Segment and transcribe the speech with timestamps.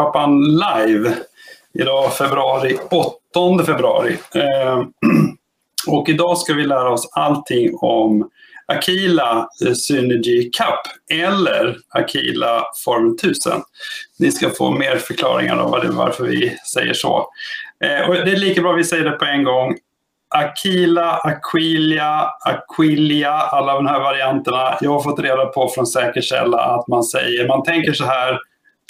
[0.00, 1.14] pappan live.
[1.74, 2.78] Idag februari,
[3.34, 4.16] 8 februari.
[4.34, 4.78] Eh,
[5.88, 8.30] och idag ska vi lära oss allting om
[8.66, 13.52] Aquila eh, Synergy Cup eller Aquila Formel 1000.
[14.18, 17.28] Ni ska få mer förklaringar om varför vi säger så.
[17.84, 19.76] Eh, och det är lika bra att vi säger det på en gång.
[20.34, 24.78] Aquila, Aquilia, Aquilia, alla de här varianterna.
[24.80, 28.38] Jag har fått reda på från säker källa att man säger, man tänker så här,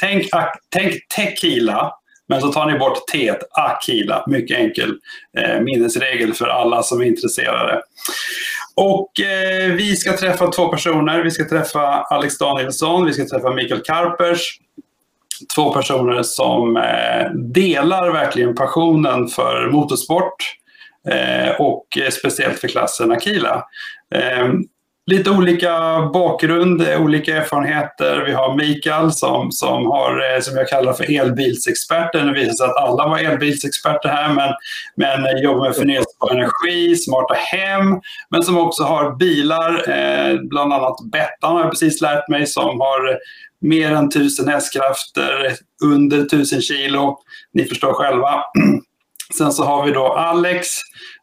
[0.00, 0.28] tänk,
[0.68, 1.92] tänk tequila,
[2.28, 4.24] men så tar ni bort T, akila.
[4.26, 4.94] Mycket enkel
[5.38, 7.82] eh, minnesregel för alla som är intresserade.
[8.76, 11.22] Och eh, vi ska träffa två personer.
[11.22, 14.58] Vi ska träffa Alex Danielsson, vi ska träffa Mikael Karpers.
[15.54, 20.60] Två personer som eh, delar verkligen passionen för motorsport
[21.08, 23.64] Eh, och eh, speciellt för klassen Akila.
[24.14, 24.62] Ehm,
[25.06, 28.24] Lite olika bakgrund, eh, olika erfarenheter.
[28.26, 32.26] Vi har Mikael som, som, har, eh, som jag kallar för elbilsexperten.
[32.26, 34.48] Det visar sig att alla var elbilsexperter här, men,
[34.96, 39.84] men eh, jobbar med förnyelsebar energi, smarta hem, men som också har bilar,
[40.48, 43.18] bland annat Bettan har jag precis lärt mig, som har
[43.60, 45.52] mer än 1000 hästkrafter,
[45.84, 47.18] under 1000 kilo.
[47.52, 48.42] Ni förstår själva.
[49.38, 50.68] Sen så har vi då Alex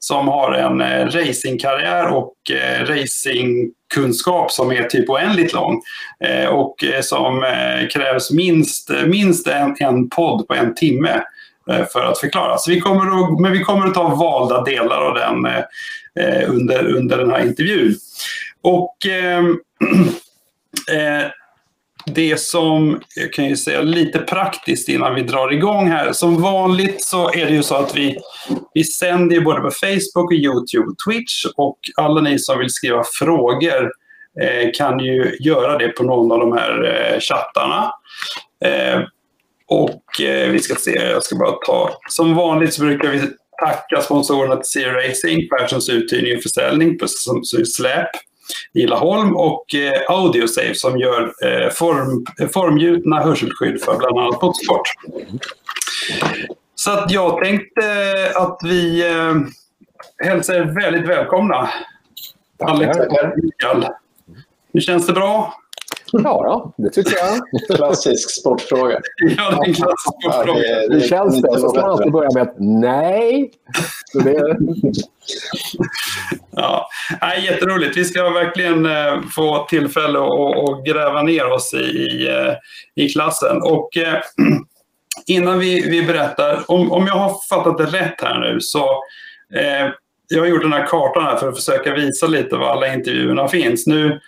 [0.08, 5.82] som har en eh, racingkarriär och eh, racingkunskap som är typ oändligt lång
[6.24, 11.24] eh, och eh, som eh, krävs minst, eh, minst en, en podd på en timme
[11.70, 12.58] eh, för att förklara.
[12.58, 15.64] Så vi kommer att, men vi kommer att ta valda delar av den eh,
[16.20, 17.96] eh under, under den här intervjun.
[18.62, 19.60] Och ehm,
[20.92, 21.28] eh,
[22.16, 26.12] det som, jag kan ju säga lite praktiskt innan vi drar igång här.
[26.14, 28.18] Som vanligt så är det ju så att vi,
[28.74, 31.46] vi sänder både på Facebook, och Youtube och Twitch.
[31.56, 33.92] Och alla ni som vill skriva frågor
[34.42, 37.92] eh, kan ju göra det på någon av de här eh, chattarna.
[38.66, 39.02] Eh,
[39.68, 42.00] och eh, vi ska se, jag ska bara ta...
[42.10, 43.22] Som vanligt så brukar vi
[43.66, 48.10] tacka sponsorerna till Zero Racing, Perssons uthyrning och försäljning som, släp
[48.74, 54.88] Laholm och eh, Audiosave som gör eh, form, formgjutna hörselskydd för bland annat motorsport.
[56.76, 57.82] Så att jag tänkte
[58.36, 59.36] att vi eh,
[60.28, 61.70] hälsar er väldigt välkomna.
[62.60, 63.86] Alex och Mikael.
[64.74, 65.54] Hur känns det bra?
[66.12, 67.78] Ja, då, det tycker jag.
[67.78, 69.00] Klassisk sportfråga.
[69.38, 70.60] Ja, det är en klassisk sportfråga.
[70.60, 71.60] Ja, det, det, det känns det.
[71.60, 73.52] Så ska man alltid börja med ett nej.
[74.12, 74.58] Så det...
[76.52, 76.90] ja,
[77.22, 77.98] nej, jätteroligt.
[77.98, 82.54] Vi ska verkligen eh, få tillfälle att gräva ner oss i, i, eh,
[82.96, 83.62] i klassen.
[83.62, 84.20] Och eh,
[85.28, 88.84] innan vi, vi berättar, om, om jag har fattat det rätt här nu så
[89.54, 89.92] eh,
[90.28, 93.48] jag har gjort den här kartan här för att försöka visa lite var alla intervjuerna
[93.48, 93.88] finns.
[93.88, 94.20] Nu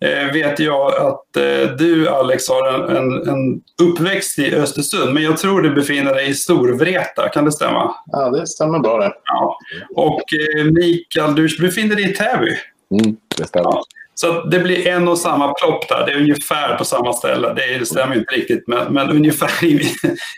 [0.00, 5.22] eh, vet jag att eh, du Alex har en, en, en, uppväxt i Östersund, men
[5.22, 7.94] jag tror du befinner dig i Storvreta, kan det stämma?
[8.06, 9.12] Ja, det stämmer bra det.
[9.24, 9.58] Ja.
[9.94, 10.22] Och
[10.58, 12.56] eh, Mikael, du befinner dig i Täby.
[13.00, 13.70] Mm, det stämmer.
[13.70, 13.82] Ja.
[14.20, 16.06] Så det blir en och samma plopp där.
[16.06, 17.54] Det är ungefär på samma ställe.
[17.54, 19.74] Det, stämmer inte riktigt, men, men ungefär i,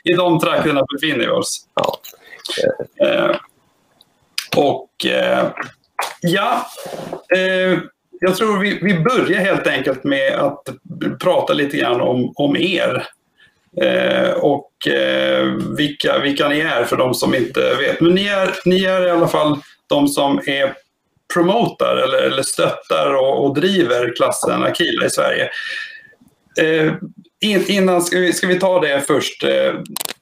[0.04, 1.66] i de trakterna befinner vi oss.
[1.74, 2.00] Ja.
[3.06, 3.36] Eh,
[4.56, 5.48] och eh,
[6.20, 6.66] ja,
[7.36, 7.78] eh,
[8.20, 10.62] jag tror vi, vi börjar helt enkelt med att
[11.22, 13.06] prata lite grann om, om er.
[13.82, 18.00] Eh, och eh, vilka, vilka ni är för de som inte vet.
[18.00, 20.74] Men ni är, ni är i alla fall de som är
[21.34, 25.50] promotar eller, eller stöttar och, och driver klassen Akila i Sverige.
[26.60, 26.94] Eh,
[27.40, 29.44] in, innan ska vi, ska vi ta det först.
[29.44, 29.74] Eh,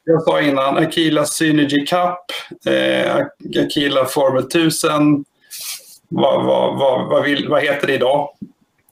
[0.05, 2.19] jag sa innan Akila Synergy Cup,
[2.75, 3.17] eh,
[3.65, 5.25] Akila Formel 1000,
[6.08, 8.28] vad, vad, vad, vad, vill, vad heter det idag?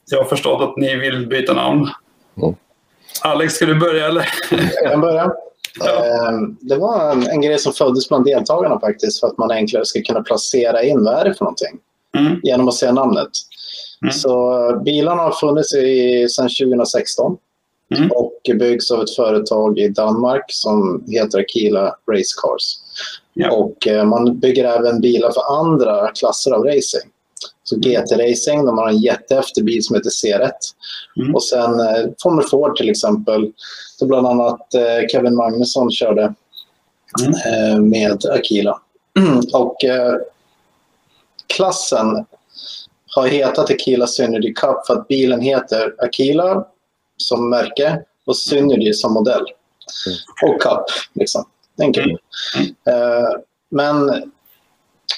[0.09, 1.89] Jag har förstått att ni vill byta namn.
[2.37, 2.55] Mm.
[3.21, 4.29] Alex, ska du börja eller?
[4.51, 5.31] Jag kan börja.
[5.79, 6.05] Ja.
[6.05, 9.85] Ehm, det var en, en, grej som föddes bland deltagarna faktiskt för att man enklare
[9.85, 11.79] ska kunna placera in vad är det för någonting
[12.17, 12.39] mm.
[12.43, 13.29] genom att se namnet.
[14.01, 14.13] Mm.
[14.13, 17.37] Så bilarna har funnits i, sedan 2016
[17.95, 18.11] mm.
[18.11, 22.77] och byggs av ett företag i Danmark som heter Akila Race Cars.
[23.39, 23.51] Ja.
[23.51, 27.11] Och eh, man bygger även bilar för andra klasser av racing.
[27.63, 30.51] Så GT-racing, de har en jättehäftig bil som heter C1.
[31.19, 31.35] Mm.
[31.35, 33.51] Och sen eh, Formel Ford till exempel,
[33.99, 36.33] där bland annat eh, Kevin Magnusson körde
[37.21, 37.89] mm.
[37.89, 38.79] med Akila.
[39.53, 40.13] och eh,
[41.47, 42.25] klassen
[43.15, 46.65] har hetat Akila Synergy Cup för att bilen heter Akila
[47.17, 49.45] som märke och Synergy som modell.
[50.07, 50.53] Mm.
[50.53, 51.45] Och Cup, liksom.
[51.81, 52.07] Enkelt.
[52.57, 52.67] Mm.
[52.67, 53.29] Eh,
[53.71, 54.23] men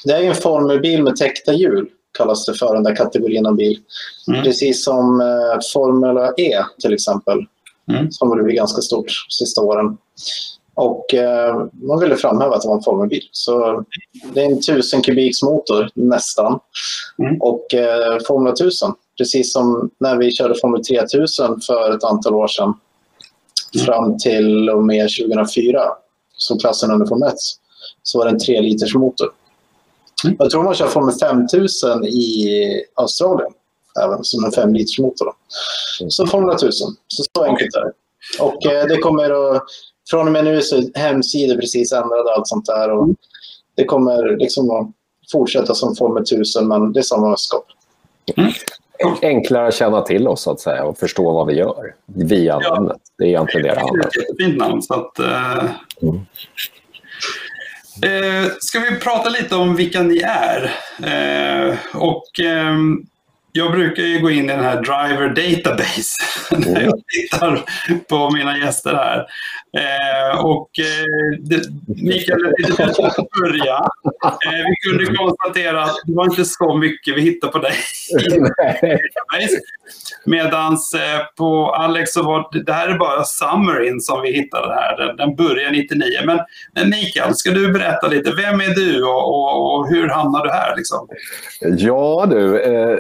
[0.03, 3.79] det är en formelbil med täckta hjul, kallas det för, den där kategorin av bil.
[4.27, 4.44] Mm.
[4.44, 7.45] Precis som eh, Formula E till exempel.
[7.91, 8.11] mm.
[8.11, 9.97] som har blivit ganska stort de sista åren.
[10.79, 13.23] Och eh, man ville framhäva att det var en formelbil.
[13.31, 13.83] Så
[14.33, 16.59] det är en 1000 kubiks motor nästan.
[17.23, 17.41] Mm.
[17.41, 22.47] Och eh, Formel 1000, precis som när vi körde Formel 3000 för ett antal år
[22.47, 22.73] sedan
[23.75, 23.85] mm.
[23.85, 25.81] fram till och med 2004,
[26.49, 27.35] som klassen under Formel 1,
[28.03, 29.29] så var det en 3 liters motor.
[30.23, 30.35] Mm.
[30.39, 33.51] Jag tror man kör Formel 5000 i Australien,
[34.03, 35.33] även som en 5 liters motor.
[36.01, 36.11] Mm.
[36.11, 36.71] Så Formel 1000,
[37.07, 37.93] så, så enkelt är det.
[38.43, 39.63] Och eh, det kommer att
[40.09, 42.91] från och med nu så är hemsidor precis ändrade och allt sånt där.
[42.91, 43.09] Och
[43.75, 44.87] det kommer liksom att
[45.31, 47.65] fortsätta som Formel 1000, men det är samma mästerskap.
[48.35, 48.51] Mm.
[49.21, 52.73] Enklare att känna till oss så att säga och förstå vad vi gör via ja.
[52.75, 53.01] namnet.
[53.17, 54.11] Det är egentligen det det handlar om.
[54.13, 54.81] Det är ett fint namn.
[54.81, 55.69] Så att, uh...
[56.01, 56.25] mm.
[58.01, 60.71] Eh, ska vi prata lite om vilka ni är?
[61.03, 62.75] Eh, och eh,
[63.51, 66.15] jag brukar ju gå in i den här Driver Database
[66.71, 67.63] när jag tittar
[68.09, 69.27] på mina gäster här.
[69.77, 72.87] Eh, och eh, det, Mikael, lite
[73.39, 73.75] börja.
[74.23, 77.73] Eh, vi kunde konstatera att det var inte så mycket vi hittade på dig.
[80.25, 84.73] Medan eh, på Alex så var det, det här är bara summaryn som vi hittade
[84.73, 84.97] här.
[84.97, 86.05] Den, den börjar 99.
[86.25, 86.39] Men,
[86.73, 88.31] men Mikael, ska du berätta lite.
[88.31, 90.75] Vem är du och, och, och hur hamnade du här?
[90.75, 91.07] Liksom?
[91.61, 92.97] Ja du, eh,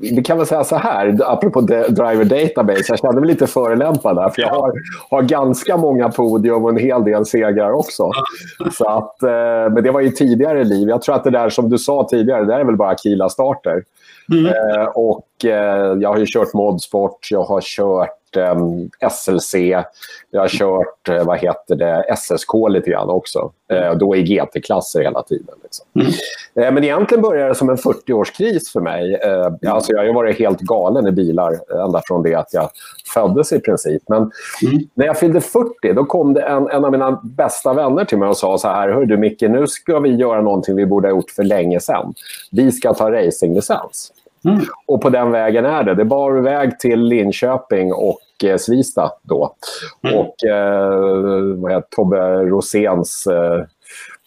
[0.00, 4.28] vi kan väl säga så här, apropå Driver Database, jag kände mig lite förelämpad där,
[4.28, 4.72] för jag har,
[5.10, 8.10] har ganska många podium och en hel del segrar också.
[8.72, 10.88] Så att, eh, men det var ju tidigare liv.
[10.88, 13.82] Jag tror att det där som du sa tidigare, det är väl bara Kila-starter.
[14.32, 14.46] Mm.
[14.46, 18.56] Eh, och eh, jag har ju kört modsport, jag har kört eh,
[19.10, 19.54] SLC,
[20.30, 23.52] jag har kört eh, vad heter det, SSK lite grann också.
[23.72, 25.54] Eh, då i GT-klasser hela tiden.
[25.62, 25.86] Liksom.
[25.94, 26.12] Mm.
[26.54, 29.14] Eh, men egentligen började det som en 40-årskris för mig.
[29.14, 32.70] Eh, alltså jag har varit helt galen i bilar ända från det att jag
[33.14, 34.02] föddes i princip.
[34.08, 34.82] Men mm.
[34.94, 38.28] när jag fyllde 40 då kom det en, en av mina bästa vänner till mig
[38.28, 38.88] och sa så här.
[38.88, 42.14] Hör du Micke, nu ska vi göra någonting vi borde ha gjort för länge sedan.
[42.50, 44.12] Vi ska ta racinglicens.
[44.44, 44.60] Mm.
[44.86, 45.94] Och på den vägen är det.
[45.94, 49.54] Det bar iväg till Linköping och eh, Svista då.
[50.02, 50.18] Mm.
[50.18, 53.64] Och eh, vad heter, Tobbe Roséns eh,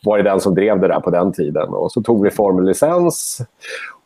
[0.03, 1.69] var det den som drev det där på den tiden.
[1.69, 3.41] Och så tog vi formellicens.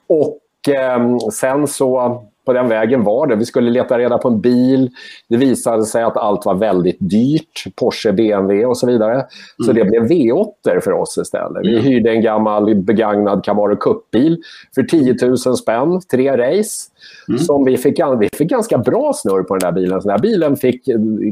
[0.08, 3.36] Och eh, sen så på den vägen var det.
[3.36, 4.90] Vi skulle leta reda på en bil.
[5.30, 7.76] Det visade sig att allt var väldigt dyrt.
[7.76, 9.14] Porsche, BMW och så vidare.
[9.14, 9.26] Mm.
[9.66, 11.66] Så det blev V8 för oss istället.
[11.66, 14.42] Vi hyrde en gammal begagnad Camaro Cup-bil
[14.76, 16.90] för 10 000 spänn, tre race.
[17.28, 17.40] Mm.
[17.40, 20.02] Som vi, fick, vi fick ganska bra snurr på den där bilen.
[20.02, 20.84] Så den här bilen fick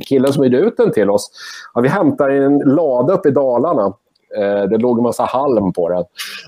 [0.06, 1.32] killen som hyrde ut den till oss.
[1.74, 3.94] Ja, vi hämtade en lada uppe i Dalarna
[4.38, 6.04] Eh, det låg en massa halm på den.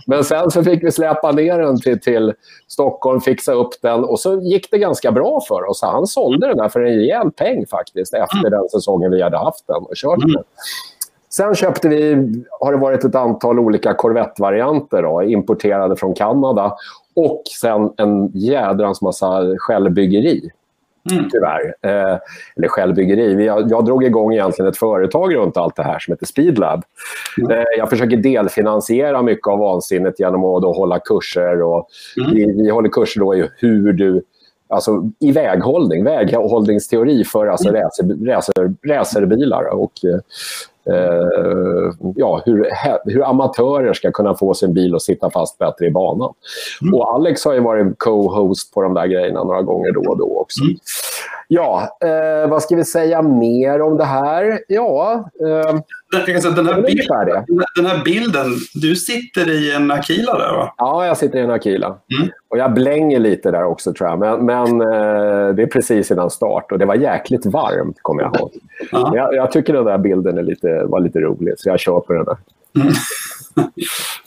[0.07, 2.33] Men sen så fick vi släpa ner den till, till
[2.67, 5.81] Stockholm, fixa upp den och så gick det ganska bra för oss.
[5.81, 8.51] Han sålde den där för en rejäl peng faktiskt efter mm.
[8.51, 10.43] den säsongen vi hade haft den och kört den.
[11.29, 12.15] Sen köpte vi,
[12.59, 16.75] har det varit ett antal olika Corvette-varianter importerade från Kanada.
[17.15, 20.49] Och sen en jädrans massa självbyggeri.
[21.11, 21.29] Mm.
[21.31, 21.75] Tyvärr.
[21.81, 22.17] Eh,
[22.55, 23.45] eller självbyggeri.
[23.45, 26.83] Jag, jag drog igång egentligen ett företag runt allt det här som heter Speedlab.
[27.37, 27.51] Mm.
[27.51, 31.61] Eh, jag försöker delfinansiera mycket av vansinnet genom att då hålla kurser.
[31.61, 32.35] Och mm.
[32.35, 34.21] vi, vi håller kurser då i hur du
[34.69, 37.81] alltså i väghållning, väghållningsteori för alltså mm.
[37.81, 39.63] racer, racer, racerbilar.
[39.73, 39.93] Och,
[40.85, 42.69] eh, ja, hur,
[43.05, 46.33] hur amatörer ska kunna få sin bil att sitta fast bättre i banan.
[46.81, 46.93] Mm.
[46.93, 50.37] Och Alex har ju varit co-host på de där grejerna några gånger då och då
[50.39, 50.63] också.
[50.63, 50.75] Mm.
[51.53, 54.59] Ja, eh, vad ska vi säga mer om det här?
[54.67, 55.79] Ja, eh,
[56.11, 60.73] den, här bilden, den här bilden, du sitter i en Akila där va?
[60.77, 61.87] Ja, jag sitter i en Akila.
[61.87, 62.31] Mm.
[62.49, 64.19] Och jag blänger lite där också tror jag.
[64.19, 68.35] Men, men eh, det är precis innan start och det var jäkligt varmt kommer jag
[68.35, 68.51] ihåg.
[68.91, 69.11] Ja.
[69.15, 72.13] Jag, jag, tycker den där bilden är lite, var lite rolig så jag kör på
[72.13, 72.37] den där.
[72.75, 72.93] Mm.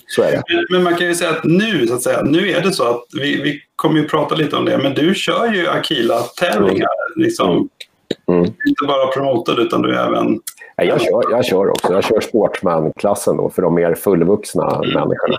[0.07, 0.43] så är det.
[0.49, 2.90] Men, men, man kan ju säga att nu, så att säga, nu är det så
[2.90, 7.03] att vi, vi kommer ju prata lite om det, men du kör ju Akila-tävlingar.
[7.16, 7.68] Liksom.
[8.28, 8.44] Mm.
[8.44, 10.40] Inte bara promotad utan du är även...
[10.76, 11.92] Jag kör, jag kör också.
[11.92, 14.90] Jag kör Sportman-klassen då, för de mer fullvuxna mm.
[14.90, 15.38] människorna.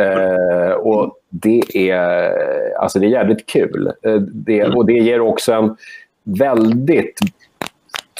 [0.00, 2.32] Eh, och det är,
[2.78, 3.92] alltså det är jävligt kul.
[4.02, 4.76] Eh, det, mm.
[4.76, 5.76] och det ger också en
[6.24, 7.20] väldigt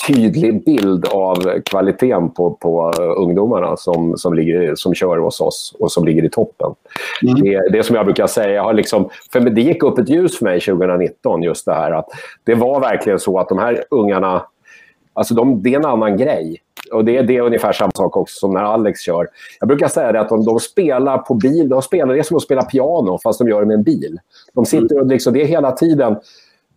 [0.06, 5.92] tydlig bild av kvaliteten på, på ungdomarna som, som, ligger, som kör hos oss och
[5.92, 6.75] som ligger i toppen.
[7.23, 7.40] Mm.
[7.40, 10.38] Det, det som jag brukar säga, jag har liksom, för det gick upp ett ljus
[10.38, 12.09] för mig 2019, just det här att
[12.44, 14.42] det var verkligen så att de här ungarna,
[15.12, 16.62] alltså de, det är en annan grej.
[16.92, 19.28] Och det, det är ungefär samma sak också som när Alex kör.
[19.61, 22.42] Jag brukar säga att de, de spelar på bil, de spelar, det är som att
[22.42, 24.18] spela piano fast de gör det med en bil.
[24.52, 26.16] De sitter och liksom, det är hela tiden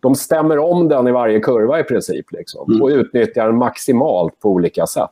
[0.06, 2.32] de stämmer om den i varje kurva i princip.
[2.32, 2.82] Liksom, mm.
[2.82, 5.12] Och utnyttjar den maximalt på olika sätt.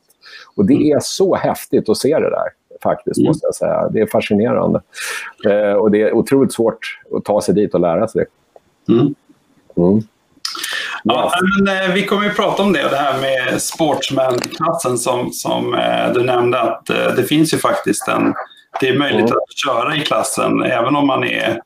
[0.56, 2.48] Och det är så häftigt att se det där
[2.84, 3.28] faktiskt, mm.
[3.28, 3.90] måste jag säga.
[3.90, 4.82] Det är fascinerande.
[5.46, 8.26] Eh, och det är otroligt svårt att ta sig dit och lära sig
[8.86, 8.94] det.
[8.94, 9.16] Mm.
[9.78, 10.02] Mm.
[11.04, 11.32] Ja,
[11.66, 16.14] men, eh, vi kommer ju prata om det, det här med sportsman-klassen som, som eh,
[16.14, 16.62] du nämnde.
[16.62, 18.34] att eh, Det finns ju faktiskt en...
[18.80, 19.38] Det är möjligt mm.
[19.38, 21.62] att köra i klassen även om man är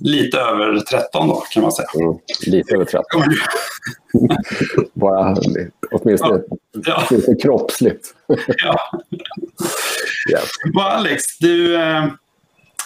[0.00, 1.88] lite över 13 då, kan man säga.
[2.00, 3.04] Mm, lite över 13.
[4.92, 5.36] Bara
[5.90, 7.02] åtminstone, ja.
[7.08, 8.14] åtminstone kroppsligt.
[8.56, 8.78] ja.
[10.30, 10.50] yes.
[10.80, 11.76] Alex, du...
[11.76, 12.06] Eh,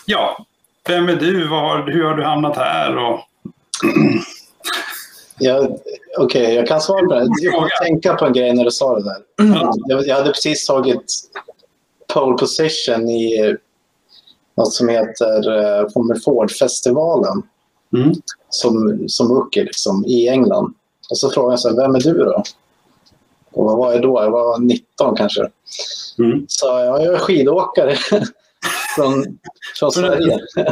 [0.06, 0.46] ja,
[0.88, 1.48] vem är du?
[1.48, 2.96] Var, hur har du hamnat här?
[2.96, 3.20] Och...
[5.38, 5.68] Ja,
[6.18, 7.28] Okej, okay, jag kan svara på det.
[7.40, 9.22] Jag får tänka på en grej när du sa det där.
[9.86, 11.04] Jag, jag hade precis tagit
[12.14, 13.56] pole position i
[14.56, 17.42] något som heter uh, Formel Ford-festivalen
[17.96, 18.12] mm.
[18.48, 20.74] som, som rookie liksom, i England.
[21.10, 22.42] Och så frågade jag så här, vem är du då?
[23.52, 24.22] Och vad var jag då?
[24.22, 25.48] Jag var 19 kanske.
[26.18, 26.44] Mm.
[26.48, 27.96] Så ja, jag är skidåkare
[28.96, 29.38] från,
[29.78, 30.38] från Sverige.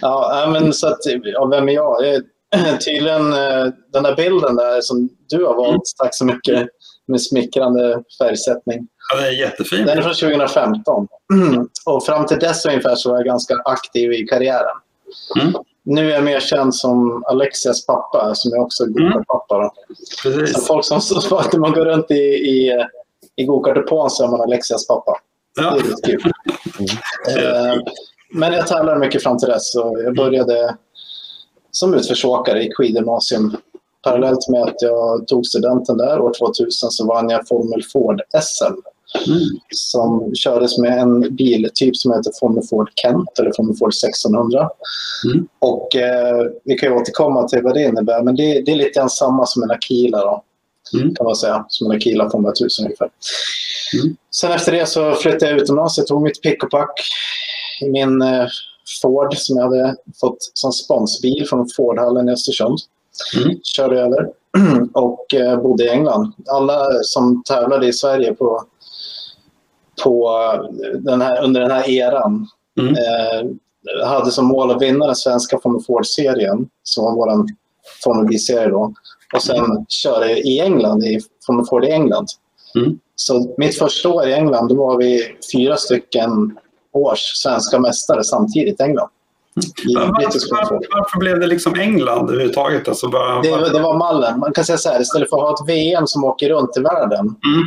[0.00, 1.96] ja, men så att, ja, vem är jag?
[2.84, 5.80] Tydligen eh, den där bilden där som du har valt, mm.
[5.98, 6.68] tack så mycket,
[7.06, 8.88] med smickrande färgsättning.
[9.10, 9.86] Ja, det är jättefint.
[9.86, 11.08] Den är från 2015.
[11.86, 14.76] Och fram till dess ungefär så var jag ganska aktiv i karriären.
[15.40, 15.54] Mm.
[15.82, 19.24] Nu är jag mer känd som Alexias pappa, som jag också är mm.
[19.24, 19.72] pappa.
[20.54, 22.84] Så folk som så att man går runt i, i,
[23.36, 25.18] i gokartdepån så är man Alexias pappa.
[25.56, 25.70] Ja.
[25.70, 26.32] Det är lite kul.
[27.38, 27.82] Mm.
[28.34, 29.72] Men jag tävlade mycket fram till dess.
[29.72, 30.76] Så jag började
[31.70, 33.56] som utförsåkare i skidgymnasium
[34.02, 38.91] parallellt med att jag tog studenten där år 2000 så vann jag Formel Ford SM.
[39.26, 39.40] Mm.
[39.70, 44.68] Som kördes med en biltyp som heter Formel Ford Kent eller Formel Ford 1600.
[45.24, 45.48] Mm.
[45.58, 48.90] Och eh, vi kan ju återkomma till vad det innebär men det, det är lite
[48.90, 50.42] grann samma som en Akila då.
[50.94, 51.14] Mm.
[51.14, 51.64] Kan man säga.
[51.68, 53.08] Som en Akila Formel 1000 ungefär.
[54.02, 54.16] Mm.
[54.30, 55.98] Sen efter det så flyttade jag utomlands.
[55.98, 57.00] Jag tog mitt pick och pack
[57.80, 58.46] i min eh,
[59.02, 62.78] Ford som jag hade fått som sponsbil från Fordhallen i Östersund.
[63.36, 63.58] Mm.
[63.62, 64.28] Körde över
[64.92, 66.32] och eh, bodde i England.
[66.46, 68.64] Alla som tävlade i Sverige på,
[70.04, 70.38] på
[70.98, 72.48] den här, under den här eran
[72.80, 72.94] mm.
[72.94, 77.46] eh, hade som mål att vinna den svenska Formel Ford-serien, som var vår
[78.04, 78.94] Formel B-serie då.
[79.34, 79.84] Och sen mm.
[79.88, 82.26] köra i England, i Formel Ford i England.
[82.74, 82.98] Mm.
[83.16, 86.58] Så mitt första år i England, då var vi fyra stycken
[86.92, 89.08] års svenska mästare samtidigt i England.
[89.94, 92.88] Varför, varför, varför, blev det liksom England överhuvudtaget?
[92.88, 94.40] Alltså bara, det, det, var mallen.
[94.40, 96.80] Man kan säga så här, istället för att ha ett VM som åker runt i
[96.80, 97.66] världen, mm.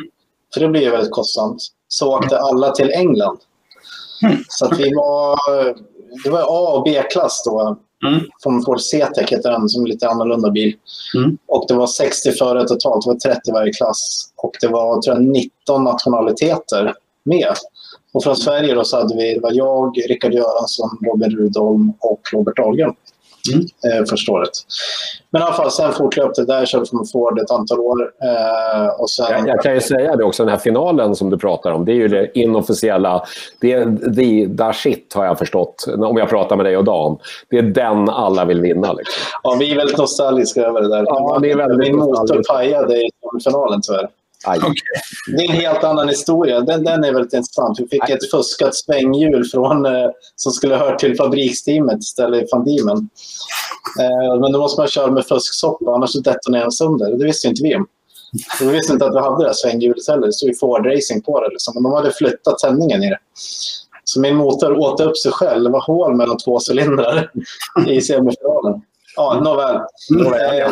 [0.53, 3.38] för det blir ju väldigt kostsamt, så åkte alla till England.
[4.48, 5.38] Så att vi var,
[6.24, 7.77] det var A och B-klass då.
[8.08, 8.22] Mm.
[8.44, 10.75] Från Ford C-Tech heter den, som är lite annorlunda bil.
[11.15, 11.38] Mm.
[11.48, 14.08] Och det var 60 förare totalt, det var 30 i varje klass.
[14.36, 17.54] Och det var tror jag, 19 nationaliteter med.
[18.13, 22.22] Och från Sverige då så hade vi, det var jag, Rickard Göransson, Robin Rudholm och
[22.34, 22.94] Robert Dahlgren
[23.54, 24.00] mm.
[24.00, 24.50] eh, första året.
[25.30, 28.12] Men i alla fall, sen fortlöpte det där, körde från Ford ett antal år.
[28.24, 29.25] Eh, och sen...
[29.30, 31.92] jag, jag, kan ju säga det också, den här finalen som du pratar om, det
[31.92, 33.24] är ju det inofficiella,
[33.62, 33.86] det är
[34.16, 37.18] the, the shit har jag förstått, om jag pratar med dig och Dan.
[37.50, 38.94] Det är den alla vill vinna.
[38.94, 39.22] Liksom.
[39.44, 41.04] Ja, vi är väldigt nostalgiska över det där.
[41.06, 43.10] Ja, det är väldigt Min motor pajade i
[43.44, 44.10] finalen tyvärr.
[44.48, 44.74] Okay.
[45.28, 46.62] Det är en helt annan historia.
[46.62, 47.80] Den, den är väldigt intressant.
[47.80, 48.12] Vi fick Aj.
[48.12, 53.10] ett fuskat svänghjul från, eh, som skulle höra till fabriksteamet istället för van Diemen.
[54.00, 57.12] Eh, men då måste man köra med fusksoppa, annars detonerar den sönder.
[57.18, 57.88] Det visste inte vi om.
[58.60, 60.28] vi visste inte att vi hade det här svänghjulet heller.
[60.28, 61.50] Det stod ju Ford Racing på det.
[61.50, 61.74] Liksom.
[61.74, 63.20] Men de hade flyttat tändningen i det.
[64.04, 65.64] Så min motor åt upp sig själv.
[65.64, 67.32] Det var hål mellan två cylindrar
[67.88, 68.82] i semifinalen.
[69.15, 69.43] Ja, mm.
[69.43, 69.75] nåväl.
[69.75, 70.31] Mm.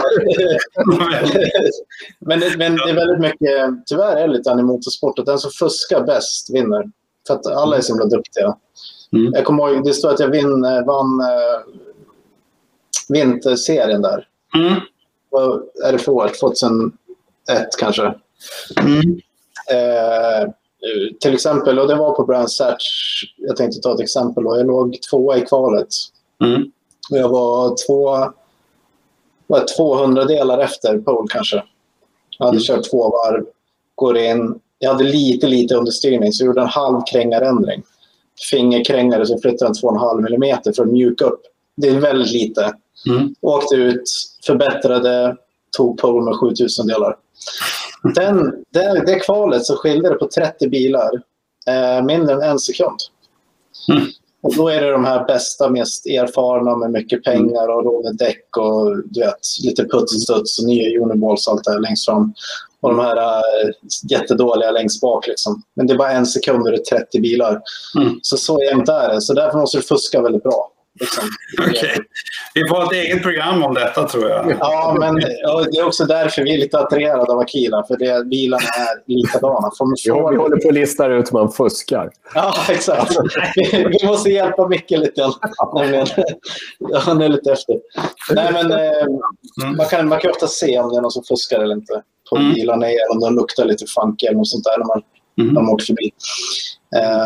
[2.19, 5.51] men, men det är väldigt mycket, tyvärr är det lite i motorsport, att den som
[5.51, 6.83] fuskar bäst vinner.
[7.27, 8.57] För att alla är så himla duktiga.
[9.13, 9.33] Mm.
[9.33, 11.61] Jag kommer ihåg, det står att jag vin, vann äh,
[13.09, 14.27] vinterserien där.
[14.55, 14.73] Mm.
[15.29, 16.31] Vad är det för år?
[16.39, 16.91] 2001
[17.79, 18.13] kanske.
[18.79, 19.19] Mm.
[19.71, 20.51] Eh,
[21.19, 22.85] till exempel, och det var på Brand Search.
[23.37, 24.43] Jag tänkte ta ett exempel.
[24.43, 24.57] Då.
[24.57, 25.87] Jag låg tvåa i kvalet.
[26.43, 26.71] Mm.
[27.11, 28.33] Och jag var två,
[29.47, 31.63] var 200 delar efter pole kanske.
[32.37, 32.63] Jag hade mm.
[32.63, 33.45] kört två varv,
[33.95, 34.59] går in.
[34.79, 37.83] Jag hade lite, lite understyrning så jag gjorde en halv krängarändring.
[38.51, 41.41] Fingerkrängare så flyttade den 2,5 mm för att mjuka upp.
[41.75, 42.73] Det är väldigt lite.
[43.09, 43.35] Mm.
[43.41, 44.03] Åkte ut,
[44.45, 45.37] förbättrade,
[45.77, 47.17] tog pole med 7000 delar.
[48.15, 51.11] Den, det, det kvalet så skilde det på 30 bilar
[51.67, 52.97] eh, mindre än en sekund.
[53.91, 54.03] Mm.
[54.43, 58.57] Och då är det de här bästa, mest erfarna med mycket pengar och råd däck
[58.57, 62.33] och du vet, lite putsstuds och nya uniballs och allt det här längst fram.
[62.81, 63.41] Och de här äh,
[64.09, 65.27] jättedåliga längst bak.
[65.27, 65.61] Liksom.
[65.75, 67.61] Men det är bara en sekund och det är 30 bilar.
[67.99, 68.19] Mm.
[68.21, 69.21] Så så jämnt är det.
[69.21, 70.71] Så därför måste du fuska väldigt bra.
[70.99, 71.23] Liksom.
[71.69, 71.97] Okay.
[72.53, 74.57] Vi får ett eget program om detta tror jag.
[74.59, 75.15] Ja, men
[75.71, 77.83] det är också därför vi är lite attraherade av Akila.
[77.87, 79.71] För det, bilarna är likadana.
[80.03, 82.11] Ja, vi håller på att lista ut hur man fuskar.
[82.33, 83.17] Ja, exakt.
[83.55, 85.33] Vi, vi måste hjälpa Micke lite grann.
[86.93, 87.75] Han är lite efter.
[88.31, 89.07] Nej, men, eh,
[89.77, 92.35] man, kan, man kan ofta se om det är någon som fuskar eller inte på
[92.35, 92.53] mm.
[92.53, 92.85] bilarna.
[93.11, 95.01] Om de luktar lite funky eller något sånt där när man,
[95.41, 95.53] mm.
[95.53, 96.11] man åker förbi.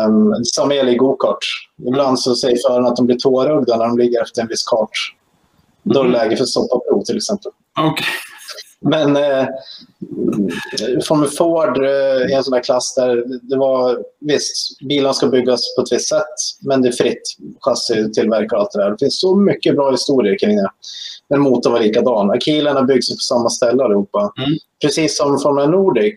[0.06, 1.44] Um, som gäller i gokart.
[1.88, 4.90] Ibland så säger föraren att de blir tårögda när de ligger efter en viss kart.
[5.82, 7.52] Då är det läge för stoppaprov till exempel.
[7.92, 8.06] Okay.
[8.80, 9.46] Men eh,
[11.08, 15.60] Formel Ford eh, i en sån där klass där det var visst, bilarna ska byggas
[15.76, 17.22] på ett visst sätt, men det är fritt
[17.60, 18.90] chassi, tillverkare och allt det där.
[18.90, 20.70] Det finns så mycket bra historier kring det.
[21.28, 22.30] Men motorn var likadan.
[22.30, 24.32] Akilerna byggs på samma ställe allihopa.
[24.38, 24.58] Mm.
[24.82, 26.14] Precis som Formel Nordic,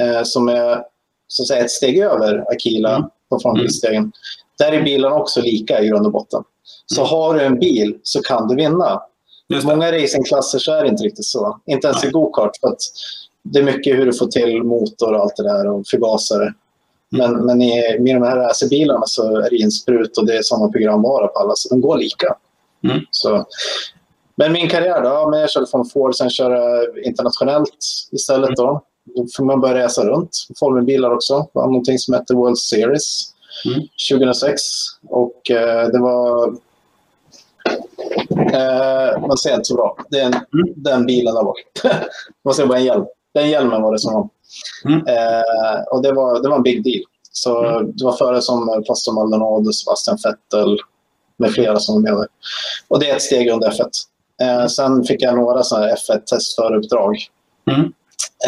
[0.00, 0.82] eh, som är
[1.28, 3.08] så att säga, ett steg över Akila mm.
[3.28, 3.96] på frontbilstegen.
[3.96, 4.12] Mm.
[4.58, 6.42] Där är bilarna också lika i grund och botten.
[6.86, 7.10] Så mm.
[7.10, 9.02] har du en bil så kan du vinna.
[9.64, 11.60] Många racingklasser så är det inte riktigt så.
[11.66, 12.50] Inte ens i gokart.
[13.42, 16.54] det är mycket hur du får till motor och allt det där och förgasare.
[17.14, 17.32] Mm.
[17.32, 20.68] Men, men i, med de här racerbilarna så är det insprut och det är samma
[20.68, 22.36] programvara på alla, så de går lika.
[22.84, 23.00] Mm.
[23.10, 23.46] Så.
[24.36, 25.08] Men min karriär då?
[25.08, 27.78] Ja, men jag körde från Ford, sen körde internationellt
[28.12, 28.56] istället.
[28.56, 28.82] Då.
[29.36, 30.30] Får man börja resa runt.
[30.58, 31.38] Formelbilar också.
[31.38, 33.32] Det var någonting som hette World Series
[33.64, 33.80] mm.
[34.10, 34.62] 2006.
[35.08, 36.56] Och eh, det var...
[38.52, 39.96] Eh, man ser inte så bra.
[40.10, 40.74] Det är en, mm.
[40.76, 41.56] den bilen där bak.
[42.44, 43.06] man ser bara en hjälm.
[43.34, 44.28] Den hjälmen var det som var.
[44.84, 45.06] Mm.
[45.06, 47.04] Eh, och det var, det var en big deal.
[47.32, 47.92] Så mm.
[47.96, 50.78] det var före som Pastor Maldonado, Sebastian Vettel
[51.36, 52.28] med flera som var med
[52.88, 53.90] Och det är ett steg under F1.
[54.42, 57.16] Eh, sen fick jag några F1-testföruppdrag.
[57.70, 57.92] Mm.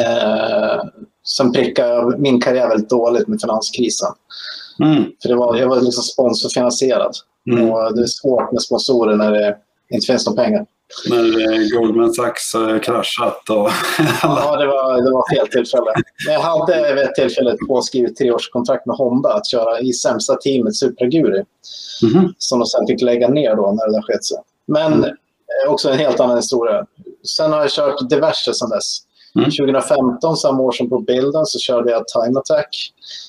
[0.01, 0.83] Eh,
[1.37, 4.13] sen prickade min karriär väldigt dåligt med finanskrisen.
[4.83, 5.05] Mm.
[5.23, 7.13] För det var, jag var liksom sponsorfinansierad.
[7.51, 7.71] Mm.
[7.71, 9.57] Och det är svårt med sponsorer när det
[9.91, 10.67] inte finns några pengar.
[11.11, 13.57] När eh, Goldman Sachs eh, kraschat och...
[14.23, 15.93] ja, det var, det var fel tillfälle.
[16.29, 21.45] Jag hade vid ett tillfälle påskrivet treårskontrakt med Honda att köra i sämsta teamet Supra-Guri.
[22.03, 22.33] Mm.
[22.39, 24.39] Som de sen fick lägga ner då när det där sket sig.
[24.67, 25.11] Men mm.
[25.69, 26.87] också en helt annan historia.
[27.37, 28.99] Sen har jag kört diverse sen dess.
[29.35, 29.51] Mm.
[29.51, 32.69] 2015, samma år som på bilden, så körde jag Time Attack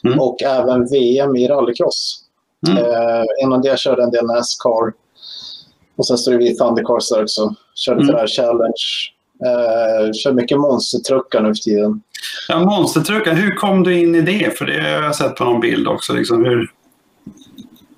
[0.04, 0.20] mm.
[0.20, 2.24] och även VM i rallycross.
[2.68, 2.78] Mm.
[2.78, 4.94] Eh, innan det körde jag en del Nascar.
[5.98, 7.56] Och sen står det vid Thundercars där också.
[7.76, 8.28] Körde mm.
[8.28, 8.84] Challenge.
[9.46, 12.02] Eh, kör mycket monstertruckar nu för tiden.
[12.48, 13.34] Ja, monstertruckar.
[13.34, 14.58] Hur kom du in i det?
[14.58, 16.14] För det har jag sett på någon bild också.
[16.14, 16.46] Liksom.
[16.46, 16.72] Hur...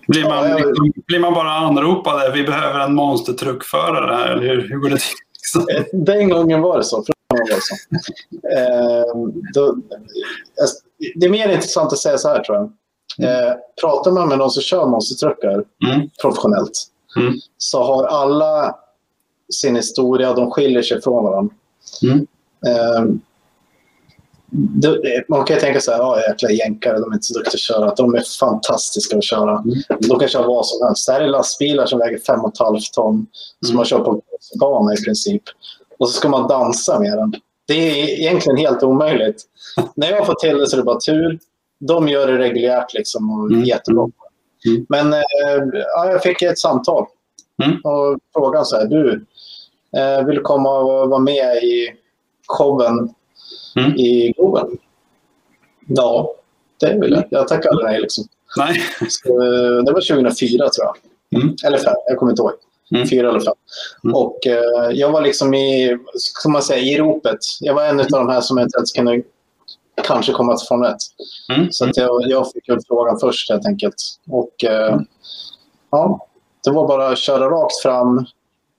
[0.07, 0.59] Blir man, ja, jag...
[0.59, 2.33] liksom, blir man bara anropad?
[2.33, 4.31] Vi behöver en monstertruckförare här.
[4.31, 5.77] Eller hur, hur går det till?
[5.77, 7.03] Eh, den gången var det så.
[8.57, 9.15] Eh,
[9.53, 9.77] då,
[10.61, 10.77] alltså,
[11.15, 12.71] det är mer intressant att säga så här tror jag.
[13.19, 13.47] Mm.
[13.47, 16.09] Eh, pratar man med någon som kör monstertruckar mm.
[16.21, 17.33] professionellt mm.
[17.57, 18.75] så har alla
[19.53, 21.55] sin historia, de skiljer sig från varandra.
[22.03, 22.27] Mm.
[22.65, 23.05] Eh,
[25.29, 27.59] man kan ju tänka så här, ja jäkla jänkare, de är inte så duktiga att
[27.59, 27.95] köra.
[27.95, 29.57] De är fantastiska att köra.
[29.57, 29.75] Mm.
[29.99, 31.07] De kan köra vad som helst.
[31.07, 33.25] Det här är lastbilar som väger 5,5 ton, som
[33.63, 33.75] mm.
[33.75, 34.21] man kör på
[34.59, 35.43] bana i princip
[36.01, 37.33] och så ska man dansa med den.
[37.67, 39.43] Det är egentligen helt omöjligt.
[39.95, 41.39] När jag får till det så är det bara tur.
[41.79, 43.63] De gör det reguljärt liksom och mm.
[43.63, 44.09] jättebra.
[44.65, 44.85] Mm.
[44.89, 45.19] Men eh,
[45.73, 47.05] ja, jag fick ett samtal
[47.63, 47.77] mm.
[47.83, 49.25] och frågan så här, du,
[49.97, 51.93] eh, vill komma och vara med i
[52.47, 53.13] showen
[53.75, 53.91] mm.
[53.91, 54.77] i Globen?
[55.87, 56.35] Ja,
[56.79, 57.23] det vill jag.
[57.29, 58.01] Jag tackar aldrig nej.
[58.01, 58.23] Liksom.
[58.57, 58.81] nej.
[59.09, 60.95] Så, eh, det var 2004 tror jag.
[61.41, 61.55] Mm.
[61.65, 62.51] Eller fem, jag kommer inte ihåg.
[62.95, 63.07] Mm.
[63.07, 63.53] Fyra eller fem.
[64.03, 64.15] Mm.
[64.15, 67.39] Och eh, jag var liksom i, ska man säga, i ropet.
[67.59, 69.21] Jag var en av de här som eventuellt kunde
[70.03, 70.97] kanske komma till Formel 1.
[71.55, 71.71] Mm.
[71.71, 73.95] Så att jag, jag fick frågan först helt enkelt.
[74.29, 74.99] Och eh,
[75.91, 76.27] ja,
[76.63, 78.25] det var bara att köra rakt fram,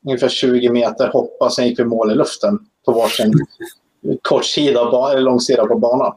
[0.06, 3.32] ungefär 20 meter, hoppa, sen gick vi mål i luften på varsin
[4.22, 6.14] kort sida, eller lång sida på banan.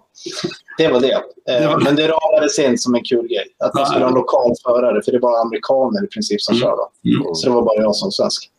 [0.77, 1.21] Det var det.
[1.49, 3.45] Eh, men det ramades in som en kul grej.
[3.59, 6.61] Att man skulle ha en lokal förare, för det var amerikaner i princip som mm.
[6.61, 6.81] körde.
[7.05, 7.35] Mm.
[7.35, 8.49] Så det var bara jag som svensk.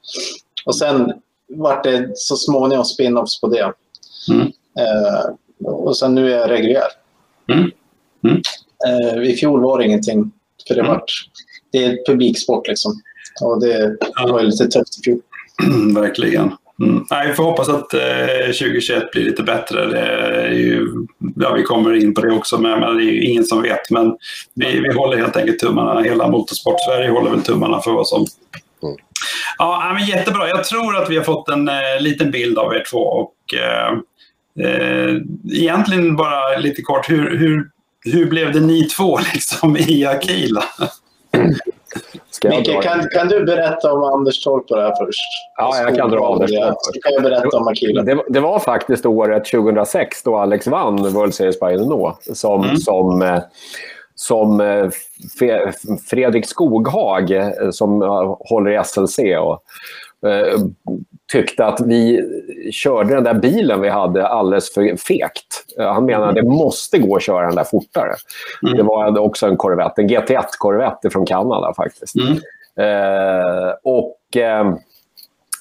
[0.66, 1.12] Och sen
[1.48, 3.72] var det så småningom spin-offs på det.
[4.30, 4.46] Mm.
[4.78, 5.34] Eh,
[5.64, 6.88] och sen nu är jag reguljär.
[7.52, 7.70] Mm.
[8.24, 8.42] Mm.
[8.86, 10.32] Eh, I fjol var det ingenting.
[10.68, 10.92] För det, mm.
[10.92, 11.12] vart,
[11.72, 12.92] det är publiksport liksom.
[13.42, 13.96] Och det
[14.28, 15.20] var lite tufft i fjol.
[15.94, 16.52] Verkligen.
[16.82, 17.06] Mm.
[17.10, 19.86] Nej, vi får hoppas att eh, 2021 blir lite bättre.
[19.86, 20.88] Det ju,
[21.36, 23.90] ja, vi kommer in på det också, men, men det är ju ingen som vet.
[23.90, 24.16] Men
[24.54, 26.02] vi, vi håller helt enkelt tummarna.
[26.02, 28.26] Hela Motorsport-Sverige håller väl tummarna för vad som...
[28.82, 28.96] Mm.
[29.58, 30.48] Ja, men jättebra.
[30.48, 32.98] Jag tror att vi har fått en eh, liten bild av er två.
[32.98, 33.92] Och, eh,
[34.68, 35.16] eh
[35.52, 37.70] egentligen bara lite kort, hur, hur,
[38.04, 40.64] hur blev det ni två liksom, i Akila?
[42.44, 45.20] Micke, kan, kan du berätta om Anders Torp det här först?
[45.56, 48.02] Ja, jag kan dra Anders Torp kan jag berätta om Akila.
[48.02, 52.76] Det, det, var faktiskt året 2006 då Alex vann World Series by Renault som, mm.
[52.76, 53.38] som, eh,
[54.14, 54.90] som eh,
[56.10, 58.02] Fredrik Skoghag, eh, som
[58.40, 59.62] håller i SLC, och,
[61.32, 62.20] tyckte att vi
[62.72, 65.64] körde den där bilen vi hade alldeles för fekt.
[65.78, 68.14] Han menade att det måste gå att köra den där fortare.
[68.62, 68.76] Mm.
[68.76, 72.14] Det var också en Corvette, en GT1-Corvette från Kanada faktiskt.
[72.16, 72.38] Mm.
[72.78, 74.36] Eh, och...
[74.36, 74.74] Eh,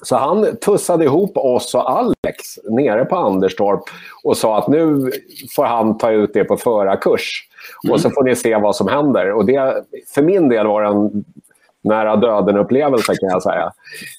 [0.02, 2.38] så han tussade ihop oss och Alex
[2.70, 3.80] nere på Anderstorp
[4.24, 5.10] och sa att nu
[5.56, 7.48] får han ta ut det på förarkurs.
[7.84, 7.92] Mm.
[7.92, 9.32] Och så får ni se vad som händer.
[9.32, 11.24] Och det, för min del var det en
[11.84, 13.72] nära döden-upplevelse kan jag säga.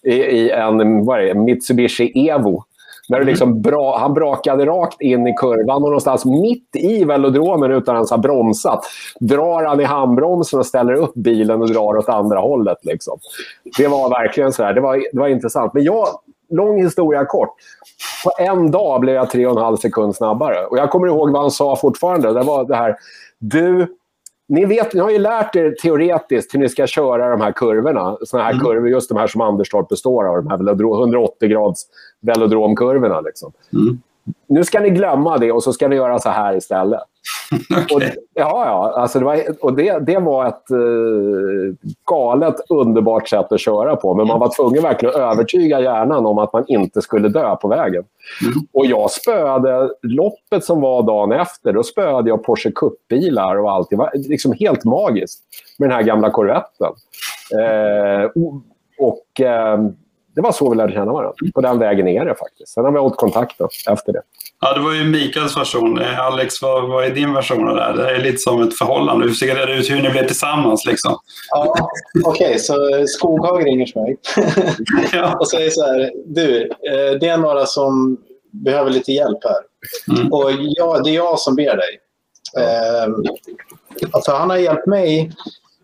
[0.04, 2.64] I, i en vad det, Mitsubishi Evo.
[3.10, 7.96] När liksom bra, han brakade rakt in i kurvan och någonstans mitt i velodromen utan
[7.96, 8.86] att ens ha bromsat
[9.20, 12.78] drar han i handbromsen och ställer upp bilen och drar åt andra hållet.
[12.82, 13.20] Liksom.
[13.78, 14.74] Det var verkligen så här.
[14.74, 15.74] Det var, det var intressant.
[15.74, 16.08] Men jag,
[16.50, 17.50] lång historia kort.
[18.24, 20.66] På en dag blev jag tre och en halv sekund snabbare.
[20.66, 22.34] Och jag kommer ihåg vad han sa fortfarande.
[22.34, 22.96] Det var det här.
[23.40, 23.88] Du,
[24.48, 28.18] ni, vet, ni har ju lärt er teoretiskt hur ni ska köra de här kurvorna.
[28.22, 28.66] Såna här mm.
[28.66, 30.44] kurvor, just de här som Anderstorp består av.
[30.44, 31.86] De här 180 grads
[32.20, 33.22] velodromkurvorna.
[33.22, 33.52] Liksom.
[33.74, 34.02] Mm.
[34.48, 37.00] Nu ska ni glömma det och så ska ni göra så här istället.
[37.70, 37.96] okay.
[37.96, 38.02] och,
[38.34, 38.94] ja, ja.
[38.96, 41.74] Alltså det var, och det, det var ett uh,
[42.06, 44.14] galet, underbart sätt att köra på.
[44.14, 47.68] Men man var tvungen verkligen att övertyga hjärnan om att man inte skulle dö på
[47.68, 48.04] vägen.
[48.42, 48.54] Mm.
[48.74, 51.74] Och jag spöade loppet som var dagen efter.
[51.74, 53.90] Då spöade jag Porsche Cup-bilar och allt.
[53.90, 55.40] Det var liksom helt magiskt
[55.78, 56.94] med den här gamla Corvetten.
[57.60, 58.30] Eh,
[59.00, 59.80] och, eh,
[60.36, 61.34] det var så vi lärde känna varandra.
[61.54, 62.74] På den vägen är det faktiskt.
[62.74, 64.22] Sen har vi hållit kontakt efter det.
[64.62, 66.02] Ja, det var ju Mikaels version.
[66.02, 67.94] Eh, Alex, vad, vad är din version av det här?
[67.94, 69.26] Det är lite som ett förhållande.
[69.26, 70.86] Hur ser det ut hur ni blev tillsammans?
[70.86, 71.18] Liksom?
[71.50, 71.90] Ja,
[72.26, 74.18] Okej, okay, så Skoghag ringer till mig
[75.14, 75.38] ja.
[75.40, 76.12] och säger så här.
[76.26, 78.18] Du, eh, det är några som
[78.52, 80.18] behöver lite hjälp här.
[80.18, 80.34] Mm.
[80.34, 82.00] Och jag, det är jag som ber dig.
[82.58, 83.14] Eh,
[84.12, 85.32] alltså han har hjälpt mig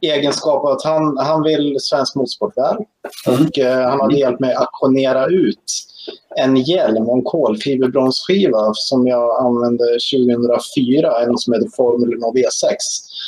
[0.02, 2.76] egenskap av att han, han vill svensk motorsport väl.
[3.28, 3.48] Mm.
[3.48, 5.64] Och, eh, han hade hjälpt mig att auktionera ut
[6.36, 12.76] en hjälm och en kolfiberbromsskiva som jag använde 2004, en som heter Formula V6.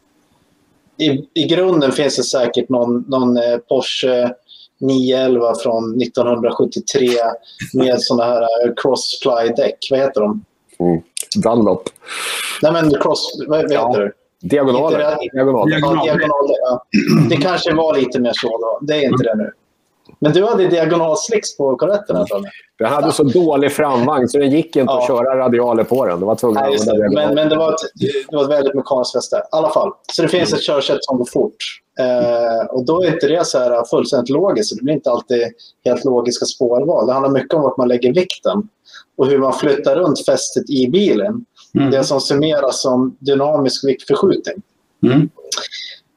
[0.99, 4.35] I, i grunden finns det säkert någon, någon eh, Porsche
[4.81, 7.09] 911 från 1973
[7.73, 9.79] med såna här eh, crossply-däck.
[9.91, 10.45] Vad heter de?
[10.79, 11.03] Mm.
[11.35, 11.89] Dunlop.
[12.63, 13.45] Nej, men cross...
[13.49, 13.89] Vad, vad ja.
[13.89, 14.13] heter det?
[14.41, 15.17] Diagonaler.
[15.33, 15.73] Diagonaler.
[15.73, 16.85] Ja, diagonaler ja.
[17.31, 18.79] Det kanske var lite mer så då.
[18.83, 19.39] Det är inte mm.
[19.39, 19.53] det nu.
[20.19, 22.27] Men du hade diagonalslicks på korvetten här
[22.79, 24.99] Den hade så dålig framvagn så det gick inte ja.
[24.99, 26.21] att köra radialer på den.
[26.21, 27.15] Det var tvungen Nej, det.
[27.15, 27.81] Men, men det, var ett,
[28.29, 29.37] det var ett väldigt mekaniskt fäste.
[29.37, 29.93] I alla fall.
[30.13, 30.59] Så det finns mm.
[30.59, 31.57] ett körsätt som går fort.
[32.01, 34.77] Eh, och då är inte det så här fullständigt logiskt.
[34.77, 35.43] Det blir inte alltid
[35.85, 37.07] helt logiska spårval.
[37.07, 38.69] Det handlar mycket om vart man lägger vikten
[39.17, 41.45] och hur man flyttar runt fästet i bilen.
[41.75, 41.91] Mm.
[41.91, 44.63] Det som summeras som dynamisk viktförskjutning.
[45.03, 45.29] Mm.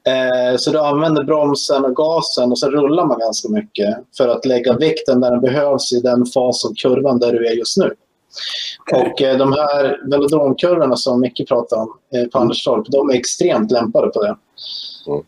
[0.06, 4.46] Eh, så du använder bromsen och gasen och så rullar man ganska mycket för att
[4.46, 7.94] lägga vikten där den behövs i den fas av kurvan där du är just nu.
[8.92, 12.42] Och eh, de här velodromkurvorna som Micke pratade om eh, på mm.
[12.42, 14.36] Anderstorp, de är extremt lämpade på det.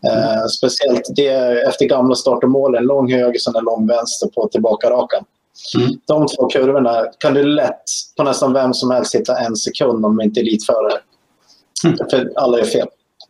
[0.07, 4.27] Eh, speciellt det efter gamla start och mål, en lång höger och en lång vänster
[4.27, 5.25] på tillbaka rakan.
[5.77, 5.89] Mm.
[6.05, 7.83] De två kurvorna kan du lätt
[8.17, 10.99] på nästan vem som helst hitta en sekund om de inte är elitförare.
[11.85, 11.97] Mm.
[12.09, 12.87] För alla är fel.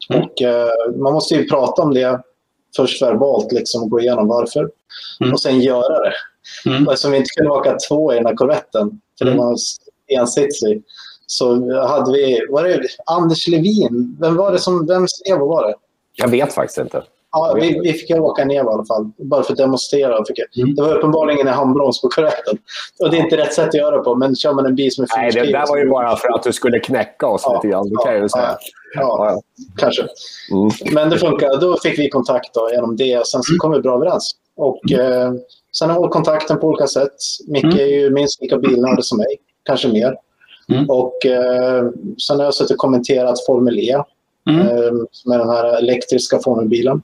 [0.09, 0.21] Mm.
[0.21, 2.21] Och, eh, man måste ju prata om det
[2.75, 4.69] först verbalt liksom, och gå igenom varför.
[5.21, 5.33] Mm.
[5.33, 6.13] Och sen göra det.
[6.65, 6.83] Mm.
[6.83, 9.37] Eftersom vi inte kunde åka två i den här korvetten, för mm.
[9.37, 9.55] det var
[10.07, 10.83] ensitsig,
[11.27, 14.17] så hade vi, var det Anders Levin?
[14.19, 15.75] Vem var det som, vem Evo var det?
[16.15, 17.03] Jag vet faktiskt inte.
[17.31, 20.25] Ja, vi, vi fick åka ner i alla fall, bara för att demonstrera.
[20.25, 20.75] Fick, mm.
[20.75, 22.57] Det var uppenbarligen en handbroms på korvetten.
[22.99, 25.03] Och det är inte rätt sätt att göra på, men kör man en bil som
[25.03, 27.67] är Nej, det där var ju bara för att du skulle knäcka oss ja, lite
[27.67, 27.89] grann.
[27.89, 28.57] Det kan jag ju säga.
[28.95, 29.41] Ja, ja,
[29.77, 30.01] kanske.
[30.51, 30.93] Mm.
[30.93, 31.61] Men det funkar.
[31.61, 33.27] Då fick vi kontakt då, genom det.
[33.27, 33.59] Sen så mm.
[33.59, 34.31] kom vi bra överens.
[34.55, 35.11] Och, mm.
[35.11, 35.31] eh,
[35.77, 37.15] sen har vi hållit kontakten på olika sätt.
[37.47, 37.79] Micke mm.
[37.79, 40.15] är ju minst lika bilnördig som mig, kanske mer.
[40.69, 40.89] Mm.
[40.89, 41.89] Och eh,
[42.27, 44.03] sen har jag suttit och kommenterat Formel E.
[44.49, 44.67] Mm.
[44.67, 47.01] Eh, som är den här elektriska formelbilen.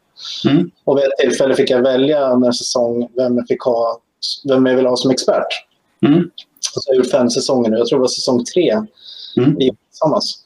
[0.50, 0.72] Mm.
[0.84, 4.02] Och vid ett tillfälle fick jag välja under en säsong vem jag, fick ha,
[4.50, 5.48] vem jag ville ha som expert.
[6.08, 6.30] Mm.
[6.60, 7.78] Så jag har gjort fem säsonger nu.
[7.78, 8.72] Jag tror det var säsong tre.
[9.38, 9.56] Mm.
[9.58, 10.44] Vi tillsammans.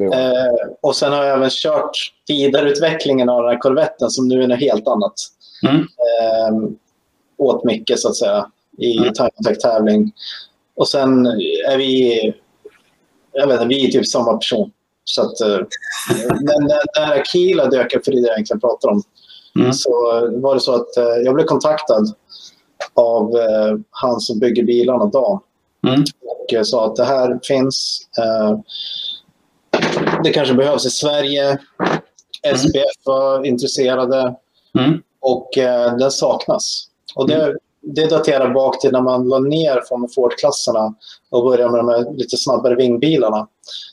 [0.00, 1.90] Eh, och sen har jag även kört
[2.28, 5.14] vidareutvecklingen av den här korvetten som nu är något helt annat.
[5.68, 5.80] Mm.
[5.80, 6.70] Eh,
[7.36, 9.12] åt mycket så att säga i mm.
[9.14, 10.12] time tävling
[10.76, 11.26] Och sen
[11.68, 12.20] är vi,
[13.32, 14.70] jag vet inte, vi är typ samma person.
[15.04, 15.48] Så att, eh,
[16.40, 19.02] när, när Akila dök upp, för det är det jag egentligen pratar om,
[19.58, 19.72] mm.
[19.72, 19.90] så
[20.32, 22.14] var det så att eh, jag blev kontaktad
[22.94, 25.40] av eh, han som bygger bilarna, Dan.
[25.86, 26.04] Mm.
[26.22, 28.08] Och sa att det här finns.
[28.18, 28.58] Eh,
[30.24, 31.58] det kanske behövs i Sverige.
[32.42, 32.58] Mm.
[32.58, 34.34] SPF var intresserade
[34.78, 35.02] mm.
[35.20, 36.88] och eh, den saknas.
[37.14, 37.56] Och det, mm.
[37.82, 40.94] det daterar bak till när man la ner från Ford-klasserna
[41.30, 43.48] och började med de här lite snabbare vingbilarna.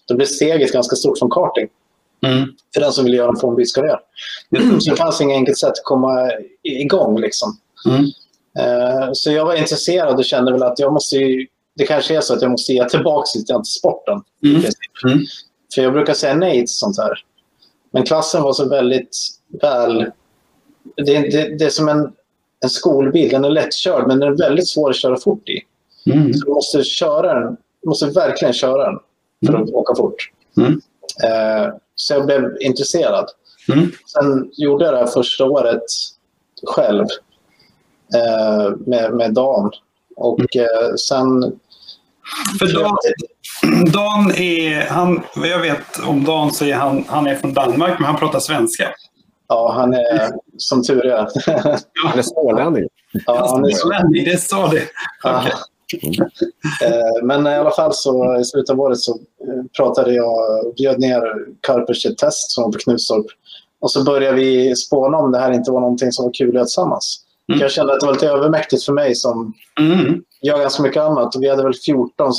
[0.07, 1.67] Då blev steget ganska stort från karting.
[2.25, 2.49] Mm.
[2.73, 3.99] För den som vill göra en formbilskarriär.
[4.57, 4.81] Mm.
[4.81, 6.31] Så det fanns inget enkelt sätt att komma
[6.63, 7.19] igång.
[7.19, 7.57] Liksom.
[7.85, 8.01] Mm.
[8.59, 12.21] Uh, så jag var intresserad och kände väl att jag måste ju, det kanske är
[12.21, 14.21] så att jag måste ge tillbaka lite till sporten.
[14.45, 14.61] Mm.
[15.75, 17.19] För jag brukar säga nej till sånt här.
[17.91, 19.17] Men klassen var så väldigt
[19.61, 20.11] väl...
[20.95, 22.13] Det, det, det är som en,
[22.63, 23.29] en skolbil.
[23.29, 25.61] Den är lättkörd, men den är väldigt svår att köra fort i.
[26.11, 26.33] Mm.
[26.33, 27.57] Så du måste köra den.
[27.81, 28.99] Du måste verkligen köra den
[29.45, 29.75] för att mm.
[29.75, 30.31] åka fort.
[30.57, 30.81] Mm.
[31.23, 33.25] Eh, så jag blev intresserad.
[33.73, 33.91] Mm.
[34.07, 35.83] Sen gjorde jag det här första året
[36.67, 37.05] själv
[38.15, 39.71] eh, med, med Dan.
[40.15, 41.59] Och eh, sen...
[42.59, 42.97] För Dan,
[43.93, 47.99] Dan är, han, vad jag vet om Dan så är han, han är från Danmark
[47.99, 48.87] men han pratar svenska.
[49.47, 51.27] Ja, han är som tur är.
[52.03, 52.83] han är smålänning.
[53.25, 54.83] Ja, han är smålänning, det sa det.
[55.23, 55.51] Okay.
[56.83, 60.73] Eh, men i alla fall så i slutet av året så eh, pratade jag och
[60.75, 61.21] bjöd ner
[61.61, 63.25] Karpers till ett test som var på Knutstorp.
[63.81, 66.53] Och så började vi spåna om det här inte var någonting som var kul att
[66.53, 67.19] göra tillsammans.
[67.49, 67.61] Mm.
[67.61, 70.23] Jag kände att det var lite övermäktigt för mig som mm.
[70.43, 71.35] Gör ganska mycket annat.
[71.35, 72.31] Och vi hade väl 14,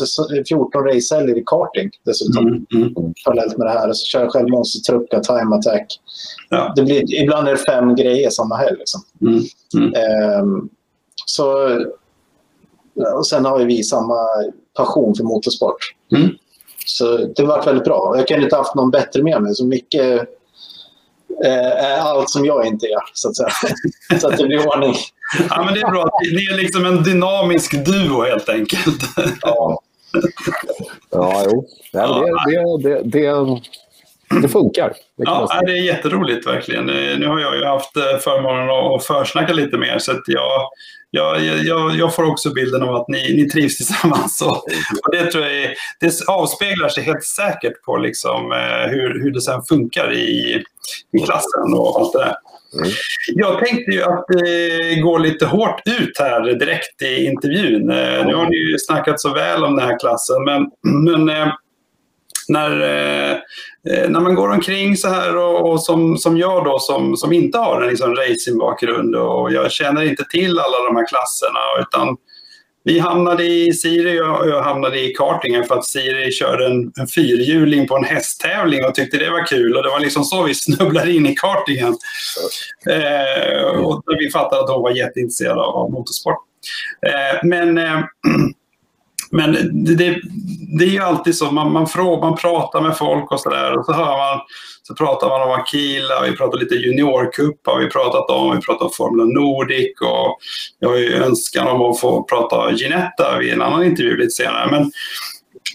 [0.48, 2.46] 14 racehelger i karting dessutom.
[2.46, 2.66] Mm.
[2.74, 3.14] Mm.
[3.24, 3.92] Parallellt med det här.
[3.92, 5.86] Så kör jag själv monstertrucka, time attack.
[6.50, 6.72] Ja.
[6.76, 8.76] Det blir, ibland är det fem grejer samma helg.
[8.78, 9.00] Liksom.
[9.20, 9.42] Mm.
[9.76, 10.40] Mm.
[10.40, 10.68] Um,
[11.26, 11.78] så,
[13.16, 14.26] och sen har vi samma
[14.76, 15.94] passion för motorsport.
[16.16, 16.30] Mm.
[16.86, 18.14] Så det varit väldigt bra.
[18.16, 19.54] Jag kunde inte haft någon bättre med mig.
[19.54, 20.28] Så mycket
[21.44, 23.50] eh, allt som jag inte är, så att säga.
[24.20, 24.94] så att det blir ordning.
[25.50, 26.10] Ja, men det är bra.
[26.32, 29.02] Ni är liksom en dynamisk duo helt enkelt.
[29.40, 29.80] ja.
[31.10, 31.66] Ja, jo.
[31.92, 33.60] Ja, det, det, det,
[34.42, 34.88] det funkar.
[34.88, 36.86] Det ja, det är jätteroligt verkligen.
[37.20, 40.68] Nu har jag ju haft eh, förmånen att försnacka lite mer så att jag,
[41.10, 44.42] jag, jag, jag får också bilden av att ni, ni trivs tillsammans.
[44.42, 44.56] Och,
[45.06, 49.30] och det, tror jag är, det avspeglar sig helt säkert på liksom, eh, hur, hur
[49.30, 50.62] det sen funkar i,
[51.12, 52.34] i klassen och allt det där.
[52.74, 52.90] Mm.
[53.26, 57.90] Jag tänkte ju att eh, gå lite hårt ut här direkt i intervjun.
[57.90, 60.70] Eh, Nu har ni ju snackat så väl om den här klassen, men,
[61.04, 61.52] men eh,
[62.48, 63.38] när, eh,
[64.08, 67.58] när man går omkring så här och, och, som, som jag då som, som inte
[67.58, 72.16] har en liksom racingbakgrund och jag känner inte till alla de här klasserna utan
[72.84, 77.06] vi hamnade i Siri och jag hamnade i kartingen för att Siri körde en, en
[77.06, 79.76] fyrhjuling på en hästtävling och tyckte det var kul.
[79.76, 81.96] Och det var liksom så vi snubblade in i kartingen.
[82.90, 86.38] Eh, och vi fattade att hon var jätteintresserad av motorsport.
[87.06, 88.00] Eh, men eh,
[89.34, 89.52] men
[89.84, 90.20] det,
[90.78, 93.84] det är ju alltid så, man, man, frågar, man pratar med folk och sådär och
[93.84, 94.40] så hör man,
[94.82, 98.84] så pratar man om Akila, vi pratar lite juniorcup har vi pratat om, vi pratar
[98.84, 100.38] om Formula Nordic och
[100.78, 104.70] jag har ju önskan om att få prata Ginetta vid en annan intervju lite senare.
[104.70, 104.90] Men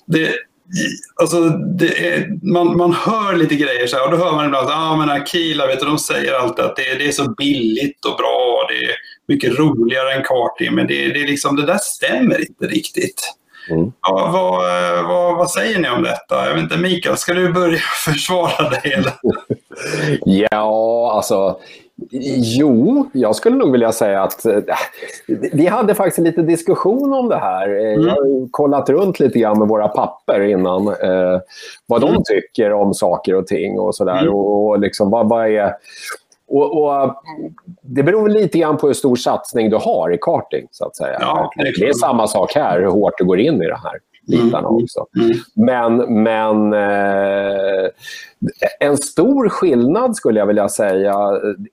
[0.06, 0.34] det,
[1.22, 1.38] Alltså,
[1.98, 4.96] är, man, man hör lite grejer så här, och då hör man ibland att ah,
[4.96, 8.66] men Akila, vet du, de säger alltid att det, det är så billigt och bra.
[8.70, 8.96] Det är
[9.28, 13.39] mycket roligare än karting, men det, det, är liksom, det där stämmer inte riktigt.
[13.70, 13.92] Mm.
[14.02, 16.46] Ja, vad, vad, vad, säger ni om detta?
[16.48, 18.94] Jag vet inte, Mikael, ska du börja försvara dig?
[18.94, 19.14] Eller?
[20.52, 21.60] ja, alltså
[22.58, 24.60] Jo, jag skulle nog vilja säga att äh,
[25.28, 27.70] vi hade faktiskt en liten diskussion om det här.
[27.70, 28.08] Eh, mm.
[28.08, 30.88] Jag har kollat runt lite grann med våra papper innan.
[30.88, 31.40] Eh,
[31.88, 32.14] vad mm.
[32.14, 34.22] de tycker om saker och ting och sådär.
[34.22, 34.34] Mm.
[34.34, 35.74] Och, och liksom, vad, vad är...
[36.50, 37.16] Och, och,
[37.82, 40.68] det beror lite grann på hur stor satsning du har i karting.
[40.72, 41.18] Så att säga.
[41.20, 43.80] Ja, det, är det, är samma sak här, hur hårt du går in i det
[43.84, 44.84] här bitarna mm.
[44.84, 45.06] också.
[45.16, 45.38] Mm.
[45.56, 47.90] Men, men eh,
[48.80, 51.16] en stor skillnad skulle jag vilja säga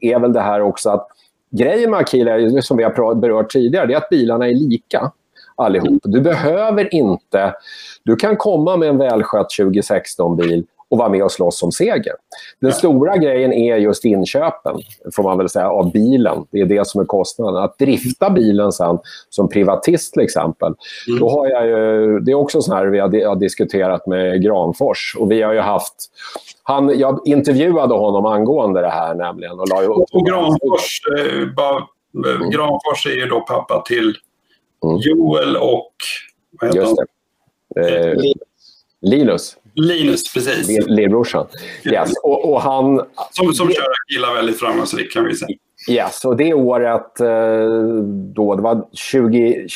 [0.00, 1.08] är väl det här också att
[1.50, 5.12] grejen med Akila, som vi har berört tidigare, det är att bilarna är lika
[5.54, 6.02] allihop.
[6.04, 7.54] Du behöver inte...
[8.02, 12.12] Du kan komma med en välskött 2016-bil och vara med och slåss om seger.
[12.60, 14.76] Den stora grejen är just inköpen,
[15.16, 16.44] får man väl säga, av bilen.
[16.50, 17.62] Det är det som är kostnaden.
[17.62, 18.98] Att drifta bilen sen,
[19.30, 20.74] som privatist till exempel,
[21.08, 21.20] mm.
[21.20, 25.16] då har jag ju, det är också så här vi har, diskuterat med Granfors.
[25.18, 25.94] Och vi har ju haft...
[26.62, 29.60] Han, jag intervjuade honom angående det här nämligen.
[29.60, 32.50] Och, la upp och Granfors, eh, bara, mm.
[32.50, 34.14] Granfors är ju då pappa till
[34.84, 34.96] mm.
[34.96, 35.92] Joel och...
[36.60, 36.96] Vad heter Just
[37.74, 38.10] det.
[38.10, 38.16] Eh,
[39.00, 39.56] Linus.
[39.76, 40.86] Linus, precis.
[40.86, 41.46] Lillbrorsan.
[41.84, 42.12] Yes.
[42.22, 43.02] Och, och han...
[43.30, 43.74] Som, som det...
[43.74, 45.58] kör Agila väldigt framgångsrikt kan vi säga.
[45.88, 47.66] Yes, och det året eh,
[48.34, 49.66] då, det var 20,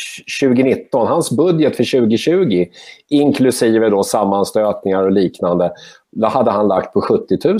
[0.43, 2.67] 2019, hans budget för 2020,
[3.09, 5.73] inklusive då sammanstötningar och liknande,
[6.11, 7.59] då hade han lagt på 70 000.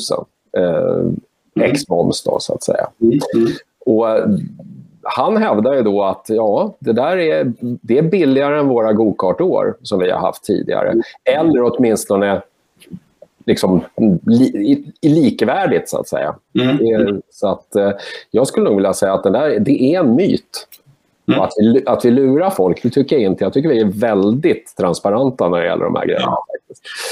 [0.57, 1.71] Eh, mm.
[1.71, 2.87] ex moms då, så att säga.
[3.03, 3.19] Mm.
[3.35, 3.53] mm.
[3.87, 4.07] Och
[5.03, 9.77] han hävdar ju då att ja, det där är, det är billigare än våra gokartår
[9.83, 10.95] som vi har haft tidigare.
[11.25, 12.43] Eller åtminstone
[13.47, 13.81] liksom,
[14.27, 16.35] li, likvärdigt, så att säga.
[16.61, 17.23] Mm.
[17.31, 17.91] Så att, eh,
[18.31, 20.69] jag skulle nog vilja säga att det, där, det är en myt.
[21.33, 21.41] Mm.
[21.41, 23.45] Att, vi, att vi lurar folk, det tycker jag inte.
[23.45, 26.27] Jag tycker vi är väldigt transparenta när det gäller de här grejerna.
[26.27, 26.45] Ja.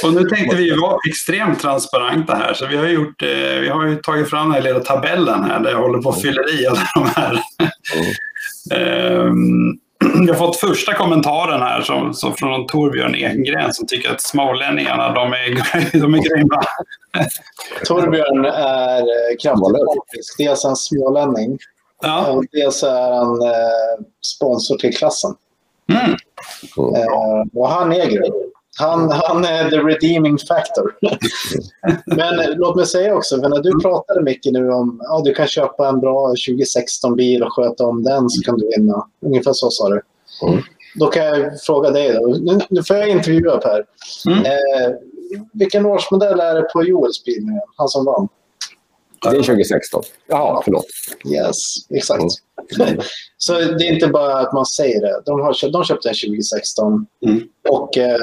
[0.05, 3.87] Och nu tänkte vi vara extremt transparenta här, så vi har, gjort, eh, vi har
[3.87, 6.67] ju tagit fram den här lilla tabellen här där jag håller på att fylla i
[6.67, 7.41] alla de här.
[8.71, 9.27] Mm.
[9.27, 14.21] um, vi har fått första kommentaren här som, som från Torbjörn Ekengren som tycker att
[14.21, 16.63] smålänningarna de är, de är grymma.
[17.85, 20.39] Torbjörn är eh, kraftigt partisk.
[20.39, 21.59] Dels är han smålänning
[22.03, 22.33] Ja.
[22.33, 24.05] Och dels är han eh,
[24.37, 25.35] sponsor till klassen.
[25.93, 26.11] Mm.
[26.97, 28.33] Eh, och han är grym.
[28.81, 30.97] Han, han är the redeeming factor.
[32.07, 35.21] Men eh, låt mig säga också, för när du pratade mycket nu om att ja,
[35.25, 39.07] du kan köpa en bra 2016-bil och sköta om den så kan du vinna.
[39.27, 40.03] Ungefär så sa du.
[40.43, 40.63] Mm.
[40.95, 42.13] Då kan jag fråga dig.
[42.13, 42.27] Då.
[42.27, 43.85] Nu, nu får jag intervjua Per.
[44.27, 44.45] Mm.
[44.45, 44.97] Eh,
[45.53, 47.61] vilken årsmodell är det på Joels bil nu?
[47.77, 48.29] Han som vann?
[49.23, 50.03] Det är 2016.
[50.27, 50.87] Jaha, förlåt.
[51.35, 51.57] Yes,
[51.91, 52.23] exakt.
[52.81, 53.01] Mm.
[53.39, 55.23] så det är inte bara att man säger det.
[55.27, 57.43] De, har, de köpte en 2016 mm.
[57.69, 58.19] och eh,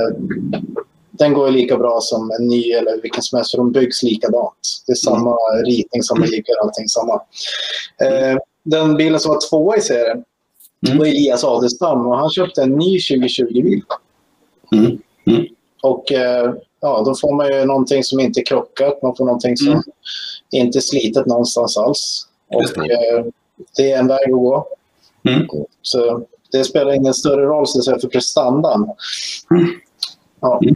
[1.11, 4.83] den går lika bra som en ny eller vilken som helst, för de byggs likadant.
[4.85, 5.65] Det är samma mm.
[5.65, 7.13] ritning, samma ligger, allting samma.
[8.01, 10.23] Eh, den bilen som var tvåa i serien
[10.87, 10.97] mm.
[10.97, 13.81] var Elias Adelstam och han köpte en ny 2020-bil.
[14.71, 14.97] Mm.
[15.27, 15.45] Mm.
[15.83, 19.83] Och eh, ja, då får man ju någonting som inte krockat, man får någonting som
[20.53, 20.65] mm.
[20.65, 22.27] inte slitet någonstans alls.
[22.47, 23.25] Och eh,
[23.75, 24.67] det är en väg att gå.
[25.29, 25.47] Mm.
[25.81, 28.89] Så det spelar ingen större roll så för prestandan.
[29.51, 29.67] Mm.
[30.41, 30.59] Ja.
[30.63, 30.75] Mm.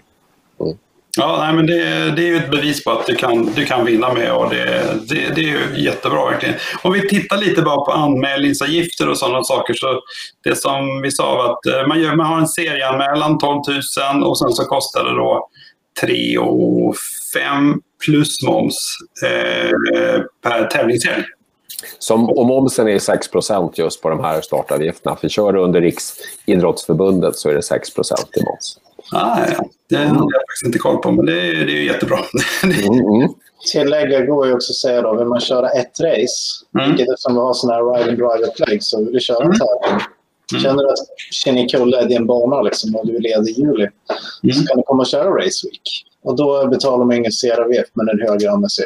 [1.17, 3.86] Ja, nej, men det, det är ju ett bevis på att du kan, du kan
[3.86, 6.55] vinna med och det, det, det är ju jättebra verkligen.
[6.82, 10.01] Om vi tittar lite bara på anmälningsavgifter och sådana saker så
[10.43, 13.62] det som vi sa var att eh, man, gör, man har en serieanmälan 12
[14.13, 15.50] 000 och sen så kostar det då
[16.02, 16.96] 3 och
[17.34, 18.75] 5 plus moms
[19.25, 21.23] eh, per tävlingshelg.
[22.00, 25.15] Som, och momsen är 6% just på de här startavgifterna.
[25.15, 27.73] För kör du under Riksidrottsförbundet så är det 6%
[28.36, 28.80] i moms.
[29.12, 29.69] Ah, ja.
[29.90, 32.17] Det har jag faktiskt inte koll på, men det är, det är jättebra.
[32.63, 33.30] mm, mm.
[33.71, 36.90] Tillägga går ju också att säga då, vill man köra ett race, mm.
[36.90, 39.58] vilket eftersom vi har sådana här ride and drive upplägg så vill du köra mm.
[39.58, 40.02] tävling.
[40.52, 40.63] Mm.
[40.63, 41.00] Känner du att
[41.31, 43.87] Kinnekulle är din bana liksom, och du är ledig i juli
[44.43, 44.56] mm.
[44.56, 46.06] så kan du komma och köra Race Week.
[46.23, 48.85] Och då betalar man ingen CRV men en högre AMSF.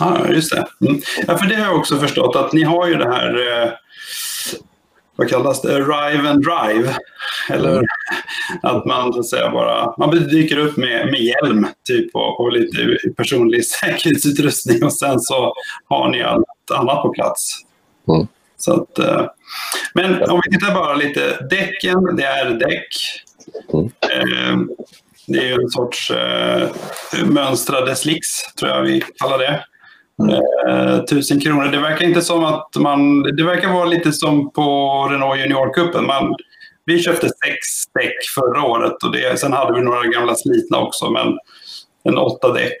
[0.00, 0.66] Ja, just det.
[0.86, 1.00] Mm.
[1.26, 3.72] Ja, för det har jag också förstått att ni har ju det här eh,
[5.16, 6.96] vad kallas det, arrive and drive.
[7.50, 7.84] Eller mm.
[8.62, 12.52] att man så att säga bara man dyker upp med, med hjälm typ och, och
[12.52, 15.54] lite personlig säkerhetsutrustning och sen så
[15.88, 16.44] har ni allt
[16.74, 17.58] annat på plats.
[18.08, 18.26] Mm.
[18.62, 19.26] Så att, eh,
[19.94, 22.88] men om vi tittar bara lite, däcken, det är däck.
[23.72, 23.84] Mm.
[23.86, 24.56] Eh,
[25.26, 26.68] det är en sorts eh,
[27.26, 29.64] mönstrade slicks, tror jag vi kallar det.
[30.22, 31.06] Mm.
[31.06, 31.68] tusen kronor.
[31.68, 33.22] Det verkar inte som att man...
[33.22, 34.62] Det verkar vara lite som på
[35.10, 36.34] Renault Junior-cupen.
[36.84, 37.58] Vi köpte sex
[37.94, 41.10] däck förra året och det, sen hade vi några gamla slitna också.
[41.10, 41.38] Men
[42.04, 42.78] en åtta däck,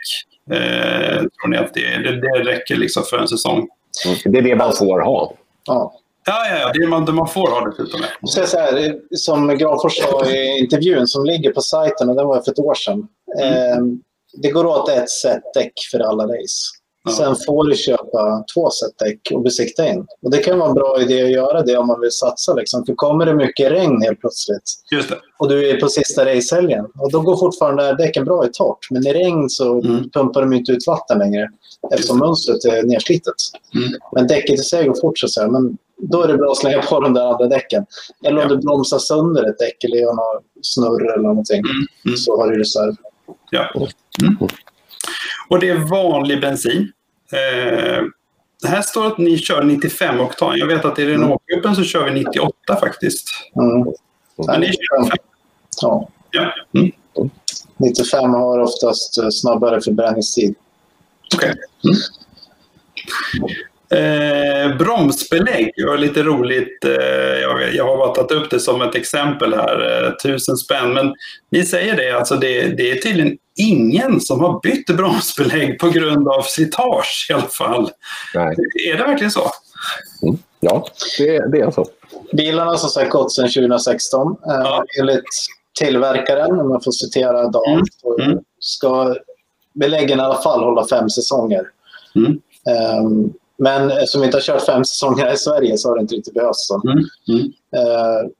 [0.50, 3.68] eh, tror ni att det, det, det räcker liksom för en säsong?
[4.06, 4.18] Mm.
[4.24, 5.34] Det är det man får ha.
[5.64, 5.92] Ja.
[6.24, 6.70] Ja, ja, ja.
[6.74, 8.00] Det är man, det man får ha dessutom.
[8.24, 12.40] Så så här, som Granfors sa i intervjun som ligger på sajten, och den var
[12.40, 13.08] för ett år sedan.
[13.40, 13.54] Mm.
[13.54, 13.78] Eh,
[14.42, 16.82] det går åt ett set däck för alla race.
[17.04, 17.12] Ja.
[17.12, 20.06] Sen får du köpa två set däck och besikta in.
[20.22, 22.54] Och det kan vara en bra idé att göra det om man vill satsa.
[22.54, 22.86] Liksom.
[22.86, 24.62] För kommer det mycket regn helt plötsligt
[25.38, 28.90] och du är på sista racehelgen och då går fortfarande däcken bra i torrt.
[28.90, 30.10] Men i regn så mm.
[30.10, 31.50] pumpar de inte ut vatten längre
[31.90, 33.34] eftersom mönstret är nedslitet.
[33.74, 33.88] Mm.
[34.12, 35.48] Men däcket i sig går fort så säga.
[35.48, 37.86] Men då är det bra att slänga på de där andra däcken.
[38.24, 38.56] Eller om ja.
[38.56, 41.86] du bromsar sönder ett däck eller gör något snurr eller någonting mm.
[42.06, 42.16] Mm.
[42.16, 42.94] så har du reserv.
[43.50, 43.70] Ja.
[44.22, 44.36] Mm.
[45.48, 46.92] Och det är vanlig bensin.
[47.32, 48.02] Eh,
[48.68, 50.58] här står att ni kör 95 oktan.
[50.58, 53.28] Jag vet att i Renault-gruppen så kör vi 98 faktiskt.
[53.56, 53.94] Mm.
[54.46, 55.18] Men ni kör 95?
[55.80, 56.08] Ja.
[56.30, 56.52] ja.
[56.74, 56.92] Mm.
[57.76, 60.54] 95 har oftast eh, snabbare förbränningstid.
[61.34, 61.52] Okay.
[61.84, 61.96] Mm.
[63.92, 66.84] Eh, bromsbelägg var lite roligt.
[66.84, 70.04] Eh, jag, jag, har bara tagit upp det som ett exempel här.
[70.04, 70.92] Eh, tusen spänn.
[70.92, 71.14] Men
[71.50, 76.28] ni säger det, alltså det, det, är tydligen ingen som har bytt bromsbelägg på grund
[76.28, 77.90] av slitage i alla fall.
[78.34, 78.56] Nej.
[78.88, 79.50] Är det verkligen så?
[80.22, 80.38] Mm.
[80.60, 80.86] Ja,
[81.18, 81.86] det, det är så.
[82.32, 84.26] Bilarna har som sagt gått sedan 2016.
[84.28, 84.84] Eh, ja.
[85.00, 85.24] Enligt
[85.78, 87.84] tillverkaren, om jag får citera Dan,
[88.18, 88.30] mm.
[88.30, 88.38] Mm.
[88.60, 89.14] ska
[89.72, 91.66] beläggen i alla fall hålla fem säsonger.
[92.14, 92.40] Mm.
[93.04, 96.14] Um, men eftersom vi inte har kört fem säsonger i Sverige så har det inte
[96.14, 96.70] riktigt behövts.
[96.70, 96.98] Mm.
[97.28, 97.46] Mm.
[97.46, 98.30] Uh,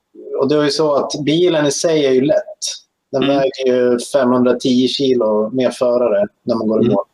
[0.41, 2.62] och det är ju så att bilen i sig är ju lätt.
[3.12, 3.37] Den mm.
[3.37, 6.95] väger ju 510 kilo med förare när man går i mm.
[6.95, 7.05] mål.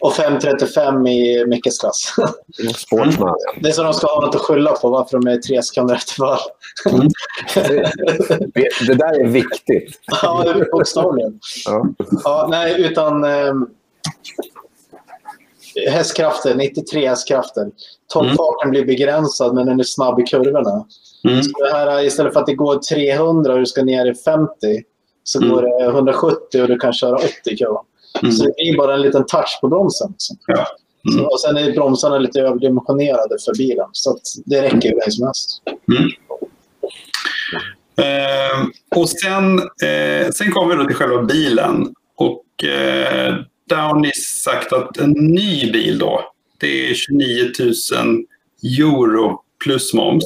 [0.00, 0.08] Mm.
[0.08, 2.14] Och 5.35 i Mickes klass.
[2.76, 3.36] Sportsman.
[3.60, 5.94] Det är så de ska ha något att skylla på varför de är tre sekunder
[5.94, 6.38] efter varv.
[6.86, 7.08] Mm.
[8.54, 10.00] Det, det, där är viktigt.
[10.22, 11.40] ja, bokstavligen.
[11.66, 11.86] Ja.
[12.24, 13.24] ja, nej, utan...
[13.24, 13.70] Um,
[15.90, 17.70] hästkrafter, 93 hästkrafter.
[18.12, 18.70] Toppfarten mm.
[18.70, 20.86] blir begränsad men den är snabb i kurvorna.
[21.28, 21.42] Mm.
[21.42, 24.50] Så det här, istället för att det går 300 och du ska ner i 50
[25.24, 25.50] så mm.
[25.50, 27.76] går det 170 och du kan köra 80 km.
[28.22, 28.32] Mm.
[28.32, 30.10] Så det blir bara en liten touch på bromsen.
[30.10, 30.36] Liksom.
[30.46, 30.66] Ja.
[31.12, 33.86] Så, och sen är bromsarna lite överdimensionerade för bilen.
[33.92, 35.62] Så det räcker ju vem som helst.
[35.92, 36.10] Mm.
[38.00, 41.94] Eh, och sen, eh, sen kommer vi då till själva bilen.
[42.16, 43.34] Och eh,
[43.68, 48.24] där har ni sagt att en ny bil då, det är 29 000
[48.80, 50.24] euro plus moms.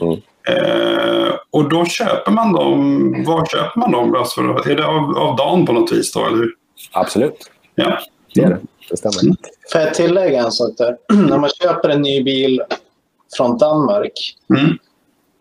[0.00, 0.20] Mm.
[0.48, 4.14] Eh, och då köper man dem, var köper man dem?
[4.14, 6.54] Alltså, är det av, av dagen på något vis då, eller hur?
[6.90, 7.50] Absolut.
[7.74, 7.98] Ja.
[8.34, 8.58] Det är det.
[8.90, 9.22] Det stämmer.
[9.22, 9.36] Mm.
[9.72, 10.96] Får jag tillägga en sak där?
[11.28, 12.62] När man köper en ny bil
[13.36, 14.36] från Danmark.
[14.58, 14.78] Mm.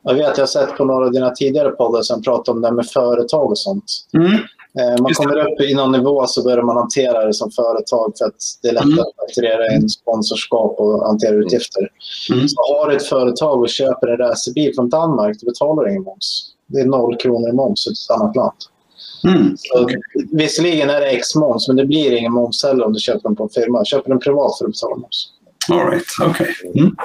[0.04, 2.68] Jag vet, jag har sett på några av dina tidigare poddar som pratar om det
[2.68, 3.86] här med företag och sånt.
[4.14, 4.32] Mm.
[4.80, 8.26] Eh, man kommer upp i någon nivå så börjar man hantera det som företag för
[8.26, 9.00] att det är lättare mm.
[9.00, 11.90] att fakturera in sponsorskap och hantera utgifter.
[12.32, 12.48] Mm.
[12.48, 16.04] Så har du ett företag och köper en racerbil från Danmark, då betalar du ingen
[16.04, 16.54] moms.
[16.68, 18.58] Det är noll kronor i moms i ett annat land.
[19.24, 19.58] Mm.
[19.58, 19.90] Så,
[20.32, 23.44] visserligen är det X-moms, men det blir ingen moms heller om du köper den på
[23.44, 23.86] en firma.
[23.86, 25.28] Köper den privat för att betala moms.
[25.70, 26.56] All right, okej.
[26.62, 26.82] Okay.
[26.82, 26.96] Mm.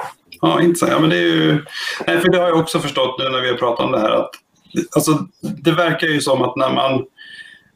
[0.41, 0.91] Ja, intressant.
[0.91, 1.65] Ja, men det, är ju...
[2.07, 4.11] Nej, för det har jag också förstått nu när vi har pratat om det här.
[4.11, 4.29] Att,
[4.95, 7.05] alltså, det verkar ju som att när man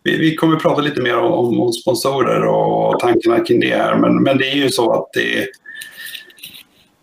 [0.04, 3.96] vi, vi kommer att prata lite mer om, om, sponsorer och tankarna kring det här.
[3.96, 5.48] Men, men det är ju så att det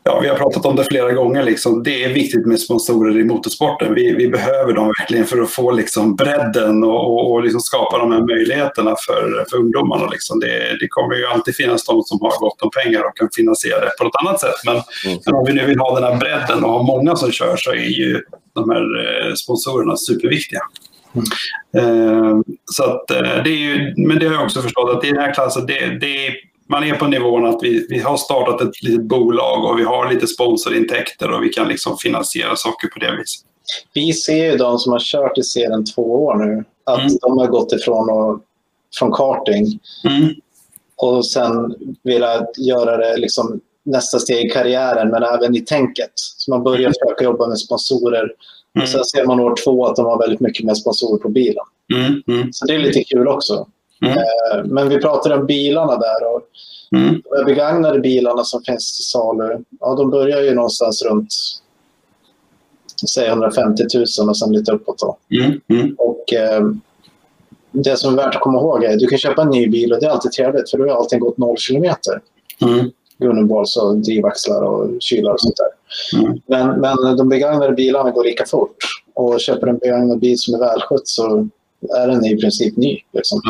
[0.09, 1.42] Ja, vi har pratat om det flera gånger.
[1.42, 1.82] Liksom.
[1.82, 3.94] Det är viktigt med sponsorer i motorsporten.
[3.94, 7.98] Vi, vi behöver dem verkligen för att få liksom, bredden och, och, och liksom skapa
[7.98, 10.06] de här möjligheterna för, för ungdomarna.
[10.06, 10.40] Liksom.
[10.40, 13.80] Det, det, kommer ju alltid finnas de som har gott om pengar och kan finansiera
[13.80, 14.54] det på något annat sätt.
[14.64, 15.18] Men, mm.
[15.26, 17.70] men om vi nu vill ha den här bredden och ha många som kör så
[17.70, 18.22] är ju
[18.54, 20.61] de här eh, sponsorerna superviktiga.
[21.74, 22.44] Mm.
[22.64, 25.20] så att, eh, det är ju, men det har jag också förstått att i den
[25.20, 26.32] här klassen, det, det
[26.68, 30.12] man är på nivån att vi, vi har startat ett litet bolag och vi har
[30.12, 33.44] lite sponsorintäkter och vi kan liksom finansiera saker på det viset.
[33.94, 37.16] Vi ser ju de som har kört i serien två år nu, att mm.
[37.20, 38.40] de har gått ifrån och,
[38.98, 40.34] från karting mm.
[40.96, 46.12] och sen velat göra det liksom nästa steg i karriären, men även i tänket.
[46.14, 48.22] Så man börjar försöka jobba med sponsorer.
[48.74, 48.82] Mm.
[48.82, 51.64] Och sen ser man år två att de har väldigt mycket med sponsorer på bilen.
[51.94, 52.22] Mm.
[52.26, 52.52] Mm.
[52.52, 53.66] Så det är lite kul också.
[54.03, 54.18] Mm.
[54.18, 56.34] Eh, men vi pratade om bilarna där.
[56.34, 56.42] Och
[56.96, 57.22] mm.
[57.30, 61.34] De begagnade bilarna som finns till salu, ja, de börjar ju någonstans runt
[63.07, 63.82] säg 150
[64.18, 64.99] 000 och sen lite uppåt.
[64.99, 65.16] Då.
[65.36, 65.61] Mm.
[65.68, 65.94] Mm.
[65.99, 66.62] Och, eh,
[67.72, 69.92] det som är värt att komma ihåg är att du kan köpa en ny bil
[69.92, 72.20] och det är alltid trevligt för då har allting gått noll kilometer.
[72.62, 72.90] Mm.
[73.18, 76.20] Gunnebols och drivaxlar och kylar och sånt där.
[76.20, 76.40] Mm.
[76.46, 78.76] Men, men de begagnade bilarna går lika fort.
[79.14, 81.49] Och köper en begagnad bil som är välskött så
[81.96, 82.98] är den i princip ny.
[83.12, 83.40] Liksom.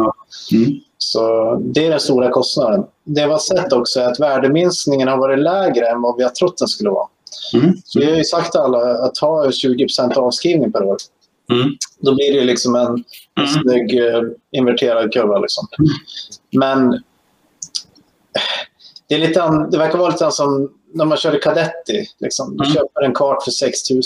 [0.52, 0.80] Mm.
[0.98, 2.84] Så det är den stora kostnaden.
[3.04, 6.30] Det vi har sett också är att värdeminskningen har varit lägre än vad vi har
[6.30, 7.08] trott den skulle vara.
[7.54, 7.76] Mm.
[7.84, 10.96] Så vi har ju sagt till alla att ta 20% avskrivning per år.
[11.52, 11.68] Mm.
[12.00, 13.62] Då blir det liksom en, mm.
[13.62, 14.22] snygg uh,
[14.52, 15.38] inverterad kurva.
[15.38, 15.66] Liksom.
[15.78, 15.90] Mm.
[16.52, 17.02] Men
[19.08, 22.06] det, är lite, det verkar vara lite som när man körde Cadetti.
[22.18, 22.56] Liksom.
[22.56, 22.74] Du mm.
[22.74, 24.02] köper en kart för 6 000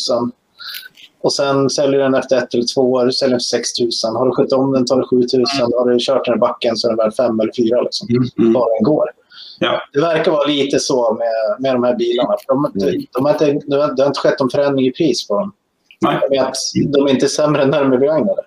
[1.22, 3.68] och sen säljer den efter ett eller två år, säljer den för 6
[4.04, 4.16] 000.
[4.16, 5.26] Har du skött om den tar det 7 000.
[5.32, 5.72] Mm.
[5.78, 8.08] Har du kört den i backen så är den värd 5 eller 4 liksom.
[8.10, 8.22] Mm.
[8.38, 8.52] mm.
[8.52, 9.10] Bara den går.
[9.58, 9.82] Ja.
[9.92, 12.36] Det verkar vara lite så med, med de här bilarna.
[12.46, 15.52] De, de, de har inte, det har inte skett någon förändring i pris på dem.
[16.00, 16.38] Nej.
[16.38, 16.54] Att
[16.92, 18.42] de är inte sämre när de är begagnade.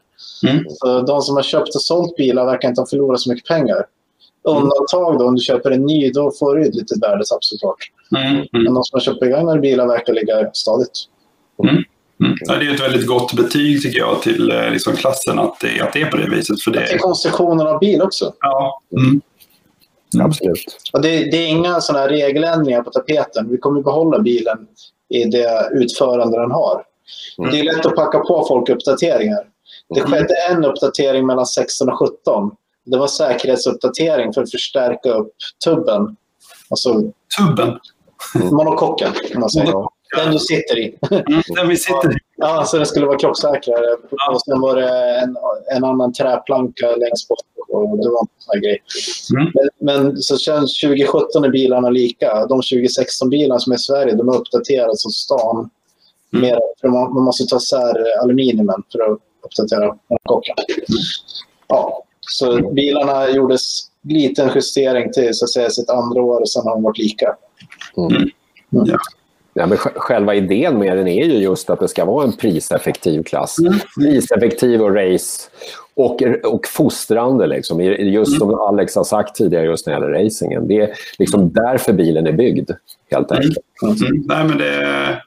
[0.48, 0.64] Mm.
[0.70, 3.86] Så de som har köpt och sålt bilar verkar inte ha förlorat så mycket pengar.
[4.44, 7.92] Undantag då, om du köper en ny, då får du ett litet värdetapp såklart.
[8.16, 8.36] Mm.
[8.36, 8.48] Mm.
[8.52, 10.92] Men de som har köpt begagnade bilar verkar ligga stadigt.
[11.64, 11.84] Mm.
[12.24, 12.38] Mm.
[12.40, 15.82] Ja, det är ett väldigt gott betyg tycker jag till eh, liksom, klassen att det,
[15.82, 16.62] att det är på det viset.
[16.62, 16.94] För det...
[16.94, 18.34] Är konstruktionen av bil också.
[18.40, 18.82] Ja.
[18.98, 19.22] Mm.
[20.20, 20.78] Absolut.
[20.94, 23.50] Och det, det, är inga sådana regeländringar på tapeten.
[23.50, 24.68] Vi kommer behålla bilen
[25.10, 26.84] i det utförande den har.
[27.38, 27.52] Mm.
[27.52, 29.44] Det är lätt att packa på folk uppdateringar.
[29.90, 30.12] Det mm.
[30.12, 32.52] skedde en uppdatering mellan 16 och 17.
[32.86, 36.16] Det var säkerhetsuppdatering för att förstärka upp tubben.
[36.70, 37.02] Alltså,
[37.40, 37.80] tubben?
[38.52, 39.74] Monokocken, kan man säga.
[40.16, 40.98] Den du sitter i.
[41.12, 42.18] Mm, den vi sitter i.
[42.38, 43.98] Ja, så den skulle vara krocksäkrare.
[44.12, 44.32] Ja.
[44.32, 45.38] Och sen var det en,
[45.76, 47.40] en annan träplanka längst bort.
[47.70, 48.84] Och det var en sån grej.
[49.36, 49.52] Mm.
[49.54, 52.46] Men, men, så känns 2017 är bilarna lika.
[52.46, 55.70] De 2016-bilarna som är i Sverige de är uppdaterade som stan.
[56.34, 56.42] Mm.
[56.42, 60.56] Mer, för man, man måste ta isär aluminiumen för att uppdatera kocken.
[60.70, 61.02] Mm.
[61.68, 63.62] Ja, så bilarna gjordes
[64.10, 67.36] liten justering till så att säga, sitt andra år och sen har de varit lika.
[67.98, 68.12] Mm.
[68.16, 68.32] Mm.
[68.70, 68.98] Ja.
[69.58, 73.24] Ja, men själva idén med den är ju just att det ska vara en priseffektiv
[73.24, 73.60] klass.
[73.60, 73.74] Mm.
[74.00, 75.50] Priseffektiv och race
[75.94, 77.48] och, och fostrande.
[77.48, 77.82] Liksom.
[77.82, 80.68] Just som Alex har sagt tidigare just när det gäller racingen.
[80.68, 80.90] Det är
[81.20, 82.72] liksom därför bilen är byggd,
[83.12, 83.42] helt mm.
[83.42, 83.66] enkelt.
[83.84, 83.96] Mm.
[83.96, 84.24] Mm.
[84.28, 85.22] Nej, men det,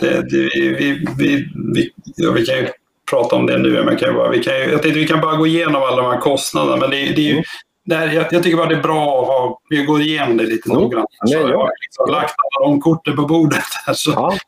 [0.00, 2.66] det, det, vi, vi, vi, ja, vi kan ju
[3.10, 3.82] prata om det nu.
[3.84, 6.20] Men kan bara, vi, kan, jag tänkte vi kan bara gå igenom alla de här
[6.20, 6.76] kostnaderna.
[6.76, 7.42] Men det, det är ju,
[7.86, 10.70] där, jag, jag, tycker bara det är bra att ha, vi går igenom det lite
[10.70, 10.82] mm.
[10.82, 11.08] noggrant.
[11.26, 13.64] Så jag har liksom lagt alla de korten på bordet.
[13.86, 14.10] Här, så.
[14.10, 14.34] Ja.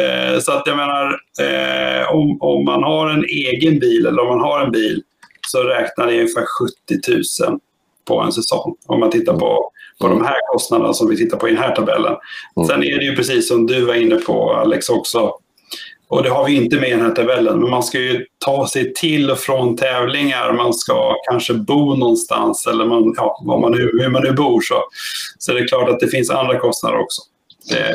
[0.00, 4.28] Eh, så att jag menar, eh, om, om man har en egen bil eller om
[4.28, 5.02] man har en bil
[5.48, 6.44] så räknar det ungefär
[6.88, 7.60] 70 000
[8.04, 8.74] på en säsong.
[8.86, 9.70] Om man tittar på,
[10.00, 12.16] på de här kostnaderna som vi tittar på i den här tabellen.
[12.56, 12.68] Mm.
[12.68, 15.32] Sen är det ju precis som du var inne på Alex också.
[16.12, 18.68] Och det har vi inte med i den här tabellen, men man ska ju ta
[18.68, 20.52] sig till och från tävlingar.
[20.52, 24.60] Man ska kanske bo någonstans eller man, ja, var man nu, hur man nu bor.
[24.60, 24.74] Så,
[25.38, 27.22] så det är klart att det finns andra kostnader också.
[27.68, 27.94] Det...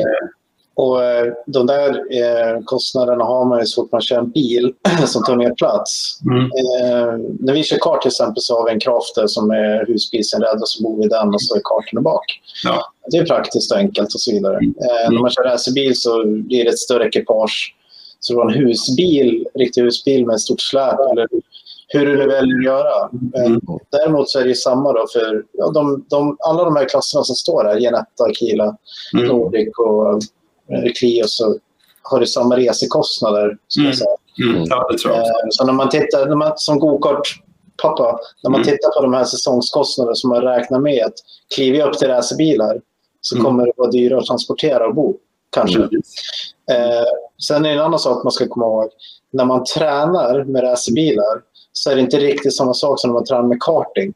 [0.74, 4.74] Och eh, de där eh, kostnaderna har man ju så fort man kör en bil
[5.06, 6.20] som tar mer plats.
[6.30, 6.44] Mm.
[6.44, 10.60] Eh, när vi kör kart till exempel så har vi en Crafter som är husbilsinredd
[10.60, 12.40] och så bor vi i den och så är karten bak.
[12.64, 12.92] Ja.
[13.10, 14.56] Det är praktiskt och enkelt och så vidare.
[14.56, 14.74] Mm.
[15.10, 17.74] När man kör racerbil så blir det ett större ekipage
[18.20, 21.28] så det var en husbil, riktig husbil med ett stort släp eller
[21.88, 23.10] hur du väljer att göra.
[23.44, 23.60] Mm.
[23.90, 27.34] Däremot så är det samma då för ja, de, de, alla de här klasserna som
[27.34, 28.76] står här, Genetta, Kila,
[29.14, 29.26] mm.
[29.26, 30.12] Nordic och
[30.72, 31.58] eh, Clio så
[32.02, 33.58] har du samma resekostnader.
[33.68, 33.92] Ska mm.
[33.92, 34.16] säga.
[34.50, 34.64] Mm.
[34.68, 35.26] Ja, det tror jag.
[35.26, 37.42] Eh, så när man tittar, när man, som gokart
[37.82, 38.72] pappa, när man mm.
[38.72, 41.14] tittar på de här säsongskostnaderna som man räknar med att
[41.54, 42.80] kliva upp till racerbilar
[43.20, 43.44] så mm.
[43.44, 45.16] kommer det vara dyrare att transportera och bo.
[45.50, 45.78] Kanske.
[45.78, 45.90] Mm.
[46.70, 47.04] Eh,
[47.46, 48.88] sen är det en annan sak man ska komma ihåg.
[49.32, 51.42] När man tränar med racerbilar
[51.72, 54.14] så är det inte riktigt samma sak som när man tränar med karting.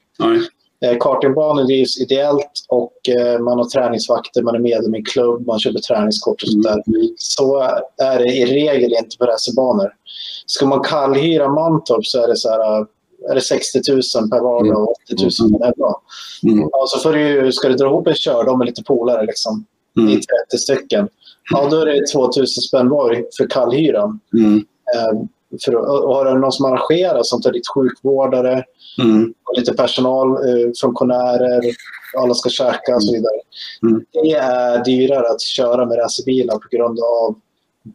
[0.85, 5.47] Eh, kartingbanor drivs ideellt och eh, man har träningsvakter, man är medlem i en klubb,
[5.47, 6.83] man köper träningskort och sånt där.
[6.87, 7.09] Mm.
[7.17, 7.61] Så
[8.03, 9.93] är det i regel inte på racerbanor.
[10.47, 12.87] Ska man kallhyra Mantorp så är det så här eh,
[13.31, 16.01] är det 60 000 per vardag och 80 000 per dag.
[16.43, 16.69] Mm.
[16.73, 19.65] Ja, så får du, ska du dra ihop en kördom med lite polare liksom,
[19.99, 20.11] mm.
[20.11, 21.09] i 30 stycken
[21.53, 24.21] ja, då är det 2000 spänn var för kallhyran.
[24.35, 24.57] Mm.
[24.57, 25.21] Eh,
[25.65, 28.65] för, och har du någon som arrangerar som tar dit sjukvårdare,
[29.03, 29.35] mm.
[29.57, 31.63] lite personal, eh, funktionärer,
[32.19, 33.41] alla ska käka och så vidare.
[33.83, 34.05] Mm.
[34.13, 37.37] Det är dyrare att köra med racerbilar på grund av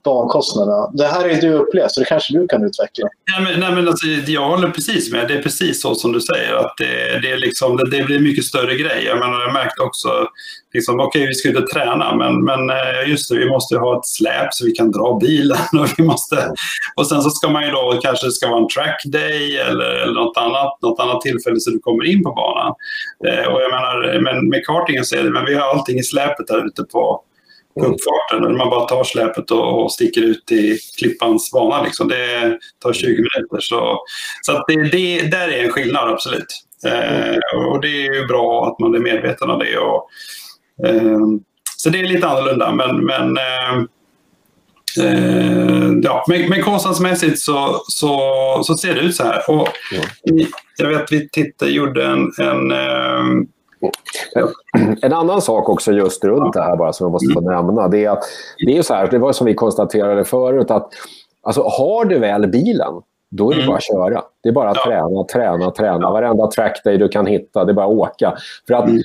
[0.06, 0.92] bankostnaderna.
[0.94, 3.08] Det här är ju du upplevt, så det kanske du kan utveckla.
[3.32, 5.28] Nej, men, nej, men alltså, jag håller precis med.
[5.28, 6.54] Det är precis så som du säger.
[6.54, 9.04] att Det, det, är liksom, det, det blir mycket större grej.
[9.06, 10.10] Jag, menar, jag märkte också,
[10.74, 13.98] liksom, okej okay, vi ska inte träna, men, men eh, just det, vi måste ha
[13.98, 15.58] ett släp så vi kan dra bilen.
[15.82, 16.54] Och, vi måste,
[16.96, 20.14] och sen så ska man ju då, kanske ska vara en track day eller, eller
[20.14, 22.74] något, annat, något annat tillfälle så du kommer in på banan.
[23.28, 26.04] Eh, och jag menar, men med kartingen så är det, men vi har allting i
[26.04, 27.24] släpet där ute på
[27.86, 28.58] uppfarten.
[28.58, 31.84] Man bara tar släpet och, och sticker ut i klippans bana.
[31.84, 32.08] Liksom.
[32.08, 33.60] Det tar 20 minuter.
[33.60, 34.00] Så,
[34.42, 36.64] så det, det, där är en skillnad, absolut.
[36.86, 39.78] Eh, och det är ju bra att man är medveten om det.
[39.78, 40.10] Och,
[40.88, 41.20] eh,
[41.78, 42.72] så det är lite annorlunda.
[42.72, 43.84] Men, men eh,
[45.00, 48.20] Eh, ja, men, men kostnadsmässigt så, så,
[48.64, 49.50] så ser det ut så här.
[49.50, 50.02] Och ja.
[50.78, 53.48] Jag vet att vi tittade, gjorde en, en eh,
[55.02, 57.88] en annan sak också just runt det här bara som jag måste få nämna.
[57.88, 58.24] Det är att
[58.66, 60.90] det är så här, det var som vi konstaterade förut att
[61.44, 62.94] alltså, har du väl bilen
[63.30, 63.68] då är det mm.
[63.68, 64.22] bara att köra.
[64.44, 66.12] Det är bara att träna, träna, träna.
[66.12, 68.38] Varenda trackday du kan hitta, det är bara att åka.
[68.68, 69.02] För att mm.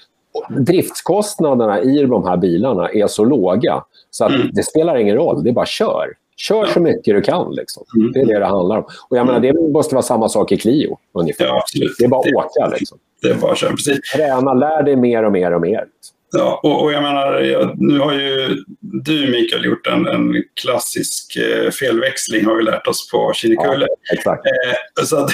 [0.64, 4.50] driftskostnaderna i de här bilarna är så låga så att mm.
[4.52, 6.06] det spelar ingen roll, det är bara kör.
[6.48, 7.54] Kör så mycket du kan.
[7.54, 7.84] Liksom.
[7.96, 8.12] Mm.
[8.12, 8.84] Det är det det handlar om.
[9.08, 10.98] Och jag menar, det måste vara samma sak i Clio.
[11.14, 11.44] Ungefär.
[11.44, 11.64] Ja,
[11.98, 12.76] det är bara att åka.
[12.78, 12.98] Liksom.
[13.22, 14.00] Det är bara att köra, precis.
[14.16, 15.84] Träna, lär dig mer och mer och mer.
[15.94, 16.16] Liksom.
[16.34, 21.36] Ja, och, och, jag menar, jag, nu har ju du Mikael gjort en, en klassisk
[21.36, 23.86] eh, felväxling har vi lärt oss på Kinnekulle.
[23.88, 24.46] Ja, exakt.
[24.46, 25.30] Eh, så att...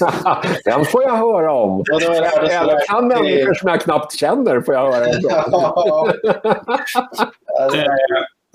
[0.64, 1.84] Den får jag höra om.
[1.86, 5.06] Ja, Eller kan människor som jag knappt känner får jag höra
[5.86, 6.08] om.
[7.74, 7.84] eh,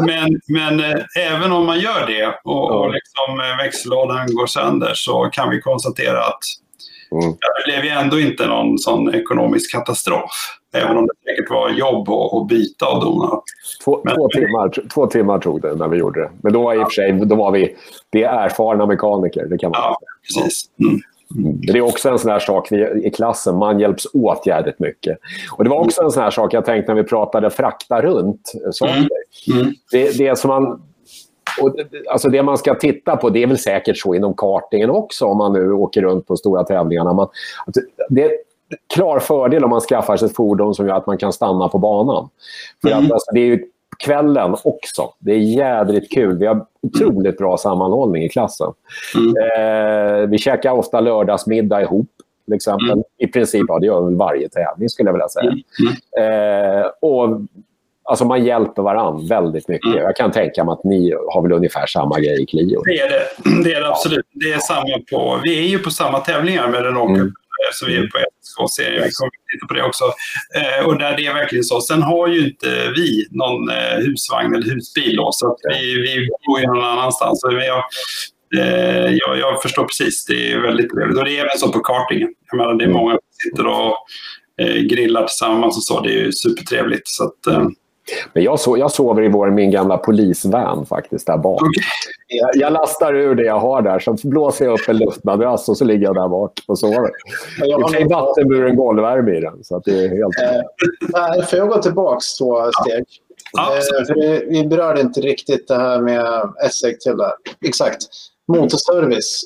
[0.05, 4.91] men, men eh, även om man gör det och, och liksom, eh, växellådan går sönder
[4.93, 6.43] så kan vi konstatera att
[7.11, 7.31] mm.
[7.31, 10.57] det blev ju ändå inte någon sån ekonomisk katastrof.
[10.73, 13.41] Även om det säkert var jobb att byta och dona.
[13.83, 16.31] Två, men, två, timmar, två timmar tog det när vi gjorde det.
[16.43, 17.75] Men då var, i och för sig, då var vi
[18.09, 19.45] det är erfarna mekaniker.
[19.45, 19.97] Det kan man ja,
[20.33, 20.43] säga.
[20.43, 20.69] precis.
[20.79, 21.01] Mm.
[21.35, 25.17] Det är också en sån här sak vi, i klassen, man hjälps åt jävligt mycket.
[25.57, 28.51] Och Det var också en sån här sak jag tänkte när vi pratade frakta runt
[28.71, 28.95] saker.
[28.95, 29.61] Mm.
[29.61, 29.73] Mm.
[29.91, 30.81] Det, det som man
[31.61, 31.75] och,
[32.11, 35.37] alltså det man ska titta på, det är väl säkert så inom kartingen också om
[35.37, 37.13] man nu åker runt på stora tävlingarna.
[37.13, 37.27] Man,
[38.09, 38.37] det är en
[38.93, 41.77] klar fördel om man skaffar sig ett fordon som gör att man kan stanna på
[41.77, 42.29] banan.
[42.81, 43.05] För mm.
[43.05, 43.65] att, alltså, det är ju
[44.05, 45.13] kvällen också.
[45.19, 46.37] Det är jädrigt kul.
[46.37, 48.73] Vi har otroligt bra sammanhållning i klassen.
[49.15, 49.35] Mm.
[49.37, 52.09] Eh, vi käkar ofta lördagsmiddag ihop.
[52.45, 52.91] Till exempel.
[52.91, 53.03] Mm.
[53.17, 55.51] I princip, ja, det gör vi varje tävling skulle jag vilja säga.
[55.51, 55.63] Mm.
[56.17, 56.79] mm.
[56.79, 57.41] Eh, och
[58.03, 59.85] Alltså man hjälper varandra väldigt mycket.
[59.85, 59.97] Mm.
[59.97, 62.83] Jag kan tänka mig att ni har väl ungefär samma grej i Clio.
[62.85, 64.25] Det är det, det, är det absolut.
[64.31, 67.33] Det är samma på, vi är ju på samma tävlingar med Renault mm.
[67.73, 70.03] Så vi är på SK-serien, vi kommer att titta på det också.
[70.55, 71.81] Eh, och där det är verkligen så.
[71.81, 76.59] Sen har ju inte vi någon eh, husvagn eller husbil då, så vi, vi bor
[76.59, 77.43] ju någon annanstans.
[77.43, 77.83] Men jag,
[78.57, 81.17] eh, jag, jag, förstår precis, det är väldigt trevligt.
[81.17, 82.29] Och det är även så på kartingen.
[82.51, 82.97] Jag menar, det är mm.
[82.97, 83.95] många som sitter och
[84.61, 86.01] eh, grillar tillsammans och så.
[86.01, 87.07] Det är ju supertrevligt.
[87.07, 87.67] Så att, eh,
[88.33, 91.61] men jag, so jag sover i vår, min gamla polisvan faktiskt där bak.
[91.61, 91.83] Okay.
[92.27, 95.77] Jag, jag, lastar ur det jag har där, så blåser jag upp en luftmadrass och
[95.77, 97.11] så ligger jag där bak och sover.
[97.59, 99.63] Det är vattenburen golvvärme i den.
[99.63, 100.35] Så att det är helt...
[101.39, 103.05] Eh, får jag gå tillbaka två steg?
[103.51, 103.75] Ja.
[103.75, 106.25] Eh, vi berörde inte riktigt det här med
[106.71, 107.31] SEC till där.
[107.65, 107.99] Exakt.
[108.47, 109.43] Motorservice.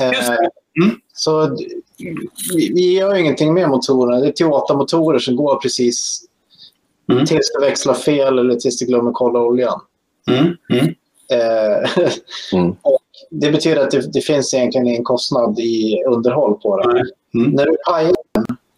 [0.00, 0.96] Eh, mm.
[1.14, 1.56] Så
[2.54, 4.20] vi, vi gör ingenting med motorerna.
[4.20, 6.24] Det är Toyota-motorer som går precis
[7.12, 7.26] Mm.
[7.26, 9.80] Tills det växlar fel eller tills det glömmer kolla oljan.
[10.30, 10.56] Mm.
[10.70, 10.94] Mm.
[11.32, 11.90] Eh,
[12.60, 12.76] mm.
[12.82, 13.00] och
[13.30, 17.04] det betyder att det, det, finns egentligen ingen kostnad i underhåll på det.
[17.34, 17.50] Mm.
[17.50, 18.14] När du pajar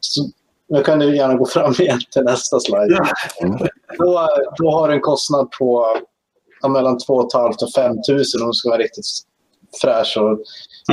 [0.01, 0.22] så,
[0.68, 3.01] nu kan du gärna gå fram igen till nästa slide.
[3.43, 3.59] Mm.
[3.99, 5.87] Då, då har du en kostnad på
[6.62, 9.07] ja, mellan 2 500 och 5 000 om du ska vara riktigt
[9.83, 10.16] fräsch.
[10.18, 10.39] Och,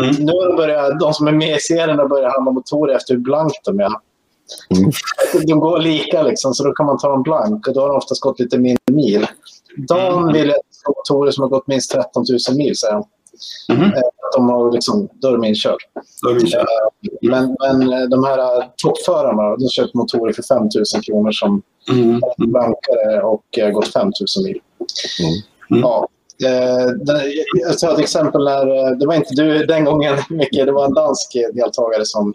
[0.04, 0.16] mm.
[0.20, 3.80] Nu börjar de som är med i serien börjat handla motorer efter hur blankt de
[3.80, 3.92] är.
[4.78, 4.92] Mm.
[5.48, 7.98] De går lika, liksom, så då kan man ta dem blank och då har de
[7.98, 9.28] oftast gått lite mindre mil.
[9.78, 10.34] Dan mm.
[10.34, 10.50] vill
[10.86, 13.04] ha motorer som har gått minst 13 000 mil, säger han.
[13.70, 13.92] Mm.
[14.36, 15.78] De har liksom, då är de inkörda.
[16.30, 16.68] Eh,
[17.22, 20.70] men, men eh, de här toppförarna de köper motorer för 5 000
[21.08, 22.22] kronor som mm.
[22.38, 24.14] blankare och gått 5 000
[24.46, 24.60] mil.
[25.20, 25.34] Mm.
[25.72, 25.82] mm.
[25.82, 26.08] Ja.
[27.54, 30.94] Jag tar ett exempel när, det var inte du den gången Micke, det var en
[30.94, 32.34] dansk deltagare som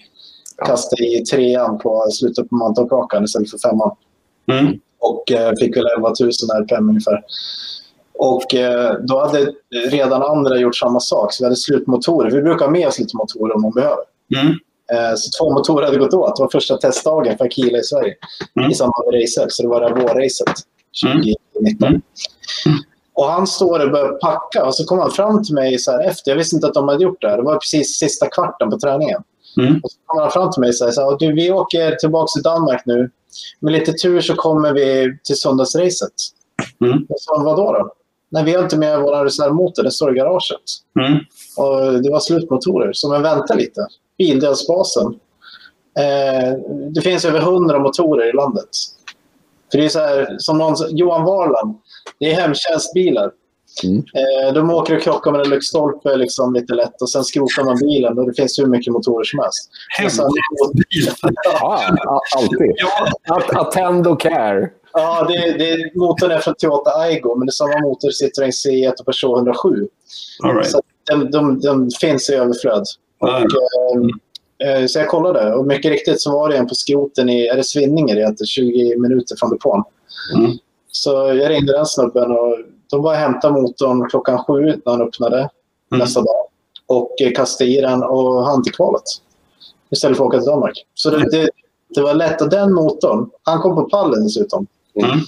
[0.64, 3.96] kastade i trean på slutet på Mantorp istället för femman.
[4.52, 4.78] Mm.
[4.98, 6.30] Och eh, fick väl 11 000
[6.62, 7.24] RPM ungefär.
[8.18, 9.52] Och eh, då hade
[9.90, 12.30] redan andra gjort samma sak, så vi hade slutmotorer.
[12.30, 14.04] Vi brukar ha med oss lite motorer om man behöver.
[14.36, 14.52] Mm.
[14.92, 16.36] Eh, så två motorer hade gått åt.
[16.36, 18.14] Det var första testdagen för Akila i Sverige
[18.56, 18.70] Mm.
[18.70, 19.52] i samband med racet.
[19.52, 20.54] Så det var det här vårracet
[21.04, 21.88] 2019.
[21.88, 22.02] Mm.
[23.14, 26.08] Och han står och börjar packa och så kom han fram till mig så här
[26.08, 26.30] efter.
[26.30, 27.36] Jag visste inte att de hade gjort det här.
[27.36, 29.22] Det var precis sista kvarten på träningen.
[29.60, 29.80] Mm.
[29.82, 32.26] Och så kommer han fram till mig och säger så här, du, vi åker tillbaka
[32.26, 33.10] till Danmark nu.
[33.60, 36.12] Med lite tur så kommer vi till söndagsracet.
[36.84, 37.06] Mm.
[37.08, 37.92] Jag sa, vadå då?
[38.28, 40.60] Nej, vi har inte med vår reservmotor, den står i garaget.
[41.00, 41.18] Mm.
[41.56, 43.86] Och det var slutmotorer, så men vänta lite.
[44.18, 45.06] Bildelsbasen.
[45.98, 46.52] Eh,
[46.94, 48.68] det finns över hundra motorer i landet.
[49.70, 51.76] För det är så här, som någon, Johan Varland,
[52.18, 53.30] det är hemtjänstbilar.
[53.84, 53.98] Mm.
[53.98, 57.78] Eh, de åker och krockar med en lyktstolpe liksom, lite lätt och sen skrotar man
[57.78, 59.70] bilen och det finns hur mycket motorer som helst.
[60.10, 61.32] Så här, Hemtjänstbil.
[61.60, 61.80] Ja,
[62.36, 62.72] alltid.
[62.76, 64.70] Ja, Att, attend care.
[64.92, 68.50] Ja, det, det, motorn är från Toyota Aygo, men det är samma motor i Citroën
[68.50, 69.88] C1 och Peugeot 107.
[70.42, 70.70] all right.
[70.70, 72.84] Så de, de, de finns i överflöd.
[73.20, 73.38] Ja.
[74.64, 77.46] Eh, eh, så jag kollade och mycket riktigt så var det en på skroten i
[77.46, 79.84] är det Svinninge det heter, 20 minuter från depån.
[80.36, 80.50] Mm.
[80.88, 82.58] Så jag ringde den snubben och
[82.90, 85.48] de var och hämtade motorn klockan sju när han öppnade
[85.92, 86.04] Mm.
[86.04, 86.46] nästa dag.
[86.86, 89.02] Och eh, kastade i den och hann till kvalet.
[89.90, 90.84] Istället för att åka till Danmark.
[90.94, 91.50] Så det, det,
[91.94, 92.40] det var lätt.
[92.42, 94.66] Och den motorn, han kom på pallen dessutom.
[95.02, 95.18] Mm.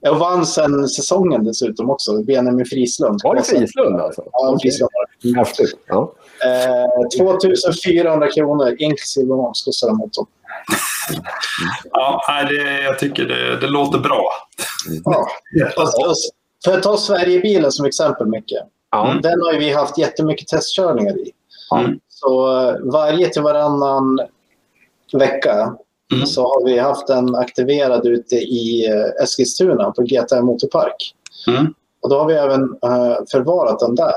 [0.00, 2.22] Jag vann sen säsongen dessutom också.
[2.22, 3.20] Benjamin Frislund.
[3.24, 4.22] Var det Frislund alltså?
[4.32, 5.38] Ja, Frislund var det.
[5.38, 5.78] Häftigt.
[5.86, 6.12] Ja.
[6.44, 10.26] Eh, 2400 kronor inklusive moms kostar den motorn.
[11.90, 14.30] Ja, det, jag tycker det, det låter bra.
[15.04, 15.28] Ja.
[15.76, 16.14] Och, och,
[16.64, 18.52] för att ta Sverigebilen som exempel, Micke.
[18.90, 19.18] Ja.
[19.22, 21.32] Den har vi haft jättemycket testkörningar i.
[21.74, 21.98] Mm.
[22.08, 24.20] Så eh, varje till varannan
[25.12, 25.76] vecka
[26.12, 26.26] Mm.
[26.26, 31.14] så har vi haft den aktiverad ute i eh, Eskilstuna på GTM Motorpark.
[31.48, 31.74] Mm.
[32.02, 34.14] Och då har vi även eh, förvarat den där.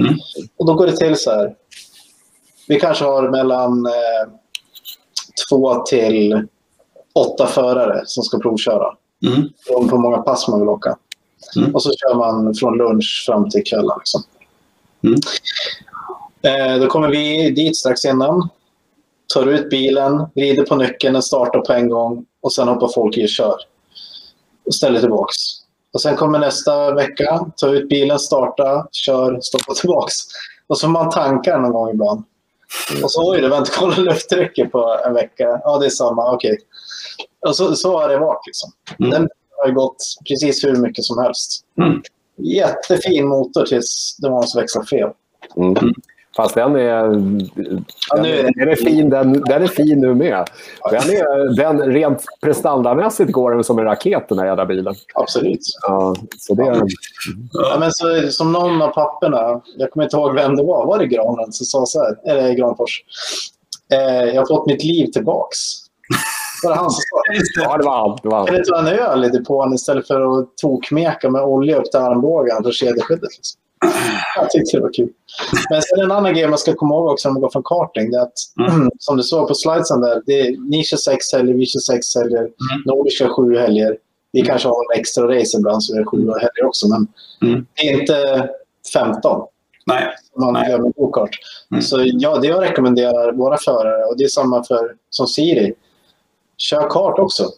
[0.00, 0.14] Mm.
[0.56, 1.54] Och då går det till så här.
[2.68, 4.32] Vi kanske har mellan eh,
[5.48, 6.46] två till
[7.14, 8.94] åtta förare som ska provköra.
[9.26, 9.48] Mm.
[9.68, 10.96] Beroende på hur många pass man vill åka.
[11.56, 11.74] Mm.
[11.74, 13.98] Och så kör man från lunch fram till kvällen.
[13.98, 14.22] Liksom.
[15.04, 15.20] Mm.
[16.42, 18.48] Eh, då kommer vi dit strax innan.
[19.34, 23.16] Tar ut bilen, vrider på nyckeln, den startar på en gång och sen hoppar folk
[23.16, 23.56] i och kör.
[24.66, 25.36] Och ställer tillbaks.
[25.92, 30.14] Och sen kommer nästa vecka, tar ut bilen, starta, kör, stoppa tillbaks.
[30.66, 32.24] Och så får man tankar någon gång ibland.
[33.02, 35.60] Och så oj, det var inte kolla lufttrycket på en vecka.
[35.64, 36.58] Ja, det är samma, okej.
[37.46, 38.46] Och så, så har det varit.
[38.46, 38.72] Liksom.
[38.98, 39.10] Mm.
[39.10, 39.28] Den
[39.62, 39.96] har ju gått
[40.28, 41.64] precis hur mycket som helst.
[41.78, 42.02] Mm.
[42.36, 45.10] Jättefin motor tills det var någon som växlade fel.
[45.56, 45.94] Mm.
[46.36, 50.14] Fast den är, Ja, den, nu är den, är fin, den, den är fin nu
[50.14, 50.46] med.
[50.90, 54.94] Den är, den, rent prestandamässigt går den som en raket den här jävla bilen.
[55.14, 55.60] Absolut.
[55.82, 56.82] Ja, så det,
[57.52, 60.98] Ja, men så, som någon av papperna, jag kommer inte ihåg vem det var, var
[60.98, 63.04] det Granen som sa så här, eller Granfors.
[63.92, 65.58] Eh, jag har fått mitt liv tillbaks.
[66.64, 67.02] Var det han som
[67.62, 68.18] ja, det var han.
[68.22, 68.46] Det var han.
[68.46, 72.00] Kan du ta en öl i depån istället för att tokmeka med olja upp till
[72.00, 73.30] armbågen för kedjeskyddet?
[73.36, 73.58] Liksom.
[74.36, 75.08] Jag tyckte det var kul.
[75.70, 78.10] Men sen en annan grej man ska komma ihåg också när man går från karting,
[78.10, 78.32] det är att
[78.74, 78.90] Mm.
[78.98, 82.16] som du såg på slidesen där, det är, ni kör sex helger, vi kör sex
[82.16, 82.82] helger, Mm.
[82.86, 83.96] Nordic kör sju helger.
[84.32, 87.06] Vi kanske har en extra race ibland så det är sju helger också, men
[87.50, 87.66] Mm.
[87.74, 88.48] det är inte
[88.92, 89.46] 15
[89.86, 90.02] Nej.
[90.32, 90.70] som man Nej.
[90.70, 91.30] gör med go-kart.
[91.70, 91.82] Mm.
[91.82, 95.74] Så ja, det jag rekommenderar våra förare, och det är samma för som Siri,
[96.62, 97.48] kör kart också.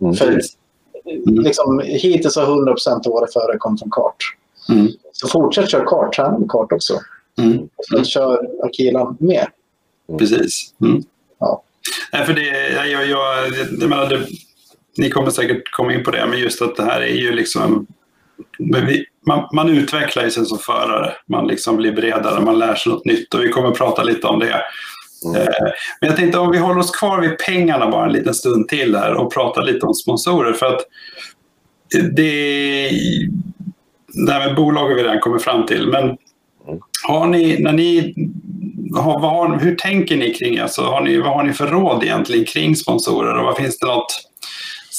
[0.00, 0.14] Mm.
[0.14, 0.40] För
[1.26, 4.16] liksom, hittills har 100% av våra förare kommit från kart.
[4.68, 4.88] Mm.
[5.12, 7.00] Så fortsätt köra kart, träna med kart också.
[7.38, 7.68] Mm.
[7.94, 9.46] Och kör Akilan med.
[10.18, 10.74] Precis.
[10.80, 11.02] Mm.
[11.38, 11.62] Ja.
[12.12, 13.48] Nej, för det, jag, jag, jag,
[13.80, 14.26] jag menar, det,
[14.96, 17.86] ni kommer säkert komma in på det, men just att det här är ju liksom...
[18.58, 21.12] vi, man, man utvecklar ju sig som förare.
[21.26, 24.38] Man liksom blir bredare, man lär sig något nytt och vi kommer prata lite om
[24.38, 24.62] det.
[25.24, 25.42] Mm.
[25.42, 25.48] Eh,
[26.00, 28.96] Men jag tänkte om vi håller oss kvar vid pengarna bara en liten stund till
[28.96, 30.52] här och pratar lite om sponsorer.
[30.52, 30.80] För att
[32.12, 32.90] det,
[34.26, 35.88] det här med bolag har vi redan kommit fram till.
[35.88, 36.16] Men
[37.08, 38.14] har ni, när ni,
[38.96, 42.44] har, har, hur tänker ni kring, alltså, har ni, vad har ni för råd egentligen
[42.44, 44.12] kring sponsorer och vad finns det något,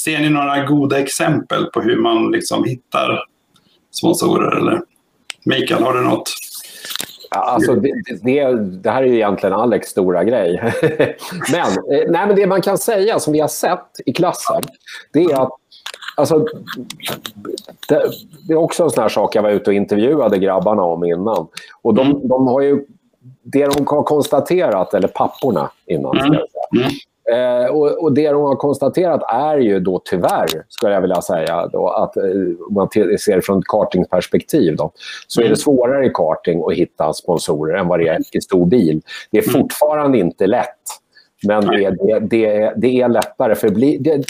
[0.04, 3.24] ser ni några goda exempel på hur man liksom hittar
[3.92, 4.80] sponsorer eller?
[5.44, 6.34] Mikael, har du något?
[7.36, 10.60] Alltså, det, det, det här är ju egentligen Alex stora grej.
[11.52, 14.62] men, eh, nej, men det man kan säga som vi har sett i klassen,
[15.12, 15.50] det är att
[16.16, 16.46] Alltså,
[17.88, 18.10] det,
[18.48, 21.46] det är också en sån här sak jag var ute och intervjuade grabbarna om innan.
[21.82, 22.28] Och de, Mm.
[22.28, 22.84] de har ju,
[23.42, 26.90] det de har konstaterat, eller papporna innan, Mm.
[27.32, 31.66] Eh, och, och, det de har konstaterat är ju då tyvärr, skulle jag vilja säga,
[31.66, 32.22] då, att eh,
[32.68, 34.92] om man ser det från ett kartingperspektiv, då,
[35.26, 35.56] så är det mm.
[35.56, 39.02] svårare i karting att hitta sponsorer än vad det är i stor bil.
[39.30, 39.62] Det är mm.
[39.62, 40.66] fortfarande inte lätt,
[41.46, 43.54] men det, det, det, det är lättare.
[43.54, 44.24] för bli, det,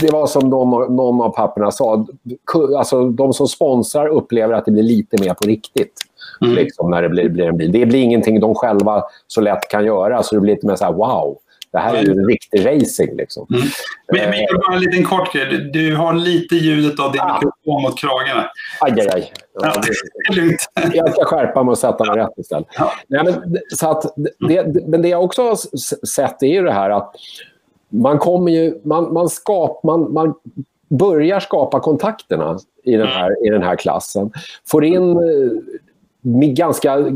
[0.00, 2.06] det var som någon, någon av papperna sa,
[2.76, 5.92] alltså, de som sponsrar upplever att det blir lite mer på riktigt.
[6.42, 6.54] Mm.
[6.54, 7.72] Liksom, när det blir, blir en bil.
[7.72, 10.84] Det blir ingenting de själva så lätt kan göra, så det blir lite mer så
[10.84, 11.38] här, wow.
[11.74, 13.16] Det här är ju en riktig racing.
[13.16, 13.46] Liksom.
[13.50, 13.66] Mm.
[14.12, 15.70] Men, men bara en liten kort grej.
[15.72, 17.34] Du har lite ljudet av din ah.
[17.34, 18.36] mikrofon mot kragen.
[18.80, 19.32] Aj, aj, aj.
[19.60, 19.82] Ja.
[20.94, 22.66] Jag ska skärpa mig och sätta mig rätt istället.
[22.78, 22.92] Ja.
[23.08, 24.14] Nej, men, så att
[24.48, 25.56] det, men det jag också har
[26.06, 27.14] sett är ju det här att
[27.88, 28.80] man kommer ju...
[28.84, 30.34] Man, man, skap, man, man
[30.88, 34.32] börjar skapa kontakterna i den här, i den här klassen.
[34.66, 37.06] Får in eh, ganska,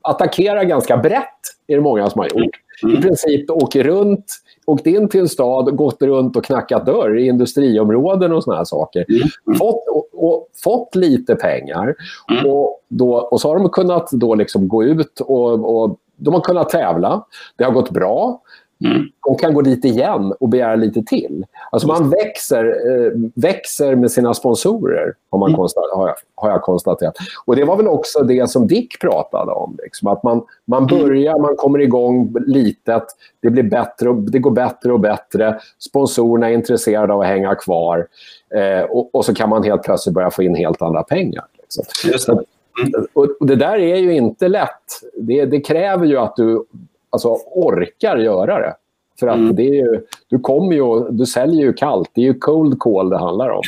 [0.00, 2.56] attackerar ganska brett, är det många som har gjort.
[2.82, 2.96] Mm.
[2.96, 4.24] I princip åker runt,
[4.66, 8.64] åkt in till en stad, gått runt och knackat dörr i industriområden och såna här
[8.64, 9.04] saker.
[9.08, 9.58] Mm.
[9.58, 11.94] Fått, och, och, fått lite pengar.
[12.30, 12.50] Mm.
[12.50, 16.40] Och, då, och så har de kunnat då liksom gå ut och, och de har
[16.40, 17.24] kunnat tävla.
[17.56, 18.42] Det har gått bra.
[18.84, 19.02] Mm.
[19.26, 21.44] De kan gå dit igen och begära lite till.
[21.70, 25.60] Alltså man växer, eh, växer med sina sponsorer, har, man mm.
[25.60, 27.14] har, jag, har jag konstaterat.
[27.44, 29.78] Och Det var väl också det som Dick pratade om.
[29.82, 30.98] Liksom, att man, man mm.
[30.98, 33.04] börjar, man kommer igång litet,
[33.42, 35.58] det, blir bättre och, det går bättre och bättre.
[35.78, 38.06] Sponsorerna är intresserade av att hänga kvar.
[38.54, 41.44] Eh, och, och, så kan man helt plötsligt börja få in helt andra pengar.
[41.58, 41.84] Liksom.
[42.18, 43.06] Så, mm.
[43.12, 45.02] och det där är ju inte lätt.
[45.16, 46.64] Det, det kräver ju att du
[47.10, 48.74] alltså, orkar göra det.
[49.20, 49.56] För att mm.
[49.56, 52.10] det är ju, du, kommer ju, du säljer ju kallt.
[52.14, 53.62] Det är ju cold call det handlar om.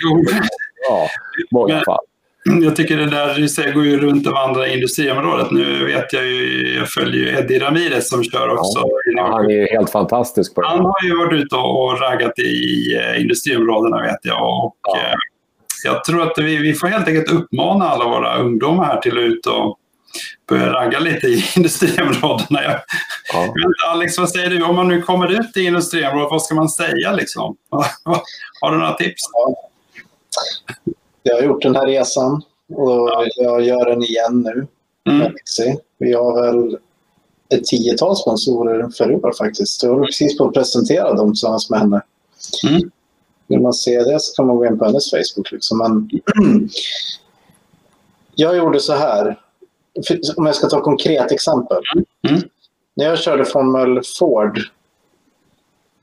[0.89, 1.07] Ja,
[1.51, 2.05] många Men, fall.
[2.45, 3.35] Jag tycker det där
[3.73, 5.51] går ju runt vandrar i industriområdet.
[5.51, 8.85] Nu vet jag ju, jag följer ju Eddie Ramirez som kör också.
[9.17, 10.69] Ja, han är ju helt fantastisk på det.
[10.69, 14.65] Han har ju varit ute och raggat i eh, industriområdena vet jag.
[14.65, 14.97] Och, ja.
[14.97, 15.15] Eh,
[15.85, 19.25] jag tror att vi, vi får helt enkelt uppmana alla våra ungdomar här till att
[19.25, 19.79] ut och
[20.49, 22.63] börja ragga lite i industriområdena.
[22.63, 22.81] Jag,
[23.33, 23.55] ja.
[23.91, 24.63] Alex, vad säger du?
[24.63, 27.13] Om man nu kommer ut i industriområdet, vad ska man säga?
[27.13, 27.57] Liksom?
[28.61, 29.23] Har du några tips?
[29.33, 29.71] Ja.
[31.23, 33.27] Jag har gjort den här resan och ja.
[33.37, 34.67] jag gör den igen nu.
[35.13, 35.33] Mm.
[35.99, 36.79] Vi har väl
[37.55, 39.83] ett tiotal sponsorer för i år faktiskt.
[39.83, 42.03] Jag håller precis på att presentera dem tillsammans med henne.
[42.69, 42.91] Mm.
[43.47, 45.53] Vill man se det så kan man gå in på hennes Facebook.
[45.53, 45.79] Liksom.
[45.79, 46.11] Men
[48.35, 49.40] jag gjorde så här
[50.37, 51.83] om jag ska ta ett konkret exempel.
[52.29, 52.43] Mm.
[52.97, 54.59] När jag körde Formel Ford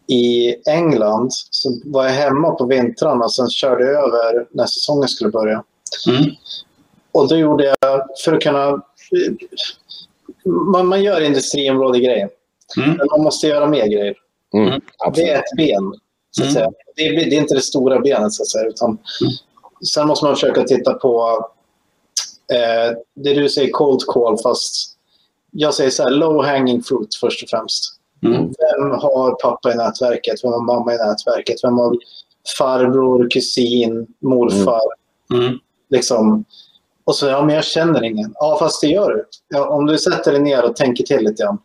[0.07, 5.07] i England så var jag hemma på vintrarna och sen körde jag över när säsongen
[5.07, 5.63] skulle börja.
[6.07, 6.31] Mm.
[7.11, 8.81] Och då gjorde jag, för att kunna...
[10.45, 12.29] Man, man gör industriområde-grejer.
[12.77, 12.97] Mm.
[12.97, 14.15] Men man måste göra mer grejer.
[14.53, 14.81] Mm.
[15.13, 15.93] Det är ett ben.
[16.31, 16.53] Så att mm.
[16.53, 16.71] säga.
[16.95, 18.33] Det, är, det är inte det stora benet.
[18.33, 19.33] Så att säga, utan mm.
[19.93, 21.39] Sen måste man försöka titta på
[22.53, 24.97] Eh, det du säger cold call, fast
[25.51, 27.93] jag säger så här, low hanging fruit först och främst.
[28.23, 28.41] Mm.
[28.41, 30.43] Vem har pappa i nätverket?
[30.43, 31.63] Vem har mamma i nätverket?
[31.63, 31.97] Vem har
[32.57, 34.81] farbror, kusin, morfar?
[35.33, 35.45] Mm.
[35.45, 35.59] mm.
[35.89, 36.45] Liksom.
[37.03, 38.33] Och så, ja men jag känner ingen.
[38.39, 39.25] Ja fast det gör du.
[39.47, 41.59] Ja, om du sätter dig ner och tänker till lite grann.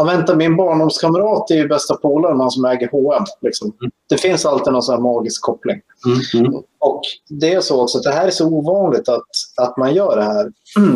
[0.00, 3.24] Mm ja, vänta, min barndomskamrat är ju bästa polaren, han som äger H&M.
[3.40, 3.72] Liksom.
[3.80, 3.90] Mm.
[4.08, 5.80] Det finns alltid någon sån magisk koppling.
[6.06, 6.46] Mm.
[6.46, 6.62] Mm.
[6.78, 9.26] Och det är så också att det här är så ovanligt att,
[9.56, 10.52] att man gör det här.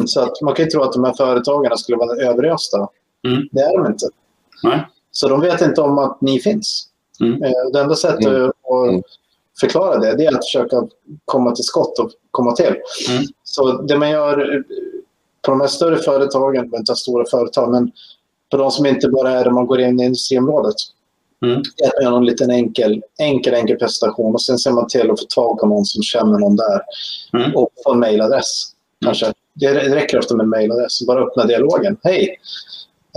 [0.07, 2.89] Så att man kan ju tro att de här företagarna skulle vara överösta.
[3.29, 3.49] Mm.
[3.53, 4.07] Det är de inte.
[4.63, 4.87] Nej.
[5.11, 6.89] Så de vet inte om att ni finns.
[7.21, 7.43] Mm.
[7.43, 8.47] Eh, det enda sättet mm.
[8.47, 9.05] att
[9.61, 10.89] förklara det, det är att försöka
[11.25, 12.75] komma till skott och komma till.
[13.45, 14.65] Så det man gör
[15.43, 17.93] på de här större företagen, inte stora företag, men
[18.51, 20.75] för de som inte bara är där man går in i industriområdet.
[21.45, 21.63] Mm.
[22.03, 25.59] Göra en liten enkel, enkel, enkel presentation och sen ser man till att få tag
[25.59, 26.81] på någon som känner någon där
[27.33, 27.57] mm.
[27.57, 28.65] och få en mejladress.
[29.05, 29.33] Kanske.
[29.55, 31.07] Det räcker ofta med en mejladress.
[31.07, 31.97] Bara öppna dialogen.
[32.03, 32.37] Hej!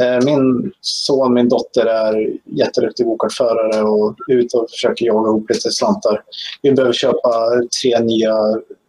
[0.02, 5.72] Eh, min son, min dotter är jätteduktig gokartförare och ut och försöker jaga ihop lite
[5.72, 6.24] slantar.
[6.62, 7.50] Vi behöver köpa
[7.82, 8.38] tre nya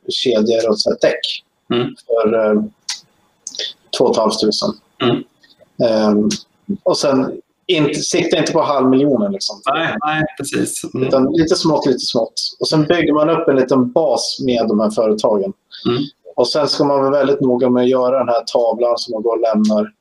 [0.08, 1.94] kedjor och ett däck mm.
[2.06, 2.62] för eh,
[3.98, 4.32] 2 500.
[5.02, 5.24] Mm.
[5.82, 6.30] Um,
[6.82, 9.32] och sen inte, sikta inte på halv miljonen.
[9.32, 9.60] Liksom.
[9.74, 10.84] Nej, nej, precis.
[10.94, 11.08] Mm.
[11.08, 12.34] Utan lite smått, lite smått.
[12.60, 15.52] Och sen bygger man upp en liten bas med de här företagen.
[15.88, 16.02] Mm.
[16.36, 19.22] Och sen ska man vara väldigt noga med att göra den här tavlan som man
[19.22, 19.92] går och lämnar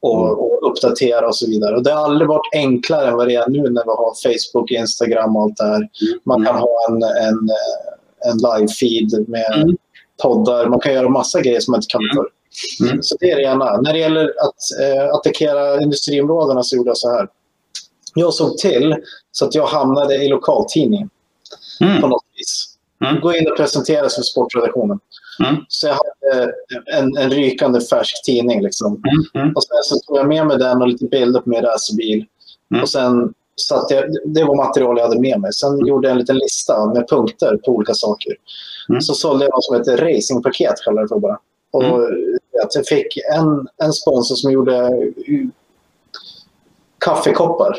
[0.00, 0.38] och, mm.
[0.38, 1.76] och uppdatera och så vidare.
[1.76, 4.70] Och det har aldrig varit enklare än vad det är nu när vi har Facebook,
[4.70, 5.76] Instagram och allt det här.
[5.76, 6.20] Mm.
[6.24, 7.48] Man kan ha en, en,
[8.30, 9.76] en live-feed med mm.
[10.22, 10.66] poddar.
[10.66, 12.16] Man kan göra massa grejer som man inte kan mm.
[12.16, 12.28] förr.
[12.80, 13.02] Mm.
[13.02, 13.80] Så det är det ena.
[13.80, 17.28] När det gäller att eh, attackera industriområdena så gjorde jag så här.
[18.14, 18.96] jag såg till
[19.32, 21.10] så att jag hamnade i lokaltidningen
[21.80, 22.00] mm.
[22.00, 22.68] på något vis.
[23.04, 23.20] Mm.
[23.20, 24.98] Gå in och presentera sig för sportredaktionen.
[25.44, 25.56] Mm.
[25.68, 26.52] Så jag hade
[26.92, 28.62] en, en rykande färsk tidning.
[28.62, 28.92] Liksom.
[28.92, 29.44] Mm.
[29.44, 29.56] mm.
[29.56, 32.26] Och sen så tog jag med mig den och lite bilder på min racerbil.
[32.70, 32.82] Mm.
[32.82, 33.34] Och sen
[33.68, 35.52] satte jag, det var material jag hade med mig.
[35.52, 38.32] Sen gjorde jag en liten lista med punkter på olika saker.
[38.88, 39.00] Mm.
[39.00, 41.38] Så sålde jag något som heter racingpaket, kallar det för bara.
[41.72, 42.10] Och
[42.52, 44.90] jag fick en, en sponsor som gjorde
[46.98, 47.78] kaffekoppar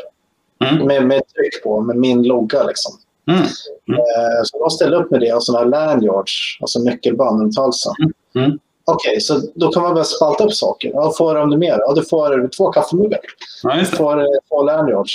[0.64, 0.86] mm.
[0.86, 2.62] med, med tryck på, med min logga.
[2.62, 2.92] Liksom.
[3.26, 3.40] Mm.
[3.88, 4.00] Mm.
[4.00, 7.92] Eh, så de ställde upp med det och sådana här lanyards, alltså nyckelband runt halsen.
[8.34, 8.46] Mm.
[8.46, 8.58] mm.
[8.86, 10.90] Okej, okay, så då kan man börja spalta upp saker.
[10.94, 11.78] Ja, får du mer?
[11.78, 13.20] Ja, du får två kaffemuggar.
[13.62, 15.12] Du får eh, två lanyards.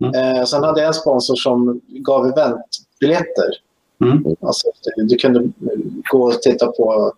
[0.00, 0.36] Mm.
[0.36, 3.50] Eh, sen hade jag en sponsor som gav eventbiljetter.
[4.04, 4.36] Mm.
[4.40, 5.52] Alltså, du, du, kunde
[6.10, 7.12] gå och titta på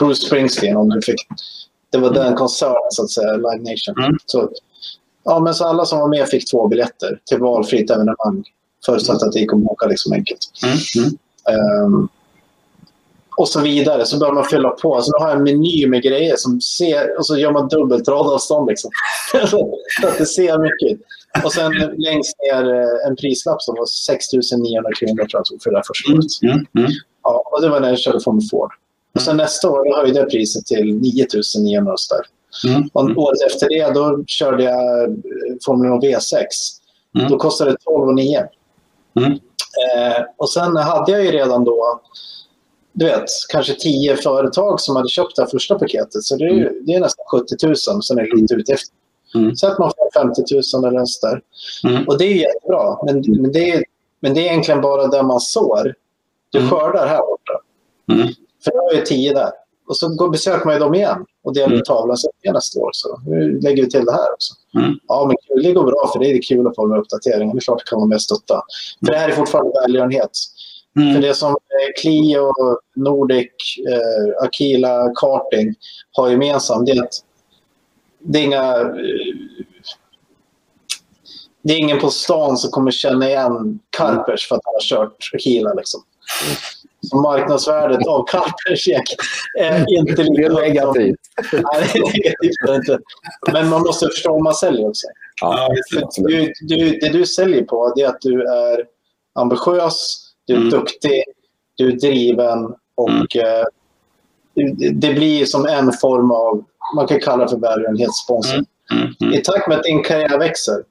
[0.00, 1.26] Bruce Springsteen om du fick.
[1.90, 4.04] Det var den koncernen, så att säga, Live Nation.
[4.04, 4.18] Mm.
[4.26, 4.50] Så,
[5.24, 8.44] ja, men så alla som var med fick två biljetter till valfritt evenemang.
[8.86, 10.40] Förutsatt att det gick att boka liksom enkelt.
[10.62, 11.84] Mm.
[11.84, 12.08] Um,
[13.36, 14.06] och så vidare.
[14.06, 15.02] Så börjar man fylla på.
[15.02, 17.18] Så nu har jag en meny med grejer som ser...
[17.18, 18.68] Och så gör man dubbelt radavstånd.
[18.68, 18.90] Liksom.
[19.50, 21.06] så att det ser mycket
[21.44, 25.62] Och sen längst ner eh, en prislapp som var 6 900 kronor tror jag tog
[25.62, 26.24] för det där första året.
[26.42, 26.66] Mm.
[26.78, 26.90] Mm.
[27.22, 28.72] Ja, och det var när jag körde Formel Ford.
[29.14, 31.26] Och sen nästa år höjde jag priset till 9
[31.58, 32.26] 900 där.
[32.70, 32.88] Mm.
[32.92, 35.10] Och året efter det då körde jag eh,
[35.64, 36.44] Formel V6.
[37.18, 37.30] Mm.
[37.30, 38.48] Då kostade det 12 900.
[39.16, 39.32] Mm.
[39.32, 42.00] Eh, och sen hade jag ju redan då
[42.92, 46.22] du vet, kanske tio företag som hade köpt det första paketet.
[46.22, 46.72] Så det är, mm.
[46.86, 47.76] det är nästan 70 000.
[47.76, 48.94] Sen är lite utgifter.
[49.34, 49.56] Mm.
[49.56, 50.42] Så att man får 50
[50.82, 51.42] 000 eller så där.
[51.88, 52.08] Mm.
[52.08, 52.98] Och det är jättebra.
[53.06, 53.84] Men, men, det är,
[54.20, 55.94] men det är egentligen bara det man sår.
[56.50, 56.70] Du mm.
[56.70, 57.60] skördar här borta.
[58.12, 58.28] Mm.
[58.64, 59.50] För jag är tio där.
[59.88, 62.90] Och så går, besöker man ju dem igen och delar ut tavlan så nästa år.
[62.92, 64.54] Så nu lägger vi till det här också.
[64.78, 64.98] Mm.
[65.08, 67.54] Ja, men kul, det går bra för det är kul att få med uppdateringar.
[67.54, 68.54] Det är klart det kan vara med och stötta.
[68.54, 68.64] Mm.
[69.06, 70.30] För det här är fortfarande välgörenhet.
[70.96, 71.14] Mm.
[71.14, 72.52] För det som eh, Clio,
[72.96, 73.46] Nordic,
[73.88, 75.74] eh, Akila, Karting
[76.12, 77.14] har gemensamt det är att
[78.18, 78.76] det är inga...
[78.76, 78.86] Eh,
[81.62, 85.30] det är ingen på stan som kommer känna igen Karpers för att han har kört
[85.34, 85.74] Akila.
[85.74, 86.00] Liksom.
[87.02, 89.16] Så marknadsvärdet av Karpersek
[89.58, 91.20] är inte lika Det är negativt.
[91.52, 92.98] Nej, det är negativt inte.
[93.52, 95.06] Men man måste förstå vad man säljer också.
[95.40, 95.68] Ja,
[96.16, 98.84] du, du, det du säljer på är att du är
[99.34, 100.70] ambitiös, du är mm.
[100.70, 101.24] duktig,
[101.76, 103.46] du är driven och mm.
[103.46, 103.64] eh,
[104.92, 106.64] det blir som en form av,
[106.96, 108.54] man kan kalla det för välgörenhetssponsor.
[108.54, 108.66] Mm.
[108.92, 109.14] Mm.
[109.20, 109.34] mm.
[109.34, 110.82] I takt med att din karriär växer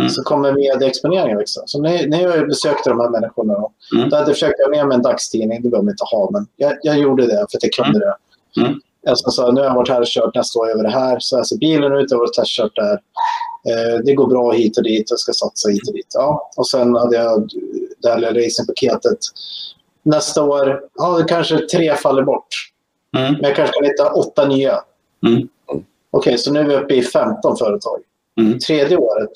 [0.00, 0.10] mm.
[0.10, 1.62] så kommer medieexponeringen växa.
[1.66, 4.08] Så när, när jag besökte de här människorna då, mm.
[4.08, 6.78] då hade jag försökt med mig en dagstidning, det behöver man inte ha, men jag,
[6.82, 8.16] jag gjorde det för att jag kunde det.
[8.60, 8.80] Mm.
[9.02, 11.36] Jag sa nu har jag varit här och kört nästa år över det här, så
[11.36, 13.00] här ser bilen ut, jag har varit testkört där.
[13.68, 16.06] Eh, det går bra hit och dit, jag ska satsa hit och dit.
[16.14, 16.50] Ja.
[16.56, 17.50] Och sen hade jag
[18.02, 19.18] det här racingpaketet.
[20.02, 22.48] Nästa år, ja, kanske tre faller bort.
[23.16, 23.32] Mm.
[23.32, 24.80] Men jag kanske kan hitta åtta nya.
[25.26, 25.48] Mm.
[25.66, 28.00] Okej, okay, så nu är vi uppe i 15 företag.
[28.40, 28.58] Mm.
[28.58, 29.30] Tredje året,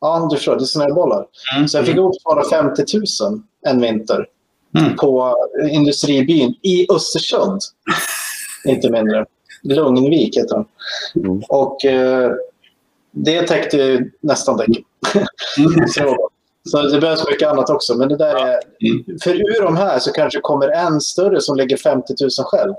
[0.00, 1.26] ja du förstår, det är snöbollar.
[1.56, 1.68] Mm.
[1.68, 2.82] Så jag fick ihop 250
[3.20, 4.26] 000 en vinter
[4.78, 4.96] mm.
[4.96, 5.36] på
[5.70, 7.60] industribyn i Östersund.
[8.64, 9.26] Inte mindre.
[9.62, 10.64] Lugnvik heter den.
[11.24, 11.42] Mm.
[11.48, 12.32] Och eh,
[13.10, 14.84] det täckte nästan däcken.
[15.58, 15.88] Mm.
[15.88, 16.28] så,
[16.70, 17.94] så det behövs mycket annat också.
[17.94, 19.18] Men det där är, mm.
[19.22, 22.74] för ur de här så kanske kommer en större som lägger 50 000 själv.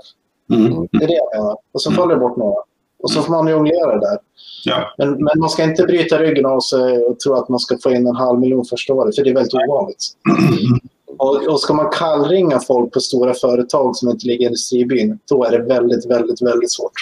[0.52, 0.88] Mm.
[0.92, 1.56] Det är det jag menar.
[1.72, 1.96] Och så mm.
[1.96, 2.62] faller det bort några.
[3.02, 4.18] Och så får man jonglera där.
[4.64, 4.94] Ja.
[4.98, 7.90] Men, men, man ska inte bryta ryggen av sig och tro att man ska få
[7.90, 10.04] in en halv miljon första året, för det är väldigt ovanligt.
[11.18, 15.44] Och, och ska man kallringa folk på stora företag som inte ligger i industribyn, då
[15.44, 16.92] är det väldigt, väldigt, väldigt svårt.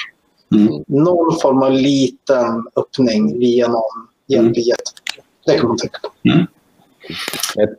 [0.54, 0.84] Mm.
[0.86, 5.24] Någon form av liten öppning via någon hjälper jättemycket.
[5.46, 6.28] Det kan man tänka på.
[6.28, 6.46] Mm.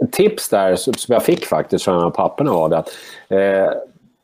[0.02, 2.90] Ett tips där som jag fick faktiskt från de här papperna var det att
[3.30, 3.74] eh,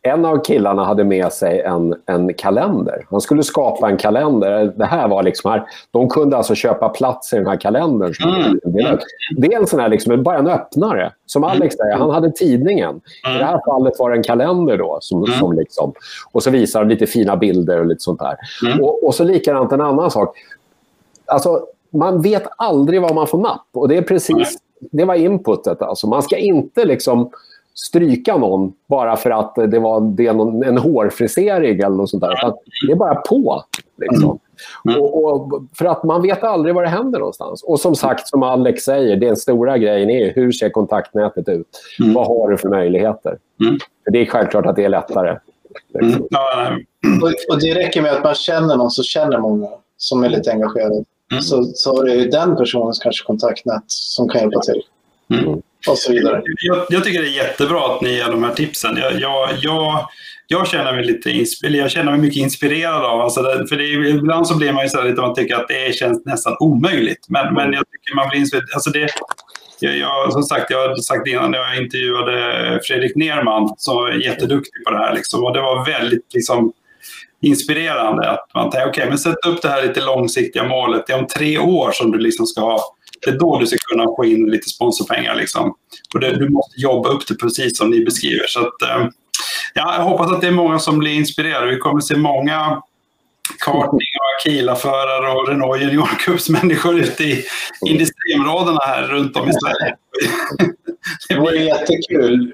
[0.08, 3.06] en av killarna hade med sig en, en kalender.
[3.10, 4.74] Han skulle skapa en kalender.
[4.76, 8.14] Det här var liksom här, de kunde alltså köpa plats i den här kalendern.
[8.24, 8.60] Mm.
[9.38, 11.14] Det är en sån här, liksom, bara en öppnare.
[11.26, 11.56] Som mm.
[11.56, 12.96] Alex säger, han hade tidningen.
[13.36, 14.78] I det här fallet var det en kalender.
[14.78, 14.98] då.
[15.02, 15.40] Som, mm.
[15.40, 15.94] som liksom,
[16.32, 18.36] och så visar de lite fina bilder och lite sånt där.
[18.66, 18.84] Mm.
[18.84, 20.38] Och, och så likadant en annan sak.
[21.26, 23.68] Alltså, man vet aldrig vad man får napp.
[23.74, 25.82] Och det är precis det var inputet.
[25.82, 26.08] Alltså.
[26.08, 27.30] Man ska inte liksom
[27.80, 32.54] stryka någon bara för att det var det någon, en hårfrisering eller något sånt där.
[32.88, 33.64] det är bara på.
[33.98, 34.40] Liksom.
[34.90, 35.02] Mm.
[35.02, 37.64] Och, och, för att man vet aldrig var det händer någonstans.
[37.64, 41.68] Och som sagt, som Alex säger, den stora grejen är hur ser kontaktnätet ut?
[42.00, 42.14] Mm.
[42.14, 43.38] Vad har du för möjligheter?
[43.62, 43.78] Mm.
[44.04, 45.38] För det är självklart att det är lättare.
[45.94, 46.28] Liksom.
[47.22, 49.68] Och, och, det räcker med att man känner någon så känner många
[49.98, 51.04] som är lite engagerade.
[51.32, 51.42] mm.
[51.42, 54.82] så, så har du den personens kanske kontaktnät som kan hjälpa till.
[55.30, 55.62] Mm.
[55.88, 56.42] Och så vidare.
[56.62, 58.98] Jag, jag, tycker det är jättebra att ni ger de här tipsen.
[58.98, 60.08] Jag, jag, jag,
[60.48, 64.06] jag känner mig lite jag känner mig mycket inspirerad av alltså det, för det är,
[64.06, 67.26] Ibland så blir man ju så lite man tycker att det känns nästan omöjligt.
[67.30, 68.70] Men, men jag tycker man blir inspirerad.
[68.74, 69.10] Alltså det,
[69.80, 74.12] jag, jag, som sagt, jag har sagt innan när jag intervjuade Fredrik Nerman som är
[74.12, 75.16] jätteduktig på det här.
[75.16, 76.74] Liksom, och det var väldigt liksom,
[77.42, 81.08] inspirerande att man tänker, okej, okay, men sätt upp det här lite långsiktiga målet.
[81.08, 83.78] Det är om tre år som du liksom ska ha det är då du ska
[83.92, 85.36] kunna få in lite sponsorpengar.
[85.36, 85.74] Liksom.
[86.14, 88.46] Och det, du måste jobba upp det precis som ni beskriver.
[88.48, 89.08] Så att, eh,
[89.74, 91.72] ja, jag hoppas att det är många som blir inspirerade.
[91.72, 92.82] Vi kommer se många
[93.60, 97.46] kartning och Akila-förare och Renault juniorcupsmänniskor ute i
[97.86, 99.96] industriområdena här runt om i Sverige.
[101.30, 102.54] det vore jättekul.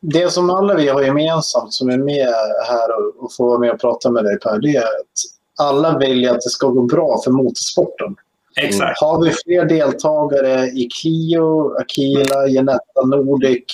[0.00, 2.28] Det som alla vi har gemensamt som är med
[2.68, 2.88] här
[3.18, 6.40] och, får vara med och prata med dig Per, det är att alla vill att
[6.40, 8.16] det ska gå bra för motorsporten.
[8.56, 9.00] Exakt.
[9.00, 13.64] Har vi fler deltagare i Clio, Akila, Genetta, Nordic,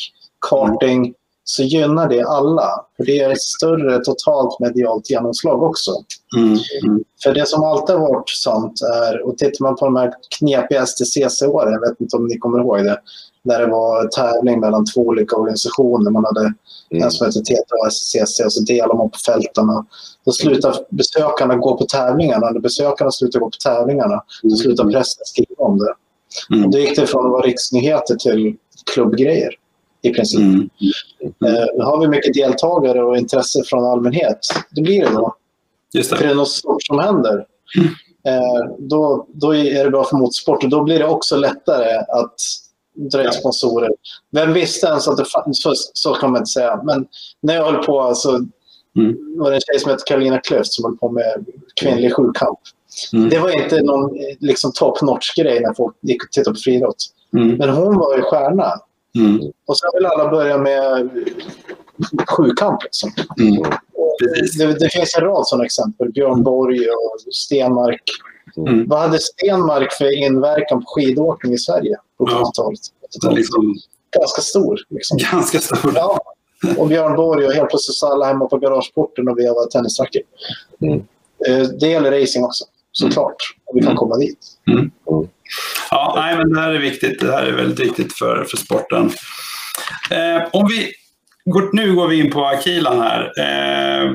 [0.51, 1.15] karting
[1.45, 2.69] så gynnar det alla.
[2.97, 5.91] För det är ett större totalt medialt genomslag också.
[6.37, 6.59] Mm.
[6.85, 7.05] Mm.
[7.23, 10.87] För det som alltid har varit sant är, och tittar man på de här knepiga
[10.87, 13.01] STCC-åren, jag vet inte om ni kommer ihåg det,
[13.45, 16.11] när det var tävling mellan två olika organisationer.
[16.11, 16.41] Man hade
[16.91, 17.05] mm.
[17.05, 19.87] en som hette TTA och SCC och så delade man på fältarna.
[20.25, 22.51] Då slutade besökarna gå på tävlingarna.
[22.51, 25.95] När besökarna slutade gå på tävlingarna, då slutade pressen skriva om det.
[26.51, 26.65] Mm.
[26.65, 28.57] Och då gick det från att vara riksnyheter till
[28.95, 29.51] klubbgrejer
[30.03, 30.41] i princip.
[30.41, 30.69] Mm.
[31.21, 31.57] Mm.
[31.57, 34.39] Eh, har vi mycket deltagare och intresse från allmänhet,
[34.71, 35.35] det blir det då.
[35.93, 36.17] Just det.
[36.17, 37.47] För det är något stort som händer.
[37.77, 37.93] Mm.
[38.25, 42.35] Eh, då, då är det bra för motorsport och då blir det också lättare att
[42.95, 43.91] dra in sponsorer.
[44.31, 45.63] Vem visste ens att det fanns?
[45.63, 46.83] Så, så kan man inte säga.
[46.85, 47.07] Men
[47.41, 48.37] när jag höll på så
[48.97, 49.17] mm.
[49.39, 51.47] var det en tjej som hette Karolina Klöft som höll på med
[51.81, 52.59] kvinnlig sjukamp.
[53.13, 53.29] Mm.
[53.29, 57.05] Det var inte någon liksom, top notch-grej när folk gick och tittade på friidrott.
[57.37, 57.57] Mm.
[57.57, 58.73] Men hon var ju stjärna.
[59.17, 59.41] Mm.
[59.67, 61.11] Och sen vill alla börja med
[62.29, 62.83] sjukamp.
[62.83, 63.13] Liksom.
[63.41, 63.63] Mm.
[64.59, 66.13] Det, det, finns en rad sådana exempel.
[66.13, 68.03] Björn Borg och Stenmark.
[68.57, 68.89] Mm.
[68.89, 72.81] Vad hade Stenmark för inverkan på skidåkning i Sverige på 70-talet?
[73.23, 73.31] Ja.
[73.31, 73.77] Liksom...
[74.19, 74.79] Ganska stor.
[74.89, 75.19] Liksom.
[75.33, 75.93] Ganska stor.
[75.95, 76.21] Ja.
[76.77, 80.23] Och Björn Borg och helt plötsligt så alla hemma på garageporten och vevade tennisracket.
[80.83, 80.99] Mm.
[81.49, 83.37] Eh, det gäller racing också, såklart.
[83.57, 83.63] Mm.
[83.65, 83.97] Om vi kan mm.
[83.97, 84.39] komma dit.
[84.71, 84.91] Mm.
[85.91, 87.21] Ja, nej, men det här är viktigt.
[87.21, 89.11] Det här är väldigt viktigt för, för sporten.
[90.11, 90.93] Eh, om vi
[91.45, 93.33] går, nu går vi in på Akilan här.
[93.39, 94.13] Eh,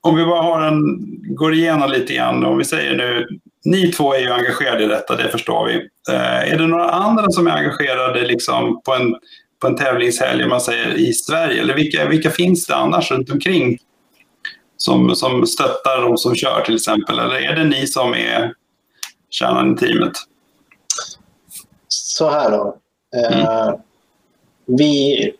[0.00, 0.98] om vi bara har en,
[1.34, 2.44] går igenom lite grann.
[2.44, 3.26] Om vi säger nu,
[3.64, 5.74] ni två är ju engagerade i detta, det förstår vi.
[6.14, 9.14] Eh, är det några andra som är engagerade liksom på, en,
[9.60, 11.60] på en tävlingshelg man säger, i Sverige?
[11.60, 13.78] Eller vilka, vilka finns det annars runt omkring
[14.76, 17.18] som, som stöttar de som kör till exempel?
[17.18, 18.54] Eller är det ni som är
[19.30, 20.12] kärnan i teamet?
[21.88, 22.76] Så här då.
[23.16, 23.78] Eh, mm.
[24.66, 25.32] Vi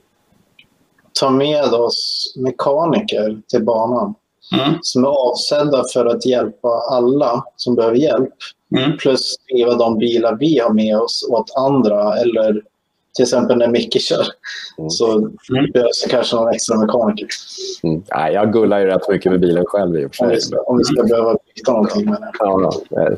[1.20, 4.14] tar med oss mekaniker till banan
[4.52, 4.78] mm.
[4.82, 8.34] som är avsedda för att hjälpa alla som behöver hjälp.
[8.76, 8.96] Mm.
[8.96, 12.16] Plus skriva de bilar vi har med oss åt andra.
[12.16, 12.62] Eller
[13.16, 14.26] till exempel när Micke kör
[14.78, 14.90] mm.
[14.90, 15.70] så mm.
[15.72, 17.28] behövs det kanske någon extra mekaniker.
[17.82, 18.02] Mm.
[18.14, 20.26] Nej, jag gullar ju rätt mycket med bilen själv i och för sig.
[20.26, 22.04] Om vi ska, om vi ska behöva byta någonting.
[22.04, 22.22] Men...
[22.38, 23.10] Ja, ja.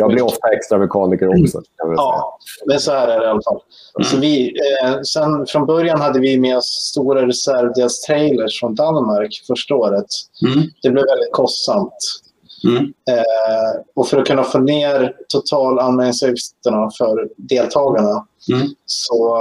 [0.00, 1.62] Jag blir ofta extra mekaniker också.
[1.76, 3.60] Ja, men så här är det i alla fall.
[3.98, 4.10] Mm.
[4.10, 9.74] Så vi, eh, sen från början hade vi med oss stora reservdelstrailers från Danmark första
[9.74, 10.06] året.
[10.46, 10.68] Mm.
[10.82, 12.20] Det blev väldigt kostsamt.
[12.64, 12.84] Mm.
[12.84, 18.68] Eh, och för att kunna få ner total användningsavgifterna för deltagarna mm.
[18.86, 19.38] så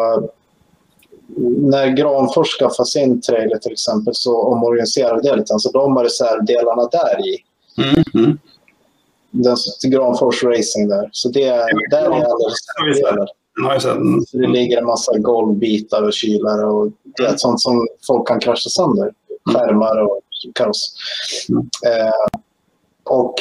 [1.57, 5.53] när Granfors skaffade sin trailer till exempel så omorganiserade det lite.
[5.53, 7.37] Alltså de har reservdelarna där i.
[8.13, 8.37] Mm.
[9.33, 9.43] Mm
[9.81, 11.09] den, Granfors Racing där.
[11.11, 11.45] Så det,
[11.91, 12.59] där är alldeles
[14.27, 17.37] Så det ligger en massa golvbitar och kylare och det är mm.
[17.37, 19.13] sånt som folk kan krascha sönder.
[19.45, 20.21] Skärmar och
[20.55, 20.95] kaross.
[21.49, 21.61] Mm.
[21.61, 22.39] Eh,
[23.03, 23.35] och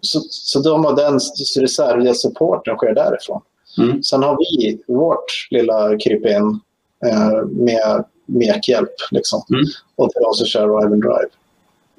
[0.00, 1.20] så, så de har den
[1.60, 3.40] reservdelssupporten sker därifrån.
[3.78, 4.02] Mm.
[4.02, 6.60] Sen har vi vårt lilla krypin
[7.06, 9.42] eh, med mekhjälp liksom.
[9.50, 9.64] Mm.
[9.96, 11.30] och oss som kör Ride and Drive.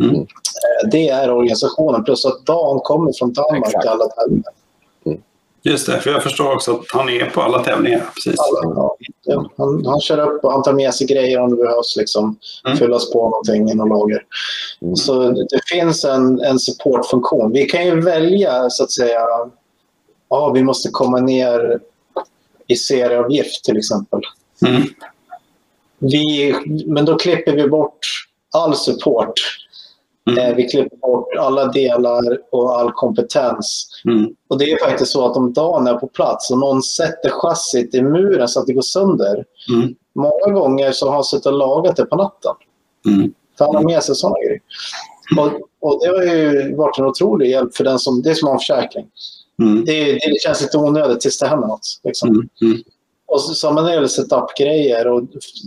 [0.03, 0.15] Mm.
[0.15, 2.03] Eh, det är organisationen.
[2.03, 3.87] Plus att Dan kommer från Danmark Exakt.
[3.87, 4.53] alla tävlingar.
[5.05, 5.21] Mm.
[5.63, 8.09] Just det, för jag förstår också att han är på alla tävlingar.
[8.13, 8.39] Precis.
[8.39, 8.89] Alla,
[9.25, 9.49] ja.
[9.57, 11.95] han, han kör upp och han tar med sig grejer om det behövs.
[11.97, 12.77] Liksom, mm.
[12.77, 14.25] Fyllas på någonting i något lager.
[14.81, 14.95] Mm.
[14.95, 17.51] Så det finns en, en supportfunktion.
[17.51, 19.19] Vi kan ju välja så att säga.
[20.29, 21.79] Ja, vi måste komma ner
[22.67, 24.19] i serieavgift till exempel.
[24.67, 24.81] Mm.
[25.99, 26.55] Vi,
[26.85, 27.99] men då klipper vi bort
[28.51, 29.33] all support
[30.29, 30.49] Mm.
[30.49, 33.87] Eh, vi klipper bort alla delar och all kompetens.
[34.05, 34.35] Mm.
[34.49, 37.95] Och det är faktiskt så att om dagen är på plats och någon sätter chassit
[37.95, 39.45] i muren så att det går sönder.
[39.73, 39.95] Mm.
[40.15, 42.51] Många gånger så har han suttit och lagat det på natten.
[43.07, 43.33] Mm.
[43.57, 44.61] För han har med sig sådana grejer.
[45.37, 48.47] Och, och, det har ju varit en otrolig hjälp för den som, det är som
[48.47, 49.07] har en försäkring.
[49.61, 49.85] Mm.
[49.85, 51.99] Det, det, känns lite onödigt tills det händer något.
[52.03, 52.49] Liksom.
[53.31, 53.37] Mm.
[53.37, 53.51] Mm.
[53.51, 55.23] Och samma när det gäller setup-grejer och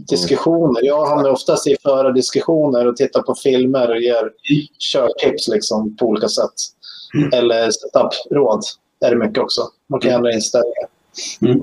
[0.08, 0.82] diskussioner.
[0.82, 4.32] Jag hamnar oftast i förardiskussioner och tittar på filmer och ger
[4.78, 6.54] körtips liksom, på olika sätt.
[7.14, 7.30] Mm.
[7.32, 8.60] Eller setup-råd
[9.00, 9.62] är det mycket också.
[9.86, 10.88] Man kan ändra inställningar.
[11.40, 11.60] Mm.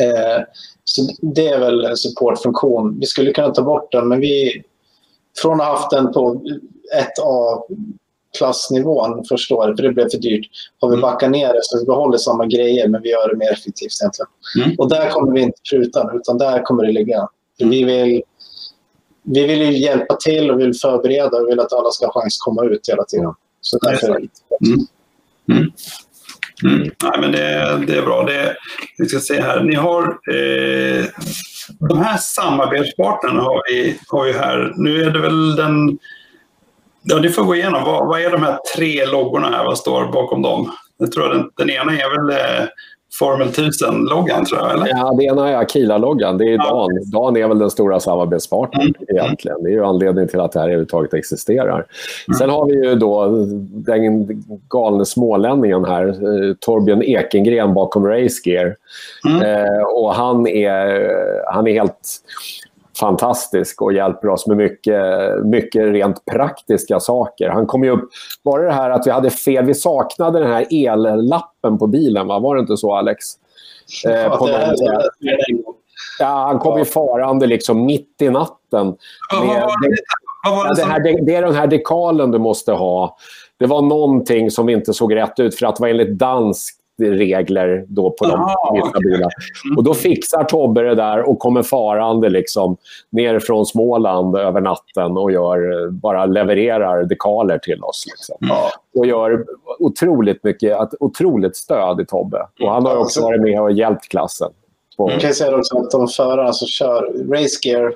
[0.00, 0.44] Eh,
[0.84, 3.00] så det är väl en supportfunktion.
[3.00, 4.62] Vi skulle kunna ta bort den, men vi...
[5.42, 6.42] Från att ha haft den på
[6.94, 7.62] 1A
[8.36, 10.46] klassnivån första året, för det blev för dyrt,
[10.80, 11.02] har vi mm.
[11.02, 14.28] backat ner det så vi behåller samma grejer men vi gör det mer effektivt egentligen.
[14.64, 14.76] Mm.
[14.78, 17.28] Och där kommer vi inte pruta utan där kommer det ligga.
[17.60, 17.70] Mm.
[17.70, 18.22] Vi vill,
[19.22, 22.38] vi vill ju hjälpa till och vill förbereda och vill att alla ska ha chans
[22.40, 23.34] att komma ut hela tiden.
[23.60, 24.86] Så därför är det mm.
[25.50, 25.72] mm.
[26.64, 26.90] Mm.
[27.02, 28.22] Nej, men det, det är bra.
[28.22, 28.56] Det,
[28.98, 29.62] vi ska se här.
[29.62, 31.04] Ni har eh,
[31.78, 34.72] de här samarbetspartnerna har vi, har vi här.
[34.76, 35.98] Nu är det väl den
[37.04, 37.84] Ja, du får gå igenom.
[37.84, 39.64] Vad, vad, är de här tre loggorna här?
[39.64, 40.72] Vad står bakom dem?
[40.98, 42.66] Jag tror den, den ena är väl eh,
[43.18, 44.72] Formel 1000-loggan, tror jag?
[44.72, 44.86] Eller?
[44.86, 46.38] Ja, det ena är Akila-loggan.
[46.38, 46.70] Det är ja.
[46.70, 47.10] Dan.
[47.12, 49.16] Dan är väl den stora samarbetspartnern mm.
[49.16, 49.62] egentligen.
[49.62, 51.74] Det är ju anledningen till att det här överhuvudtaget existerar.
[51.74, 52.38] Mm.
[52.38, 53.26] Sen har vi ju då
[53.86, 54.28] den
[54.68, 58.76] galne smålänningen här, eh, Torbjörn Ekengren bakom Racegear.
[59.28, 59.42] Mm.
[59.42, 61.10] Eh, och han är,
[61.52, 61.98] han är helt
[63.00, 65.00] fantastisk och hjälper oss med mycket,
[65.44, 67.48] mycket rent praktiska saker.
[67.48, 68.08] Han kom ju upp...
[68.42, 69.64] Var det det här att vi hade fel?
[69.64, 72.38] Vi saknade den här ellappen på bilen, va?
[72.38, 73.24] var det inte så Alex?
[74.06, 74.74] Eh, på det,
[76.18, 78.86] ja, han kom ju farande liksom mitt i natten.
[78.86, 79.68] Med,
[80.76, 83.16] det, det, här, det är den här dekalen du måste ha.
[83.58, 87.84] Det var någonting som inte såg rätt ut för att det var enligt dansk regler
[87.88, 89.32] då på de vissa bilar.
[89.76, 92.76] Och då fixar Tobbe det där och kommer farande liksom
[93.10, 98.04] ner från Småland över natten och gör, bara levererar dekaler till oss.
[98.06, 98.36] Liksom.
[98.42, 98.56] Mm.
[98.96, 99.44] Och gör
[99.78, 102.46] otroligt mycket, otroligt stöd i Tobbe.
[102.60, 104.50] Och han har också varit med och hjälpt klassen.
[104.96, 105.10] På...
[105.10, 107.02] Jag kan säga också att de förarna som kör
[107.32, 107.94] Race Gear,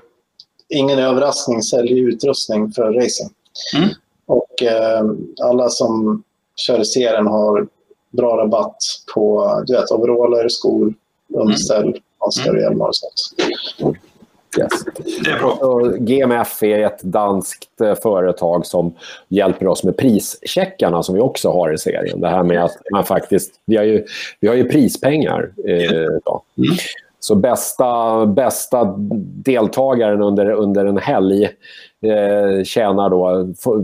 [0.68, 3.30] ingen överraskning, säljer utrustning för racing.
[3.76, 3.88] Mm.
[4.26, 5.04] Och eh,
[5.42, 6.22] alla som
[6.56, 7.66] kör i serien har
[8.18, 8.76] bra rabatt
[9.14, 10.94] på du vet, overaller, skor,
[11.34, 12.00] underställ, mm.
[12.18, 13.94] handskar och hjälmar och sånt.
[14.58, 14.84] Yes.
[15.24, 15.90] Det är bra.
[15.98, 18.94] GMF är ett danskt eh, företag som
[19.28, 22.20] hjälper oss med prischeckarna som vi också har i serien.
[22.20, 23.54] Det här med att man faktiskt...
[23.64, 24.04] Vi har ju,
[24.40, 25.50] vi har ju prispengar.
[25.66, 26.76] Eh, mm.
[27.20, 28.94] Så bästa, bästa
[29.44, 31.44] deltagaren under, under en helg
[32.00, 33.28] eh, tjänar då,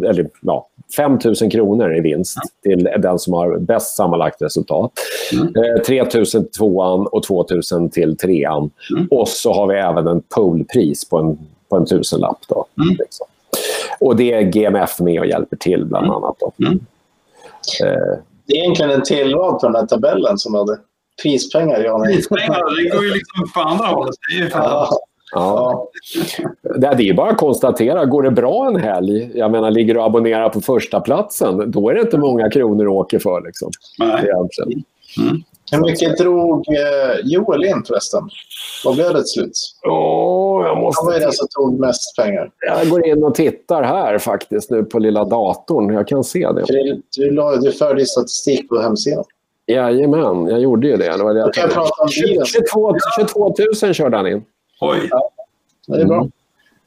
[0.08, 4.92] eller, ja, 5 000 kronor i vinst till den som har bäst sammanlagt resultat.
[5.32, 5.46] Mm.
[5.46, 8.70] Eh, 3 000 till tvåan och 2 000 till trean.
[8.90, 9.08] Mm.
[9.10, 11.38] Och så har vi även en poolpris på en,
[11.68, 12.38] på en tusenlapp.
[12.48, 12.96] Då, mm.
[12.98, 13.26] liksom.
[14.00, 16.16] Och det är GMF med och hjälper till bland mm.
[16.16, 16.36] annat.
[16.40, 16.52] Då.
[16.58, 16.80] Mm.
[17.84, 18.18] Eh.
[18.46, 20.78] Det är egentligen en tillval på den här tabellen som hade
[21.22, 22.04] prispengar.
[22.04, 24.14] Prispengar, det går ju liksom på andra hållet.
[25.34, 25.88] Ja.
[26.62, 30.00] Det är ju bara att konstatera, går det bra en helg, jag menar ligger du
[30.00, 33.42] och abonnerar på första platsen, då är det inte många kronor du åker för.
[33.46, 34.30] Liksom, Nej.
[35.18, 35.42] Mm.
[35.72, 38.22] Hur mycket drog eh, Joel in förresten?
[38.84, 39.52] Vad blev det till slut?
[39.82, 41.06] Oh, jag måste...
[41.06, 42.50] Vad är det som tog mest pengar?
[42.60, 45.94] Jag går in och tittar här faktiskt nu på lilla datorn.
[45.94, 46.64] Jag kan se det.
[46.66, 49.24] Du, du, du förde statistik på hemsidan.
[49.66, 51.16] Jajamän, jag gjorde ju det.
[51.16, 54.42] det, var det jag kan prata om 22, 22 000 körde han in.
[54.80, 55.08] Oj.
[55.10, 55.30] Ja,
[55.86, 56.18] det är bra.
[56.18, 56.30] Mm.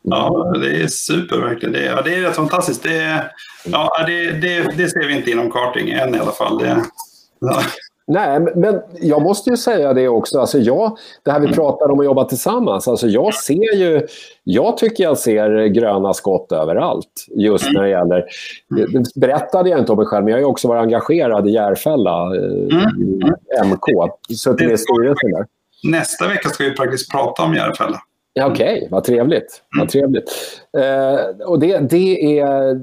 [0.01, 1.73] Ja, det är super verkligen.
[1.73, 2.83] Det är, ja, det är rätt fantastiskt.
[2.83, 3.31] Det,
[3.65, 6.57] ja, det, det, det ser vi inte inom karting än i alla fall.
[6.57, 6.83] Det,
[7.39, 7.61] ja.
[8.09, 10.39] Nej, men jag måste ju säga det också.
[10.39, 12.87] Alltså jag, det här vi pratar om att jobba tillsammans.
[12.87, 14.07] Alltså jag ser ju...
[14.43, 17.25] Jag tycker jag ser gröna skott överallt.
[17.35, 18.25] Just när det gäller...
[18.69, 22.35] Det berättade jag inte om mig själv, men jag har också varit engagerad i Järfälla,
[22.35, 23.71] eh, mm.
[23.71, 24.11] MK.
[24.37, 25.45] Suttit i styrelsen där.
[25.83, 28.01] Nästa vecka ska vi faktiskt prata om Järfälla.
[28.41, 29.63] Okej, okay, vad trevligt.
[29.75, 29.79] Mm.
[29.79, 30.31] Vad trevligt.
[30.77, 32.79] Eh, och det, det, är,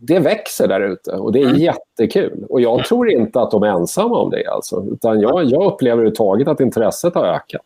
[0.00, 1.56] det växer där ute och det är mm.
[1.56, 2.44] jättekul.
[2.48, 4.46] Och jag tror inte att de är ensamma om det.
[4.46, 4.86] Alltså.
[4.92, 7.60] Utan jag, jag upplever överhuvudtaget att intresset har ökat.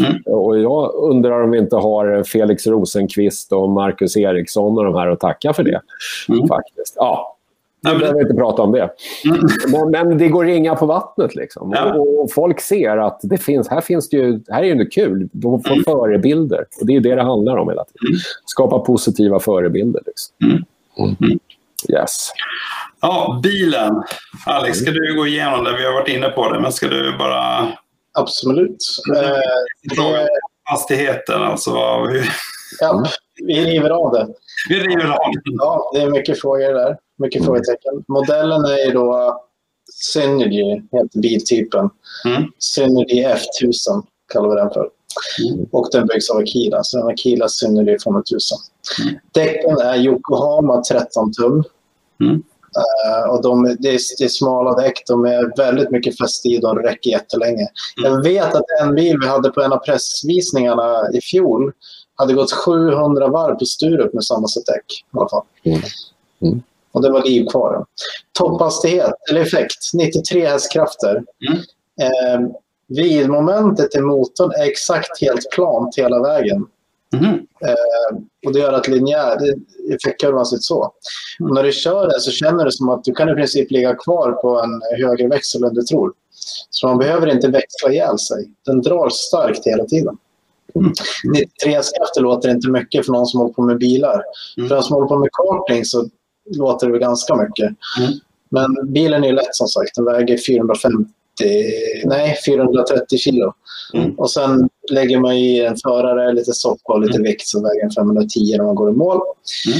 [0.00, 0.22] Mm.
[0.26, 5.08] Och jag undrar om vi inte har Felix Rosenqvist och Marcus Eriksson och de här
[5.08, 5.80] att tacka för det.
[6.28, 6.48] Mm.
[6.48, 6.94] Faktiskt.
[6.96, 7.33] Ja,
[7.92, 8.90] vi behöver inte prata om det.
[9.24, 9.40] Mm.
[9.68, 11.34] Men, men, det går ringa på vattnet.
[11.34, 11.72] Liksom.
[11.74, 11.94] Ja.
[11.94, 15.28] Och, och, folk ser att det finns, här, finns det ju, här är det kul.
[15.32, 15.84] De får mm.
[15.84, 16.64] förebilder.
[16.80, 18.08] Och Det är det det handlar om hela tiden.
[18.08, 18.20] Mm.
[18.44, 20.02] Skapa positiva förebilder.
[20.06, 20.34] Liksom.
[20.42, 21.16] Mm.
[21.20, 21.38] Mm.
[21.88, 22.30] Yes.
[23.00, 24.02] Ja, bilen.
[24.46, 25.76] Alex, ska du gå igenom det?
[25.76, 27.68] Vi har varit inne på det, men ska du bara...
[28.18, 28.76] Absolut.
[29.16, 30.26] Eh,
[30.64, 31.70] hastigheten, alltså.
[32.04, 32.30] Hur...
[32.80, 33.04] Ja,
[33.46, 34.28] vi river av det.
[34.68, 35.40] Vi river av det.
[35.44, 36.96] Ja, det är mycket frågor där.
[37.18, 37.46] Mycket mm.
[37.46, 38.04] frågetecken.
[38.08, 39.40] Modellen är ju då
[39.92, 41.90] Synergy, heter biltypen.
[42.24, 42.42] Mm.
[42.58, 44.88] Synergy F1000 kallar vi den för.
[45.48, 45.66] Mm.
[45.72, 48.58] Och den byggs av Akila, så den Akila Synergy 5000.
[49.02, 49.14] Mm.
[49.32, 51.64] Däcken är Yokohama 13 tum.
[52.20, 52.42] Mm.
[52.76, 56.58] Uh, och de, det, är, det är smala däck, de är väldigt mycket fäste i,
[56.58, 57.68] de räcker jättelänge.
[57.98, 58.12] Mm.
[58.12, 61.72] Jag vet att en bil vi hade på en av pressvisningarna i fjol
[62.14, 64.84] hade gått 700 varv på Sturup med samma sätt däck.
[65.12, 65.44] I alla fall.
[65.64, 66.62] Mm.
[66.94, 67.84] Och det var liv kvar.
[68.32, 71.24] Topphastighet, eller effekt, 93 hästkrafter.
[71.48, 71.58] Mm.
[72.00, 72.50] Eh,
[72.88, 76.66] Vidmomentet i motorn är exakt helt plant hela vägen.
[77.14, 77.34] Mm.
[77.34, 79.38] Eh, och det gör att linjär,
[79.94, 80.92] effektkurvan ser ut så.
[81.40, 81.50] Mm.
[81.50, 83.94] Och när du kör den så känner du som att du kan i princip ligga
[83.94, 86.12] kvar på en högre växel än du tror.
[86.70, 88.50] Så man behöver inte växla ihjäl sig.
[88.66, 90.16] Den drar starkt hela tiden.
[90.74, 90.92] Mm.
[91.32, 94.22] 93 krafter låter inte mycket för någon som håller på med bilar.
[94.56, 94.68] Mm.
[94.68, 96.08] För den som håller på med karting så
[96.56, 97.70] låter det ganska mycket.
[98.00, 98.12] Mm.
[98.48, 99.94] Men bilen är lätt som sagt.
[99.94, 101.10] Den väger 450
[102.04, 103.52] nej, 430 kilo.
[103.94, 104.14] Mm.
[104.14, 107.22] Och sen lägger man i en förare, lite soppa och lite mm.
[107.22, 109.20] vikt så väger den 510 när man går i mål.
[109.66, 109.78] Mm.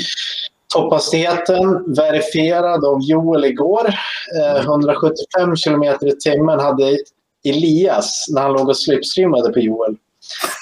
[0.74, 3.94] Topphastigheten verifierad av Joel igår.
[4.40, 6.98] Eh, 175 kilometer i timmen hade
[7.44, 9.96] Elias när han låg och slipstreamade på Joel.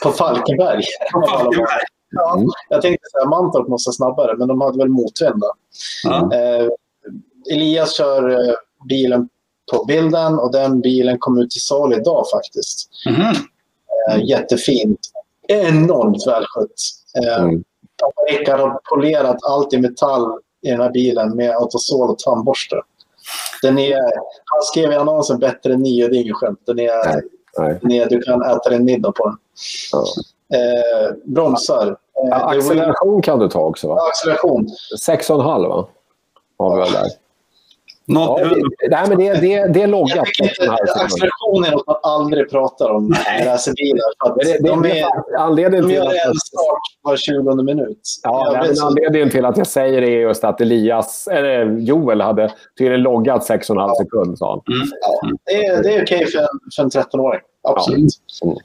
[0.03, 0.85] På Falkenberg.
[1.13, 1.85] På Falkenberg.
[2.13, 5.43] Ja, jag tänkte att Mantorp måste snabbare, men de hade väl motvind.
[6.07, 6.33] Mm.
[6.33, 6.69] Eh,
[7.53, 8.55] Elias kör eh,
[8.89, 9.29] bilen
[9.73, 12.91] på bilden och den bilen kom ut till salu idag faktiskt.
[13.09, 13.35] Mm.
[14.11, 15.01] Eh, jättefint.
[15.49, 16.75] Enormt välskött.
[17.25, 17.65] Eh, mm.
[18.31, 22.77] Rickard har polerat allt i metall i den här bilen med autosol och tandborste.
[23.63, 24.01] Den är,
[24.45, 26.61] han skrev i annonsen bättre än ni och det är inget skämt.
[26.67, 27.23] Den är, nej,
[27.59, 27.79] nej.
[27.83, 29.37] Den är, du kan äta din middag på den.
[29.93, 30.05] Ja.
[30.53, 31.87] Eh, bromsar.
[31.87, 33.95] Eh, ja, acceleration kan du ta också va?
[33.99, 34.67] Ja, acceleration.
[35.07, 35.89] 6,5 va?
[36.59, 37.23] Har vi väl där.
[38.07, 40.19] Något, ja, det, nej, men det, det, det är loggat.
[40.19, 44.39] Acceleration är något man aldrig pratar om när racerbilar.
[44.45, 45.07] Det, det, de är,
[45.39, 48.01] anledningen de gör en start var 20 minut.
[48.23, 52.21] Ja, nej, men anledningen till att jag säger det är just att Elias, eller Joel
[52.21, 53.95] hade tydligen loggat 6,5 ja.
[53.99, 54.77] sekund, sa han.
[54.77, 54.89] Mm.
[55.01, 56.47] Ja, det, är, det är okej för en,
[56.77, 57.41] för en 13-åring.
[57.63, 58.13] Absolut.
[58.41, 58.47] Ja.
[58.47, 58.59] Mm.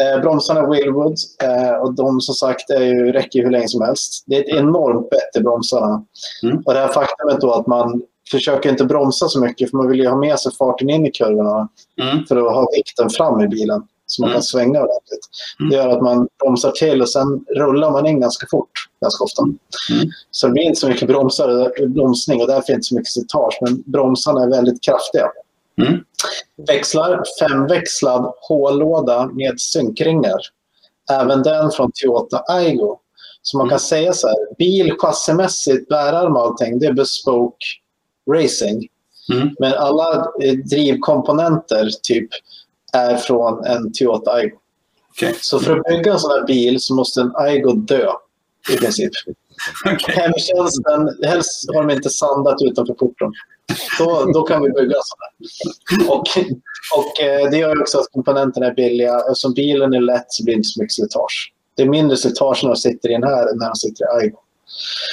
[0.00, 4.24] Eh, bromsarna Willwood eh, och de som sagt är ju, räcker hur länge som helst.
[4.26, 6.04] Det är ett enormt bett i bromsarna.
[6.42, 6.62] Mm.
[6.66, 10.00] Och det här faktumet då att man försöker inte bromsa så mycket för man vill
[10.00, 11.68] ju ha med sig farten in i kurvorna
[12.02, 12.24] mm.
[12.24, 14.34] för att ha vikten fram i bilen så man mm.
[14.34, 15.26] kan svänga ordentligt.
[15.60, 15.70] Mm.
[15.70, 18.70] Det gör att man bromsar till och sen rullar man in ganska fort
[19.00, 19.42] ganska ofta.
[19.42, 20.08] Mm.
[20.30, 23.82] Så det blir inte så mycket bromsar, bromsning och därför inte så mycket slitage men
[23.86, 25.26] bromsarna är väldigt kraftiga.
[25.80, 26.04] Mm.
[26.68, 30.40] Växlar, femväxlad hållåda med synkringar.
[31.10, 32.98] Även den från Toyota Aigo.
[33.42, 37.66] Så man kan säga så här, bil chassimässigt, bärarm och allting, det är bespoke
[38.30, 38.88] racing.
[39.32, 39.54] Mm.
[39.58, 42.28] Men alla eh, drivkomponenter typ
[42.92, 44.56] är från en Toyota Aygo.
[45.10, 45.34] Okay.
[45.40, 48.10] Så för att bygga en sån här bil så måste en Aygo dö
[48.72, 49.12] i princip.
[49.94, 50.14] Okay.
[50.14, 53.32] Hemtjänsten, helst har de inte sandat utanför porten.
[53.98, 56.12] Då, då kan vi bygga sådana.
[56.12, 56.26] Och,
[56.96, 59.16] och eh, det gör också att komponenterna är billiga.
[59.18, 61.52] Eftersom bilen är lätt så blir det inte så mycket slitage.
[61.76, 64.22] Det är mindre slitage när de sitter i den här än när de sitter i
[64.22, 64.38] Aygo.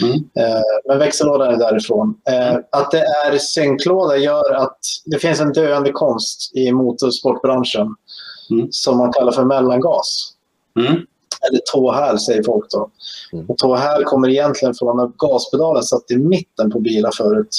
[0.02, 0.16] Mm.
[0.16, 2.16] Eh, men växellådan är därifrån.
[2.30, 7.96] Eh, att det är synklåda gör att det finns en döende konst i motorsportbranschen
[8.52, 8.68] mm.
[8.72, 10.34] som man kallar för mellangas.
[10.80, 11.06] Mm.
[11.48, 12.90] Eller tåhäl säger folk då.
[13.34, 13.46] Mm.
[13.46, 17.56] Och tåhäl kommer egentligen från gaspedalen satt i mitten på bilar förut.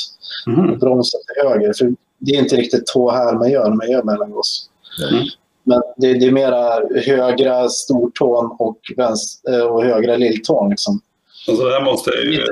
[0.47, 0.70] Mm.
[0.70, 1.73] Och bromsen till höger.
[1.73, 4.69] För det är inte riktigt tåhäl man gör när man gör mellangas.
[5.12, 5.24] Mm.
[5.65, 10.70] Men det, det, är mera högra stortån och, vänster, eh, och högra lilltån.
[10.70, 11.01] Liksom.
[11.48, 12.44] Alltså det här måste ju...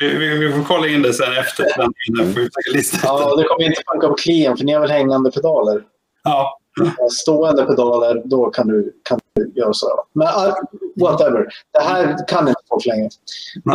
[0.00, 1.64] Vi, vi, vi, får kolla in det sen efter.
[1.78, 1.92] Den,
[3.02, 5.82] ja, det kommer inte funka på klien för ni har väl hängande pedaler?
[6.24, 6.58] Ja.
[7.22, 10.04] Stående pedaler, då kan du, kan du göra så.
[10.12, 10.54] Men uh,
[11.00, 11.46] whatever.
[11.72, 13.08] Det här kan inte folk längre.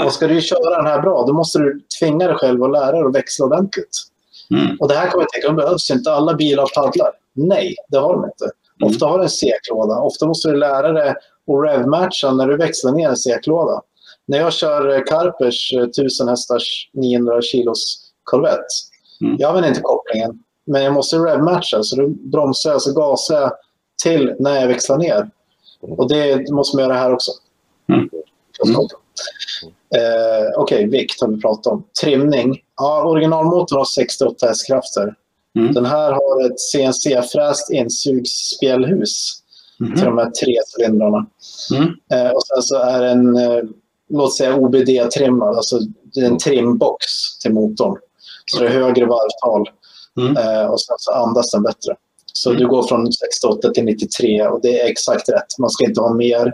[0.05, 2.91] Och ska du köra den här bra, då måste du tvinga dig själv att lära
[2.91, 3.97] dig att växla ordentligt.
[4.51, 4.77] Mm.
[4.79, 7.11] Och det här kommer jag tänka, de behövs inte alla bilar paddlar.
[7.33, 8.43] Nej, det har de inte.
[8.43, 8.93] Mm.
[8.93, 9.99] Ofta har du en seklåda.
[9.99, 11.17] Ofta måste du lära dig att
[11.65, 13.81] revmatcha när du växlar ner en seklåda.
[14.27, 18.65] När jag kör Karpers 1000 eh, hästars 900 kilos Corvette,
[19.21, 19.35] mm.
[19.39, 20.39] jag använder inte kopplingen.
[20.71, 23.51] Men jag måste revmatcha, så då bromsar jag så gasar jag
[24.03, 25.29] till när jag växlar ner.
[25.81, 27.31] Och det måste man göra här också.
[27.89, 28.09] Mm.
[28.65, 28.75] Mm.
[29.95, 31.83] Eh, Okej, okay, vikt har vi pratat om.
[32.01, 32.57] Trimning.
[32.77, 35.15] Ja, originalmotorn har 68 hästkrafter.
[35.59, 35.73] Mm.
[35.73, 39.43] Den här har ett CNC-fräst insugsspjällhus
[39.79, 39.95] mm.
[39.95, 41.25] till de här tre cylindrarna.
[41.73, 41.89] Mm.
[42.13, 43.63] Eh, och sen så är den, eh,
[44.09, 45.79] låt säga OBD-trimmad, alltså
[46.13, 47.05] det är en trimbox
[47.41, 47.97] till motorn.
[48.45, 49.69] Så det är högre varvtal
[50.19, 50.37] mm.
[50.37, 51.95] eh, och sen så andas den bättre.
[52.33, 52.61] Så mm.
[52.61, 55.57] du går från 68 till 93 och det är exakt rätt.
[55.59, 56.53] Man ska inte ha mer.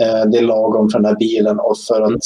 [0.00, 2.20] Eh, det är lagom för den här bilen och för, att,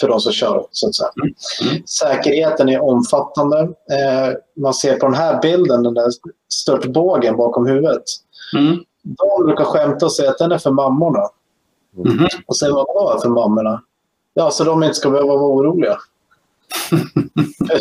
[0.00, 0.66] för de som kör.
[0.70, 1.10] Så att säga.
[1.22, 1.34] Mm.
[1.70, 1.82] mm.
[1.86, 3.60] Säkerheten är omfattande.
[3.60, 6.08] Eh, man ser på den här bilden, den där
[6.48, 8.04] störtbågen bakom huvudet.
[8.56, 8.76] Mm.
[9.02, 11.22] De brukar skämta och säga att den är för mammorna.
[11.96, 12.28] Mm.
[12.46, 13.82] Och säger vad var för mammorna?
[14.34, 15.96] Ja, så de inte ska behöva vara oroliga.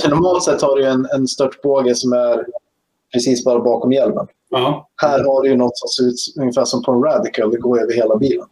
[0.10, 2.45] Normalt sett har du en, en störtbåge som är
[3.14, 4.28] precis bara bakom hjälmen.
[4.49, 4.90] Ja.
[5.02, 7.94] Här har du något som ser ut ungefär som på en Radical, det går över
[7.94, 8.45] hela bilen.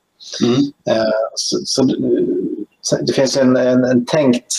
[0.43, 0.59] Mm.
[0.89, 4.53] Eh, så, så, det finns en, en, en, tänkt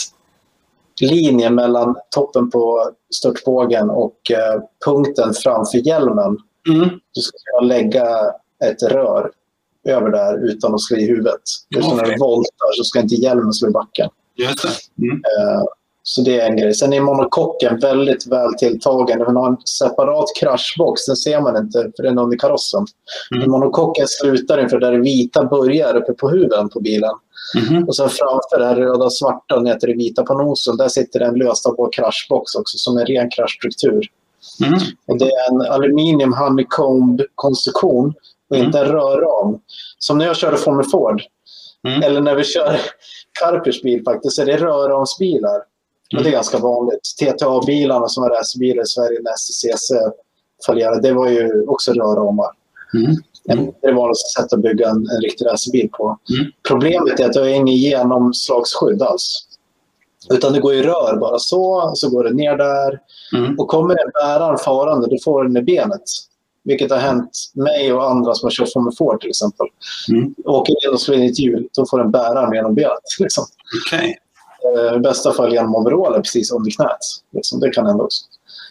[1.01, 6.39] linje mellan toppen på störtbågen och eh, punkten framför hjälmen.
[6.69, 6.89] Mm.
[7.13, 8.07] Du ska kunna lägga
[8.65, 9.31] ett rör
[9.85, 11.41] över där utan att slå i huvudet.
[11.71, 11.97] Just okay.
[11.97, 14.11] när du voltar så ska inte hjälmen slå i backen.
[14.99, 15.17] Mm.
[15.17, 15.65] Eh,
[16.07, 16.75] så det är en grej.
[16.75, 19.19] Sen är monokocken väldigt väl tilltagen.
[19.19, 21.07] Den har en separat kraschbox.
[21.07, 22.87] Den ser man inte för den är under karossen.
[23.37, 23.51] Mm.
[23.51, 27.15] Monokocken slutar inför där det vita börjar uppe på huven på bilen.
[27.69, 27.85] Mm.
[27.85, 30.77] Och sen framför det här röda och svarta ner till det vita på nosen.
[30.77, 34.07] Där sitter en löstabar kraschbox också som är ren kraschstruktur.
[34.65, 34.79] Mm.
[35.07, 38.15] Och det är en aluminium honeycomb-konstruktion
[38.51, 39.59] och inte en rörram.
[39.99, 41.23] Som när jag körde Formel Ford.
[41.85, 42.03] Mm.
[42.03, 42.81] Eller när vi kör
[43.41, 45.55] Carpers bil faktiskt, så är det rörramsbilar.
[45.55, 46.19] Mm.
[46.19, 47.01] Och det är ganska vanligt.
[47.21, 49.93] TTA-bilarna som var racerbilar i Sverige när STCC
[50.67, 52.51] fallerade, det var ju också rörramar.
[52.95, 53.17] Mm.
[53.51, 53.73] Mm.
[53.81, 56.19] Det är det vanligaste sättet att bygga en, en riktig racerbil på.
[56.37, 56.53] Mm.
[56.69, 59.47] Problemet är att det har inget genomslagsskydd alls.
[60.31, 63.01] Utan det går i rör bara så, så går det ner där.
[63.37, 63.59] Mm.
[63.59, 66.03] Och kommer en bärare farande, då får den i benet.
[66.65, 69.67] Vilket har hänt mig och andra som har kört Formel Ford till exempel.
[70.09, 70.35] Mm.
[70.45, 72.99] Åker in och slår in i ett hjul, då får den bäraren genom benet.
[73.21, 73.45] Liksom.
[73.87, 74.15] Okay.
[74.65, 76.99] Eh, I bästa fall genom overallen precis under knät.
[77.33, 77.61] Liksom.
[77.61, 78.25] Det kan hända också.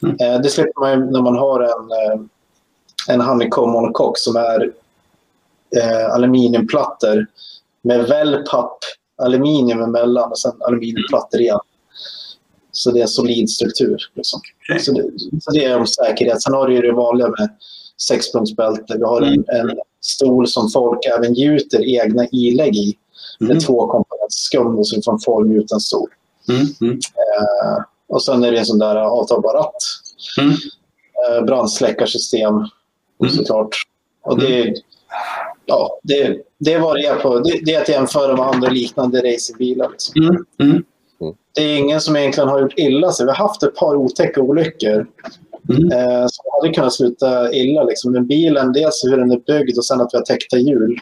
[0.04, 0.16] Mm.
[0.20, 2.26] Eh, det slipper man när man har en, eh,
[3.08, 4.72] en honeycomb monocoque som är
[5.78, 7.28] eh, aluminiumplattor
[7.82, 8.78] med wellpapp,
[9.18, 11.60] aluminium emellan och sen aluminiumplattor igen.
[12.72, 13.98] Så det är en solid struktur.
[14.14, 14.42] Liksom.
[14.64, 14.80] Okay.
[14.80, 15.04] Så, det,
[15.42, 16.42] så det är om säkerhet.
[16.42, 17.50] Sen har du ju det vanliga med
[18.02, 18.98] sexpunktsbälte.
[18.98, 22.98] Vi har en, en stol som folk även gjuter egna ilägg i.
[23.42, 23.54] Mm.
[23.54, 26.10] Med två komponenter skum som från formgjuten stol.
[26.50, 26.66] Mm.
[26.82, 26.94] Mm.
[26.94, 29.84] Eh, och sen är det en sån där avtagbar ratt.
[30.42, 30.54] Mm.
[31.30, 33.32] Eh, brandsläckarsystem mm.
[33.36, 33.76] såklart.
[34.22, 34.74] Och det,
[35.66, 37.40] ja, det, det är vad det är på.
[37.40, 39.90] Det, det är att jämföra med andra liknande racerbilar.
[39.90, 40.24] Liksom.
[40.24, 40.46] Mm.
[40.60, 40.84] Mm.
[41.56, 43.26] Det är ingen som egentligen har gjort illa sig.
[43.26, 45.08] Vi har haft ett par otäcka olyckor
[45.70, 45.92] Mm.
[45.92, 47.84] Eh, som hade kunnat sluta illa.
[47.84, 48.12] Liksom.
[48.12, 51.00] Men bilen, dels hur den är byggd och sen att vi har täckta hjul,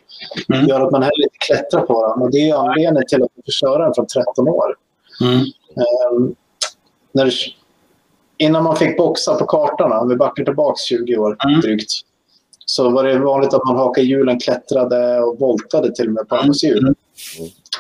[0.54, 0.68] mm.
[0.68, 2.24] gör att man heller inte klättrar på den.
[2.24, 4.76] Och det är anledningen till att vi får köra den från 13 år.
[5.22, 5.40] Mm.
[5.78, 6.34] Eh,
[7.12, 7.32] när det,
[8.38, 11.62] innan man fick boxa på kartan, om vi backar tillbaka 20 år mm.
[11.62, 11.92] drygt,
[12.66, 16.36] så var det vanligt att man hakade hjulen, klättrade och voltade till och med på
[16.36, 16.80] andras hjul.
[16.80, 16.96] Mm.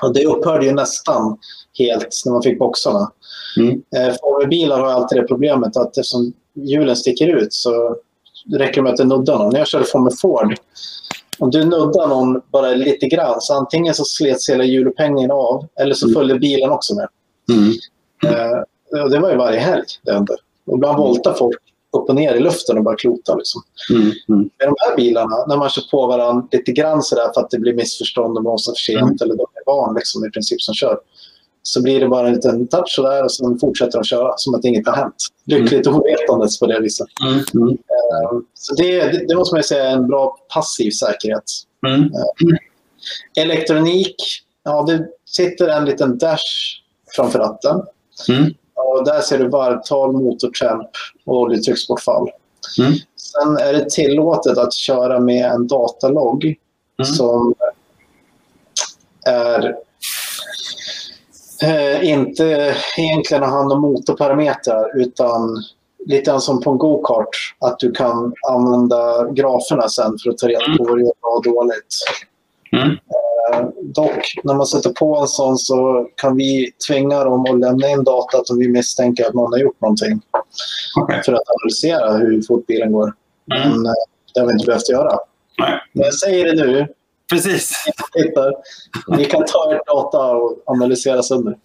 [0.01, 1.37] Och det upphörde ju nästan
[1.77, 3.11] helt när man fick boxarna.
[3.57, 3.81] Mm.
[3.95, 7.95] Eh, Formelbilar har alltid det problemet att eftersom hjulen sticker ut så
[8.53, 9.52] räcker det med att du nuddar någon.
[9.52, 10.56] När jag körde Formel Ford,
[11.40, 15.94] om du nuddar någon bara lite grann så antingen så slets hela hjulupphängningen av eller
[15.94, 16.15] så mm.
[16.15, 17.07] följde bilen också med.
[17.49, 17.72] Mm.
[18.26, 20.36] Eh, det var ju varje helg det hände.
[20.76, 21.07] Ibland mm.
[21.07, 21.57] voltar folk
[21.98, 23.36] upp och ner i luften och bara klota.
[23.36, 23.61] Liksom.
[23.90, 24.02] Mm.
[24.02, 24.49] Mm.
[24.60, 27.60] Med de här bilarna, när man kör på varandra lite grann sådär för att det
[27.60, 29.18] blir missförstånd och bromsar för sent mm.
[29.22, 30.99] eller de är barn liksom, i princip som kör
[31.63, 34.65] så blir det bara en liten touch sådär och sen fortsätter de köra som att
[34.65, 35.15] inget har hänt.
[35.45, 35.99] Lyckligt mm.
[35.99, 37.07] ovetandes på det viset.
[37.21, 37.33] Mm.
[37.53, 37.69] Mm.
[37.69, 41.43] Uh, så det, det, måste man säga är en bra passiv säkerhet.
[41.88, 42.01] Mm.
[42.01, 42.57] Uh,
[43.38, 44.15] elektronik,
[44.63, 46.41] ja det sitter en liten dash
[47.15, 47.81] framför ratten.
[48.29, 48.53] Mm.
[48.73, 50.89] Och där ser du varvtal, motortemp
[51.25, 52.29] och oljetrycksbortfall.
[52.79, 52.93] Mm.
[53.15, 56.55] Sen är det tillåtet att köra med en datalogg
[57.03, 57.53] som
[59.25, 59.75] är
[61.63, 65.63] eh, inte egentligen ha hand om motorparametrar utan
[66.05, 67.55] lite som på en go-kart.
[67.59, 71.31] Att du kan använda graferna sen för att ta reda på vad du gör bra
[71.38, 71.95] och dåligt.
[72.71, 72.89] Mm.
[72.89, 77.89] Eh, dock, när man sätter på en sån så kan vi tvinga dem att lämna
[77.89, 80.21] in data som vi misstänker att någon har gjort någonting.
[81.01, 81.23] Okay.
[81.23, 83.13] För att analysera hur fort bilen går.
[83.53, 83.69] Mm.
[83.69, 83.91] Men eh,
[84.33, 85.19] det har vi inte behövt göra.
[85.59, 85.79] Nej.
[85.93, 86.88] Men jag säger det nu,
[87.31, 87.73] Precis.
[89.17, 91.55] Vi kan ta ert data och analysera sönder.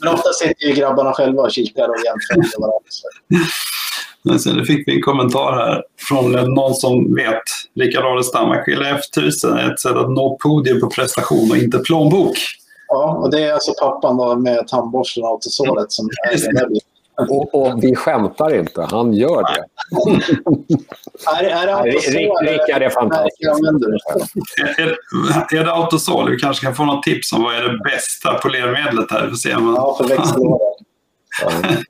[0.00, 4.38] Men ofta sitter ju grabbarna själva och kikar och jämför med varandra.
[4.38, 7.42] Sen fick vi en kommentar här från någon som vet.
[7.74, 12.38] Rickard Adelstam, Akilla F1000 är ett sätt att nå podium på prestation och inte plånbok.
[12.88, 16.80] Ja, och det är alltså pappan då med tandborsten och autosolet som är det.
[17.18, 19.64] Och, och, vi skämtar inte, han gör det.
[21.38, 22.46] är, är det autosol?
[22.46, 23.50] Rickard är fantastisk.
[24.78, 24.96] Är,
[25.58, 26.30] är det autosol?
[26.30, 29.28] Vi kanske kan få något tips om vad är det bästa polermedlet här.
[29.28, 30.58] Får se Ja, för växellådan.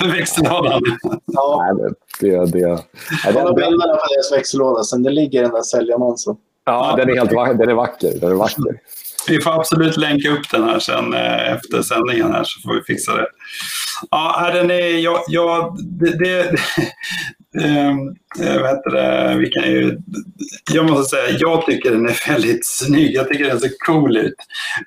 [0.00, 0.82] För växellådan?
[1.26, 1.74] Ja.
[1.80, 2.84] Nej, det, det,
[3.24, 6.36] Kolla bilderna på deras växellåda, sen det ligger den där säljannonsen.
[6.64, 8.12] Ja, den är, helt, den är vacker.
[8.20, 8.80] Den är vacker.
[9.28, 12.82] Vi får absolut länka upp den här sen eh, efter sändningen här så får vi
[12.82, 13.26] fixa det.
[14.10, 16.40] Ja, den är, jag, jag, det, det
[17.64, 17.94] äh,
[18.60, 19.98] vad heter det, vi kan ju,
[20.72, 23.14] jag måste säga, jag tycker den är väldigt snygg.
[23.14, 24.34] Jag tycker den ser cool ut.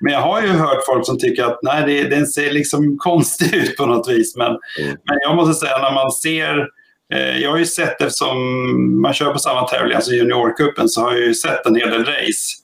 [0.00, 3.54] Men jag har ju hört folk som tycker att nej, det, den ser liksom konstig
[3.62, 4.36] ut på något vis.
[4.36, 4.96] Men, mm.
[5.04, 6.66] men jag måste säga, när man ser
[7.14, 8.38] eh, jag har ju sett, eftersom
[9.02, 12.04] man kör på samma tävling, alltså juniorcupen, så har jag ju sett en hel del
[12.04, 12.56] race.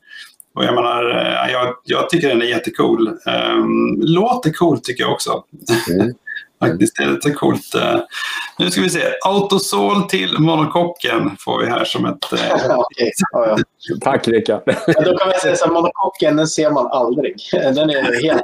[0.55, 3.09] Och jag menar, eh, jag, jag tycker den är jättecool.
[3.09, 5.45] Um, låter coolt tycker jag också.
[5.91, 6.15] Mm.
[6.61, 7.75] Faktiskt, det är lite coolt.
[7.75, 8.01] Uh,
[8.59, 9.01] nu ska vi se.
[9.25, 12.33] Autosol till monokocken får vi här som ett...
[12.33, 12.79] Uh...
[12.79, 13.11] okay.
[13.33, 13.57] ja, ja.
[14.01, 14.63] Tack Rickard.
[14.67, 17.37] Ja, då kan man säga att monokocken den ser man aldrig.
[17.53, 18.43] Den är helt...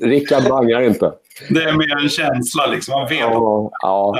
[0.00, 1.12] Rickard bangar inte.
[1.50, 2.94] Det är mer en känsla liksom.
[2.94, 3.20] Man vet.
[3.20, 4.14] Ja, ja.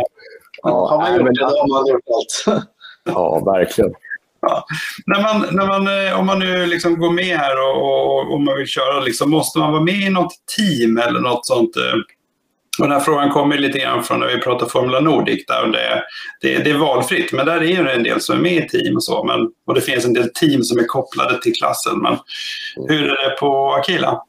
[0.62, 0.88] ja.
[0.88, 2.64] Har man gjort det, då har man gjort allt.
[3.05, 3.94] Ja, verkligen.
[4.40, 4.64] Ja.
[5.06, 8.40] När man, när man, eh, om man nu liksom går med här och, och, och
[8.40, 11.76] man vill köra, liksom, måste man vara med i något team eller något sånt?
[11.76, 12.00] Eh?
[12.78, 16.02] Och den här frågan kommer lite grann från när vi pratar Formula Nordic där det,
[16.40, 17.32] det, det är valfritt.
[17.32, 19.24] Men där är det en del som är med i team och så.
[19.24, 21.98] Men, och det finns en del team som är kopplade till klassen.
[21.98, 22.18] Men
[22.88, 24.22] hur är det på Akila?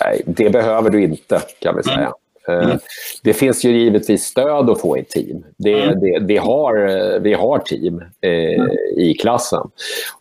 [0.00, 1.96] Nej, det behöver du inte kan vi säga.
[1.96, 2.12] Mm.
[2.48, 2.78] Eh, mm.
[3.22, 5.44] Det finns ju givetvis stöd att få i team.
[5.56, 6.00] Det, mm.
[6.00, 8.70] det, vi, har, vi har team eh, mm.
[8.96, 9.70] i klassen.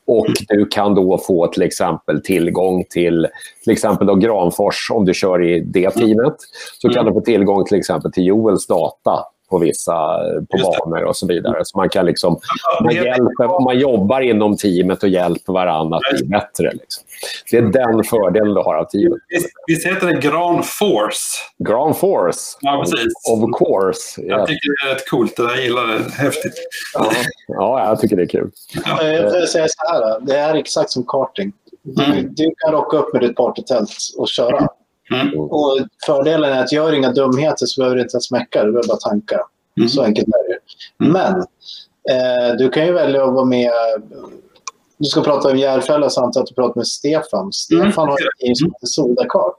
[0.05, 0.35] Och mm.
[0.47, 3.27] du kan då få till exempel tillgång till
[3.63, 6.35] till exempel då Granfors, om du kör i det teamet,
[6.77, 7.13] så kan mm.
[7.13, 10.17] du få tillgång till exempel till Joels data på vissa
[10.51, 11.65] på banor och så vidare.
[11.65, 12.39] Så man kan liksom,
[12.81, 16.71] man, hjälper, man jobbar inom teamet och hjälper varandra att bli bättre.
[16.71, 17.03] Liksom.
[17.51, 19.19] Det är den fördelen du har av teamet.
[19.67, 21.19] Visst heter det Gran Force?
[21.57, 22.57] Gran Force.
[22.61, 23.13] Ja, precis.
[23.31, 24.21] Of course.
[24.21, 24.45] Jag yeah.
[24.45, 25.33] tycker det är rätt coolt.
[25.37, 26.23] Jag gillar det.
[26.23, 26.53] Häftigt.
[26.93, 27.11] Ja,
[27.47, 28.51] ja jag tycker det är kul.
[28.85, 29.03] Ja.
[29.03, 30.19] Jag vill säga så här.
[30.21, 31.51] Det är exakt som karting.
[31.81, 32.27] Du, mm.
[32.29, 34.67] du kan rocka upp med ditt partytält och köra.
[35.13, 35.39] Mm.
[35.39, 38.87] Och fördelen är att gör inga dumheter så behöver du inte ens mecka, du behöver
[38.87, 39.39] bara tanka.
[39.77, 39.89] Mm.
[39.89, 40.59] Så enkelt är det.
[41.05, 41.13] Mm.
[41.13, 41.39] Men
[42.09, 43.71] eh, du kan ju välja att vara med
[44.97, 47.53] du ska prata om Järfälla jag att du pratar med Stefan.
[47.53, 47.93] Stefan mm.
[47.95, 49.57] har ett team som heter Sodakart.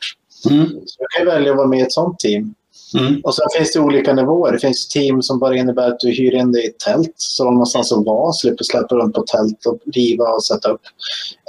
[0.50, 0.66] Mm.
[0.66, 2.54] Så du kan välja att vara med i ett sånt team.
[2.98, 3.20] Mm.
[3.24, 4.52] Och sen finns det olika nivåer.
[4.52, 7.44] Det finns team som bara innebär att du hyr in dig i ett tält så
[7.44, 10.80] har någonstans att vara, slipper släppa runt på tält och riva och sätta upp.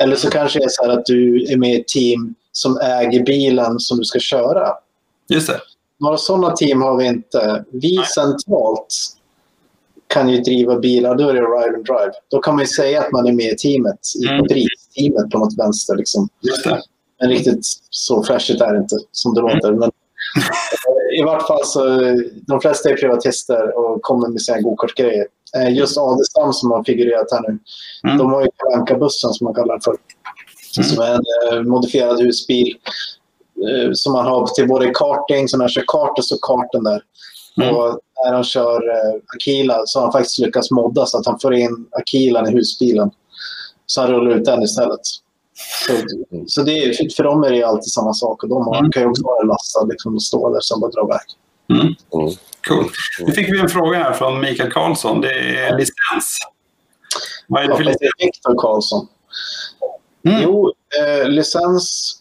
[0.04, 2.78] Eller så kanske det är så här att du är med i ett team som
[2.78, 4.74] äger bilen som du ska köra.
[5.30, 5.60] Just det.
[6.00, 7.66] Några sådana team har vi inte.
[7.72, 8.06] Vi Nej.
[8.06, 8.88] centralt
[10.08, 12.12] kan ju driva bilar, då är det ride and drive.
[12.32, 14.00] Då kan man ju säga att man är med i teamet,
[14.96, 15.30] i mm.
[15.30, 15.96] på något vänster.
[15.96, 16.30] Liksom.
[16.42, 16.82] Just det.
[17.20, 17.60] Men riktigt
[17.90, 19.72] så flashigt är det inte som det låter.
[19.72, 19.92] Men
[21.20, 21.84] I vart fall så,
[22.48, 25.26] de flesta är privatister och kommer med sina gokartgrejer.
[25.58, 27.60] Eh, just Adelstam som har figurerat här nu,
[28.04, 28.18] mm.
[28.18, 29.96] de har ju Kalanka-bussen som man kallar den för.
[30.78, 30.90] Mm.
[30.90, 32.78] Som är en eh, modifierad husbil
[33.70, 36.84] eh, som man har till både karting, så när man kör kart och så karten
[36.84, 37.02] där.
[37.62, 37.76] Mm.
[37.76, 41.40] Och när han kör eh, Akila så har han faktiskt lyckats modda så att han
[41.40, 43.12] får in Akilan i husbilen.
[43.86, 45.00] Så han rullar ut den istället.
[45.88, 45.94] Så,
[46.48, 48.44] så det är, för dem är det alltid samma sak.
[48.44, 48.92] Och de mm.
[48.92, 51.20] kan ju också vara lastade liksom, och stå där som bara drar iväg.
[51.70, 51.86] Mm.
[51.86, 52.36] Mm.
[52.68, 52.86] Cool.
[53.20, 55.22] Nu fick vi en fråga här från Mikael Karlsson.
[55.22, 56.40] Det är licens.
[57.48, 58.12] Vad är det för licens?
[58.20, 59.08] Viktor Karlsson.
[60.26, 60.42] Mm.
[60.44, 62.16] Jo, eh, licens.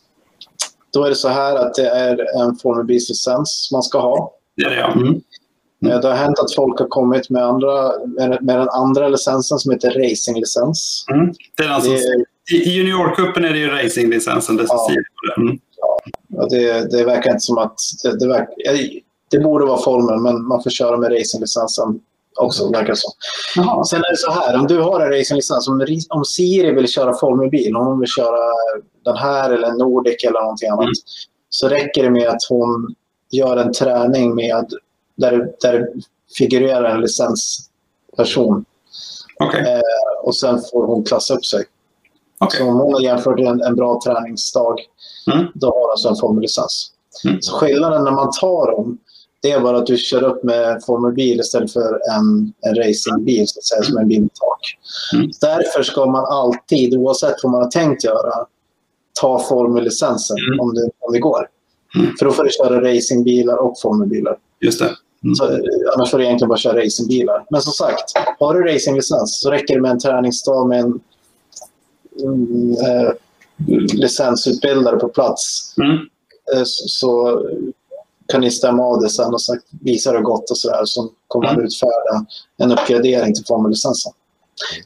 [0.93, 4.33] Då är det så här att det är en Formel licens man ska ha.
[4.57, 4.93] Det är det, ja.
[4.93, 5.21] Mm.
[5.85, 6.01] Mm.
[6.01, 7.93] Det har hänt att folk har kommit med, andra,
[8.41, 11.07] med, den andra licensen som heter racinglicens.
[11.13, 11.35] Mm.
[11.57, 14.57] Det är alltså, det, I juniorcupen är det ju racinglicensen.
[14.57, 14.91] Det, ja.
[15.37, 15.59] Mm.
[16.29, 17.77] Ja, det, det verkar inte som att...
[18.03, 18.55] Det, det, verkar,
[19.31, 22.01] det borde vara formen, men man får köra med racinglicensen
[22.41, 23.09] också, verkar så.
[23.57, 23.85] Jaha.
[23.85, 27.15] Sen är det så här, om du har en racinglicens, om, om Siri vill köra
[27.15, 28.53] formelbil, om hon vill köra
[29.05, 30.95] den här eller Nordic eller någonting annat, mm.
[31.49, 32.95] så räcker det med att hon
[33.31, 34.73] gör en träning med
[35.17, 35.89] där, där
[36.39, 38.65] figurerar en licensperson.
[39.45, 39.61] Okay.
[39.61, 39.81] Eh,
[40.23, 41.65] och sen får hon klassa upp sig.
[42.41, 42.61] Okay.
[42.61, 44.81] Så om hon har jämfört en, en bra träningsdag,
[45.33, 45.47] mm.
[45.55, 46.91] då har hon alltså en formellicens.
[47.25, 47.43] Mm.
[47.43, 48.99] Så skillnaden när man tar dem,
[49.45, 53.59] det är bara att du kör upp med formelbil istället för en, en racingbil, så
[53.59, 54.61] att säga, som en bil med tak.
[55.15, 55.31] Mm.
[55.41, 58.47] Därför ska man alltid, oavsett vad man har tänkt göra,
[59.21, 60.61] ta formellicensen mm.
[60.61, 61.49] om, det, om det går.
[61.97, 62.17] Mm.
[62.19, 64.37] För då får du köra racingbilar och formelbilar.
[64.61, 64.91] Just det.
[65.25, 65.35] Mm.
[65.35, 65.45] Så,
[65.97, 67.45] annars får du egentligen bara köra racingbilar.
[67.51, 71.01] Men som sagt, har du racinglicens så räcker det med en träningsdag med en
[72.23, 73.13] mm, eh,
[73.95, 75.75] licensutbildare på plats.
[75.79, 75.97] Mm.
[76.55, 77.43] Eh, så, så,
[78.29, 80.83] kan ni stämma av det sen och sagt, visa hur det gått och sådär.
[80.85, 81.67] Så kommer man mm.
[81.67, 82.27] utfärda
[82.57, 84.13] en uppgradering till formellicensen.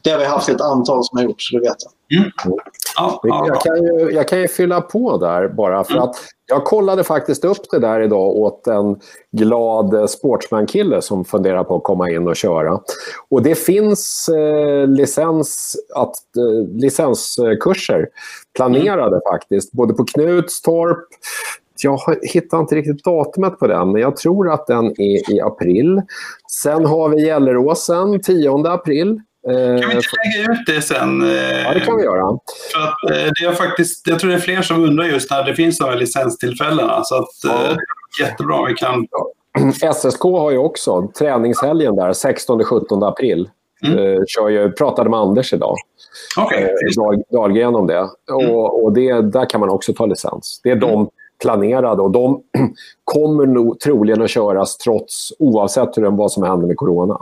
[0.03, 2.19] Det har vi haft ett antal som har gjort, så det vet jag.
[2.19, 2.31] Mm.
[2.97, 6.03] Ja, jag, kan ju, jag kan ju fylla på där bara för mm.
[6.03, 8.99] att jag kollade faktiskt upp det där idag åt en
[9.31, 12.79] glad sportsman-kille som funderar på att komma in och köra.
[13.29, 18.07] Och det finns eh, licens, att, eh, licenskurser
[18.55, 19.21] planerade mm.
[19.31, 21.07] faktiskt, både på Knutstorp,
[21.83, 26.01] jag hittar inte riktigt datumet på den, men jag tror att den är i april.
[26.63, 29.19] Sen har vi Gelleråsen 10 april.
[29.45, 31.21] Kan vi inte lägga ut det sen?
[31.65, 32.37] Ja, det kan vi göra.
[32.73, 35.43] För att, eh, det är faktiskt, jag tror det är fler som undrar just när
[35.43, 37.03] det finns de här licenstillfällena.
[37.03, 37.65] Så att, ja.
[37.65, 37.75] Eh,
[38.21, 39.07] jättebra vi kan...
[39.93, 43.49] SSK har ju också träningshelgen där, 16-17 april.
[43.83, 44.25] Mm.
[44.27, 45.75] Kör ju, pratade med Anders idag.
[46.45, 46.67] Okay.
[47.31, 48.09] Dahlgren om det.
[48.31, 48.49] Mm.
[48.49, 50.61] Och, och det, där kan man också ta licens.
[50.63, 50.89] Det är mm.
[50.89, 51.09] de
[51.41, 52.41] planerade och de
[53.03, 57.13] kommer nog troligen att köras trots oavsett hur, vad som händer med corona.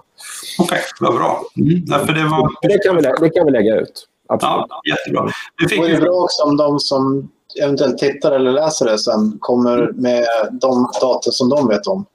[0.60, 1.42] Okej, okay, vad bra.
[1.58, 1.86] Mm.
[1.86, 2.50] Därför det, var...
[2.62, 4.08] det, kan vi, det kan vi lägga ut.
[4.30, 4.66] Absolut.
[4.70, 5.32] Ja, jättebra.
[5.62, 5.80] Det fick...
[5.80, 7.30] är bra också om de som
[7.62, 12.06] eventuellt tittar eller läser det sen kommer med de data som de vet om.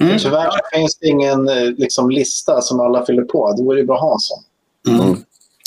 [0.00, 0.18] Mm.
[0.18, 3.52] Tyvärr finns det ingen eh, liksom, lista som alla fyller på.
[3.56, 4.42] Det vore bra att ha en sån.
[5.00, 5.16] Mm.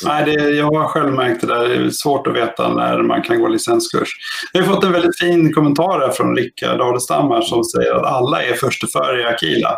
[0.04, 1.68] Nej, det, jag har själv märkt det där.
[1.68, 4.10] Det är svårt att veta när man kan gå licenskurs.
[4.54, 8.54] Jag har fått en väldigt fin kommentar från Rickard Adelstam som säger att alla är
[8.54, 9.76] försteföre i Akila.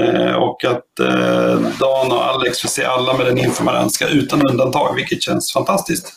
[0.00, 4.08] Eh, och att eh, Dan och Alex får se alla med den info man önskar
[4.08, 6.12] utan undantag, vilket känns fantastiskt.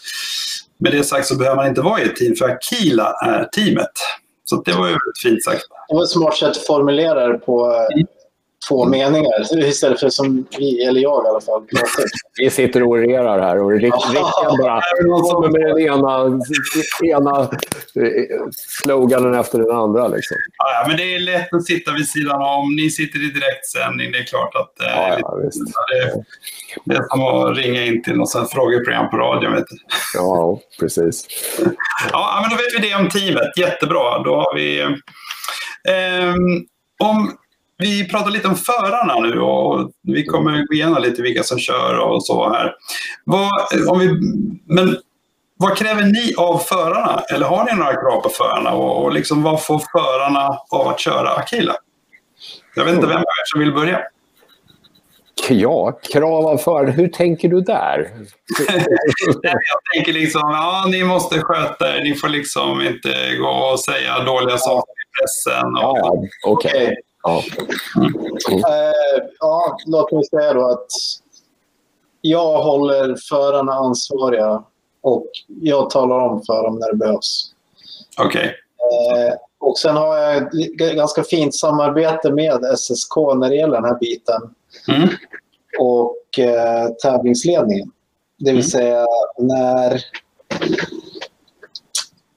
[0.79, 3.91] Med det sagt så behöver man inte vara i ett team, för Akila är teamet.
[4.45, 5.63] Så det var ju väldigt fint sagt.
[5.87, 7.65] Det var ett smart sätt att formulera det på.
[7.95, 8.07] Mm
[8.67, 11.67] två meningar istället för som vi, eller jag i alla fall.
[12.37, 14.81] Vi sitter och orerar här och Rick, Rickard bara
[15.31, 16.39] kommer med den ena,
[17.03, 18.39] ena eh,
[18.83, 20.07] sloganen efter den andra.
[20.07, 20.37] Liksom.
[20.57, 22.75] Ja, men det är lätt att sitta vid sidan om.
[22.75, 24.11] Ni sitter i direktsändning.
[24.11, 25.35] Det är klart att eh, ja, ja,
[25.91, 26.23] det,
[26.85, 29.49] det är som att ringa in till något frågeprogram på radio.
[29.49, 29.77] Vet du.
[30.13, 31.27] Ja, precis.
[32.11, 33.57] ja, men då vet vi det om teamet.
[33.57, 34.23] Jättebra.
[34.23, 34.81] Då har vi...
[35.89, 36.33] Eh,
[36.99, 37.31] om
[37.83, 41.99] vi pratar lite om förarna nu och vi kommer gå igenom lite vilka som kör
[41.99, 42.75] och så här.
[43.25, 43.51] Vad,
[43.89, 44.07] om vi,
[44.67, 44.97] men
[45.57, 47.23] vad kräver ni av förarna?
[47.33, 48.71] Eller har ni några krav på förarna?
[48.71, 51.75] Och, och liksom, vad får förarna av att köra Akila?
[52.75, 53.99] Jag vet inte vem som vill börja.
[55.49, 56.91] Ja, krav av förare.
[56.91, 58.11] Hur tänker du där?
[59.43, 62.03] jag tänker liksom, ja, ni måste sköta er.
[62.03, 65.75] Ni får liksom inte gå och säga dåliga saker i pressen.
[65.75, 65.97] Och...
[65.97, 66.83] Ja, okej.
[66.83, 66.95] Okay.
[67.23, 67.43] Ja.
[68.51, 70.87] Uh, ja, låt mig säga då att
[72.21, 74.63] jag håller förarna ansvariga
[75.01, 77.53] och jag talar om för dem när det behövs.
[78.17, 78.27] Okej.
[78.27, 79.27] Okay.
[79.27, 83.85] Eh, och sen har jag ett ganska fint samarbete med SSK när det gäller den
[83.85, 84.41] här biten.
[84.87, 85.09] Mm.
[85.79, 87.91] Och uh, tävlingsledningen.
[88.39, 88.63] Det vill mm.
[88.63, 89.05] säga
[89.37, 90.01] när,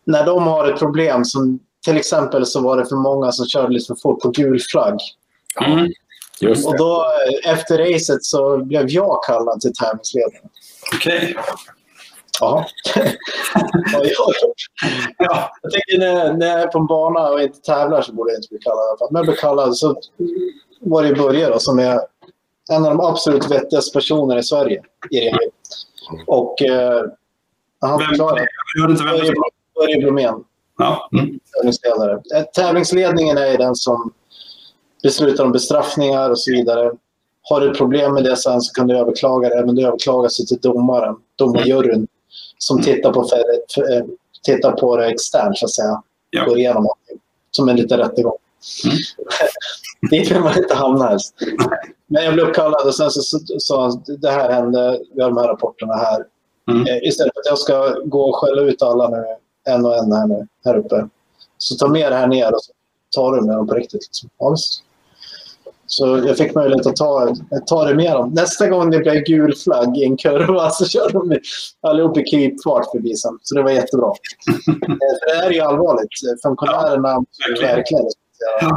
[0.05, 3.73] när de har ett problem som till exempel så var det för många som körde
[3.73, 4.99] lite för fort på gul flagg.
[5.67, 5.91] Mm.
[6.67, 7.05] Och då
[7.45, 10.49] efter racet så blev jag kallad till tävlingsledningen.
[10.95, 11.17] Okej.
[11.17, 11.35] Okay.
[12.41, 12.67] Ja.
[15.19, 15.51] ja.
[15.63, 18.39] Jag tänker när, när jag är på en bana och inte tävlar så borde jag
[18.39, 18.99] inte bli kallad.
[19.11, 20.01] Men jag blev kallad så
[20.81, 22.01] var det Börje då, som är
[22.71, 25.51] en av de absolut vettigaste personerna i Sverige i regel.
[26.27, 27.03] Och eh,
[27.81, 28.47] han förklarade...
[29.75, 30.45] Börje Blomén.
[30.79, 31.09] Ja.
[31.13, 31.39] Mm.
[31.55, 32.13] Tävlingsledare.
[32.13, 34.13] Eh, tävlingsledningen är den som
[35.03, 36.93] beslutar om bestraffningar och så vidare.
[37.43, 40.29] Har du ett problem med det sen så kan du överklaga det, men du överklagar
[40.29, 42.07] sig till domaren, domarjuryn,
[42.59, 42.85] som mm.
[42.85, 43.43] tittar på, för,
[43.75, 44.05] för, eh,
[44.43, 46.03] tittar på det externt, så att säga.
[46.31, 46.45] Ja.
[46.45, 47.21] Går igenom allting.
[47.51, 48.37] Som en liten rättegång.
[48.85, 48.97] Mm.
[50.11, 51.35] Dit vill man inte hamna helst.
[52.07, 55.39] Men jag blev uppkallad och sen så sa han det här hände, vi har de
[55.39, 56.25] här rapporterna här.
[56.71, 56.87] Mm.
[56.87, 59.25] Eh, istället för att jag ska gå och skälla ut alla nu
[59.67, 61.09] en och en här nu, här uppe.
[61.59, 62.73] Så ta med det här ner och så
[63.15, 64.03] tar du med dem på riktigt.
[64.03, 64.31] Liksom.
[64.39, 64.57] Ja,
[65.87, 67.35] Så jag fick möjlighet att ta,
[67.67, 68.31] ta det med dem.
[68.31, 71.39] Nästa gång det blev gul flagg i en kurva så körde de
[71.81, 73.39] allihop i krypfart förbi sen.
[73.43, 74.13] Så det var jättebra.
[74.65, 76.43] För det här är ju allvarligt.
[76.43, 78.05] Funktionärerna ja, verkligen.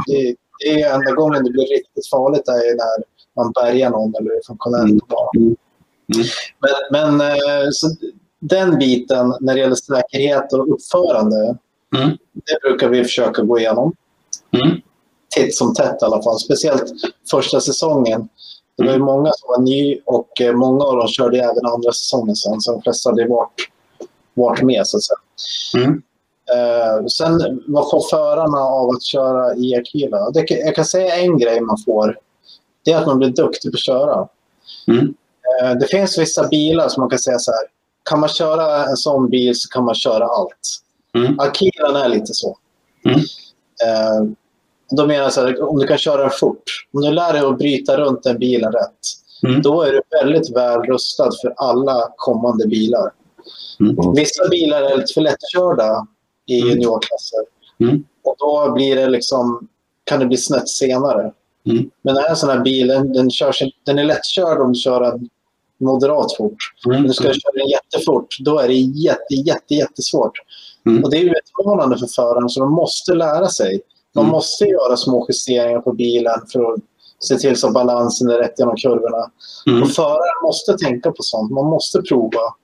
[0.06, 0.34] Det,
[0.64, 3.04] det är enda gången det blir riktigt farligt är när
[3.36, 5.30] man bärgar någon eller är funktionär på banan.
[5.36, 5.56] Mm.
[6.14, 6.26] Mm.
[6.92, 7.86] Men, men så
[8.40, 11.56] den biten när det gäller säkerhet och uppförande,
[11.96, 12.10] mm.
[12.32, 13.92] det brukar vi försöka gå igenom.
[14.50, 14.80] Mm.
[15.36, 16.38] Titt som tätt i alla fall.
[16.38, 16.84] Speciellt
[17.30, 18.28] första säsongen.
[18.76, 21.92] Det var ju många som var ny och eh, många av dem körde även andra
[21.92, 22.60] säsongen sen.
[22.60, 23.68] Så de flesta hade varit,
[24.34, 25.84] varit med så att säga.
[25.84, 26.02] Mm.
[26.54, 30.30] Uh, sen vad får förarna av att köra i Akila?
[30.30, 32.18] Det, jag kan säga en grej man får.
[32.84, 34.28] Det är att man blir duktig på att köra.
[34.86, 35.04] Mm.
[35.04, 37.79] Uh, det finns vissa bilar som man kan säga så här
[38.10, 40.80] kan man köra en sån bil så kan man köra allt.
[41.14, 41.38] Mm.
[41.38, 42.58] Akilan är lite så.
[43.04, 43.18] Mm.
[43.86, 44.32] Eh,
[44.90, 46.62] då menar jag så här, om du kan köra den fort,
[46.92, 48.98] om du lär dig att bryta runt den bilen rätt,
[49.46, 49.62] mm.
[49.62, 53.12] då är du väldigt väl rustad för alla kommande bilar.
[53.80, 54.14] Mm.
[54.14, 56.06] Vissa bilar är lite för lättkörda
[56.46, 56.70] i mm.
[56.70, 57.40] juniorklasser.
[57.80, 58.04] Mm.
[58.24, 59.68] Och då blir det liksom,
[60.04, 61.32] kan det bli snett senare.
[61.66, 61.90] Mm.
[62.02, 65.28] Men den här sån här bilen, den, körs, den är lättkörd om du kör en
[65.80, 66.56] moderat fort.
[66.86, 67.02] Mm.
[67.02, 70.32] Men ska du köra den jättefort, då är det jätte, jätte, jättesvårt.
[70.86, 71.04] Mm.
[71.04, 73.80] Och det är utmanande för föraren, så de måste lära sig.
[74.14, 74.32] Man mm.
[74.32, 76.80] måste göra små justeringar på bilen för att
[77.20, 79.30] se till så att balansen är rätt genom kurvorna.
[79.66, 79.82] Mm.
[79.82, 81.52] Och föraren måste tänka på sånt.
[81.52, 82.54] Man måste prova.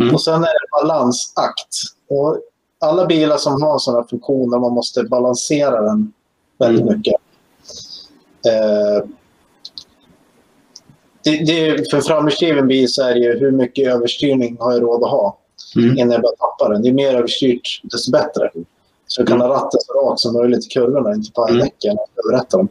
[0.00, 0.14] Mm.
[0.14, 1.68] Och sen är det balansakt.
[2.08, 2.38] Och
[2.80, 6.12] alla bilar som har sådana funktioner, man måste balansera den
[6.58, 6.96] väldigt mm.
[6.96, 7.14] mycket.
[8.46, 9.08] Eh,
[11.26, 15.04] det, det, för framhjulsdriven bil så är det ju hur mycket överstyrning har jag råd
[15.04, 15.38] att ha
[15.76, 15.98] mm.
[15.98, 16.82] innan jag börjar tappa den.
[16.82, 18.50] Det är mer överstyrt desto bättre.
[19.06, 21.60] Så jag kan ha ratten så rakt som möjligt i kurvorna, inte på mm.
[21.60, 22.68] däcken överrätta dem.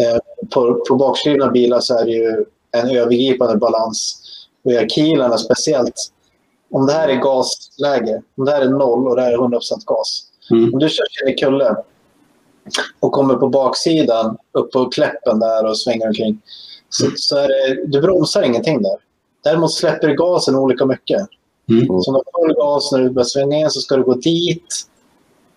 [0.00, 0.18] Eh,
[0.54, 4.18] på, på bakskrivna bilar så är det ju en övergripande balans.
[4.64, 6.12] Och i akilerna speciellt,
[6.70, 9.58] om det här är gasläge, om det här är noll och det här är 100%
[9.86, 10.22] gas.
[10.50, 10.74] Mm.
[10.74, 11.76] Om du kör i kulle
[13.00, 16.40] och kommer på baksidan, upp på kläppen där och svänger omkring
[16.92, 18.96] så, så är det, du bromsar ingenting där.
[19.44, 21.20] Däremot släpper du gasen olika mycket.
[21.68, 22.00] Mm.
[22.00, 24.66] Så när du full gas när du börjar svänga in så ska du gå dit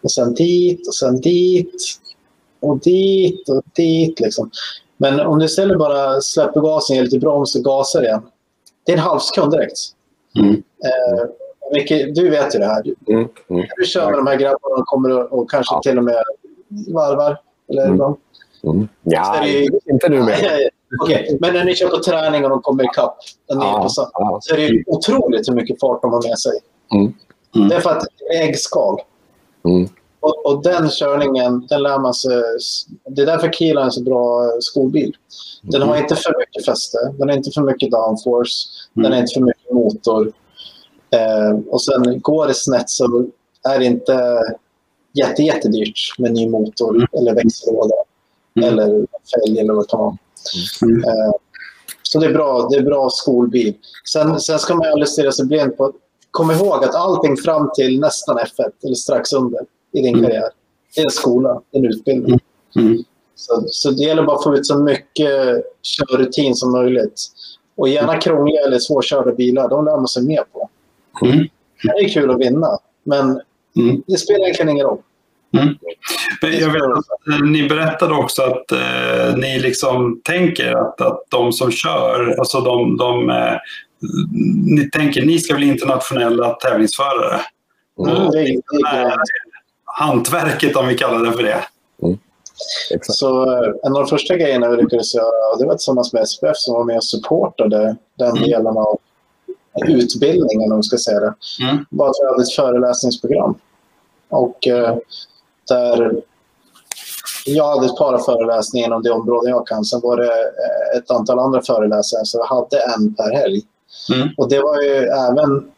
[0.02, 2.00] och sen dit och sen dit
[2.60, 4.20] och dit och dit.
[4.20, 4.52] Liksom.
[4.98, 8.22] Men om du istället bara släpper gasen, ger lite broms och gasar igen.
[8.86, 9.78] Det är en halv sekund direkt.
[10.40, 10.52] Mm.
[10.54, 11.26] Eh,
[11.74, 12.84] Micke, du vet ju det här.
[13.08, 13.28] Mm.
[13.50, 13.66] Mm.
[13.78, 15.82] Du kör med de här grabbarna och kommer och, och kanske ja.
[15.82, 16.24] till och med
[16.88, 17.42] varvar.
[17.70, 18.16] Eller mm.
[18.64, 18.88] Mm.
[19.04, 20.70] Ja, det, inte nu med.
[21.04, 21.38] Okay.
[21.40, 23.18] Men när ni kör på träning och de kommer ikapp,
[23.48, 24.40] ja, så, ja.
[24.42, 26.60] så är det otroligt hur mycket fart de har med sig.
[26.94, 27.14] Mm.
[27.56, 27.70] Mm.
[27.70, 29.02] Det är för att det är äggskal.
[29.66, 29.90] Mm.
[30.20, 32.42] Och, och, den körningen, den lär man sig.
[33.10, 35.16] Det är därför Kila är en så bra skolbil.
[35.62, 36.02] Den har mm.
[36.02, 39.22] inte för mycket fäste, den har inte för mycket downforce, den har mm.
[39.22, 40.32] inte för mycket motor.
[41.10, 43.26] Eh, och sen går det snett så
[43.70, 44.40] är det inte
[45.14, 47.08] jätte, jättedyrt med ny motor mm.
[47.14, 47.96] eller växellåda
[48.64, 50.18] eller fälg eller vad det kan vara.
[50.82, 51.04] Mm.
[51.04, 51.32] Eh,
[52.04, 53.74] så det är bra, det är bra skolbil.
[54.14, 55.94] Sen, sen ska man aldrig stirra sig blind på...
[56.32, 59.60] Kom ihåg att allting fram till nästan F1 eller strax under
[59.92, 60.26] i din mm.
[60.26, 60.50] karriär,
[60.96, 62.40] det är en skola, en utbildning.
[62.76, 62.88] Mm.
[62.88, 63.04] mm.
[63.36, 67.22] Så, så det gäller bara att få ut så mycket körrutin som möjligt.
[67.76, 70.70] Och gärna krångliga eller svårkörda bilar, de lär man sig mer på.
[71.26, 71.48] Mm.
[71.84, 73.42] Det är kul att vinna, men
[73.78, 74.04] mm.
[74.08, 75.02] det spelar egentligen ingen roll.
[75.58, 75.76] Mm.
[76.42, 81.72] Jag vet att ni berättade också att eh, ni liksom tänker att, att de som
[81.72, 83.58] kör, alltså de, de eh,
[84.66, 87.42] ni tänker ni ska bli internationella tävlingsförare.
[88.00, 88.32] Mm.
[88.32, 89.16] Det, det,
[89.86, 91.64] hantverket om vi kallar det för det.
[92.04, 92.18] Mm.
[93.02, 96.56] Så eh, en av de första grejerna vi lyckades göra, det var tillsammans med SPF
[96.58, 98.44] som var med och supportade den mm.
[98.44, 99.00] delen av
[99.88, 101.34] utbildningen, om vi ska säga det.
[101.64, 101.86] Mm.
[101.90, 103.56] Var att vi hade ett föreläsningsprogram.
[104.30, 104.98] Och eh,
[105.68, 106.22] där
[107.46, 109.86] jag hade ett par föreläsningar inom det område jag kan.
[109.86, 113.62] Sen var det eh, ett antal andra föreläsare, så jag hade en per helg.
[114.14, 114.30] Mm.
[114.38, 115.72] Och det var ju även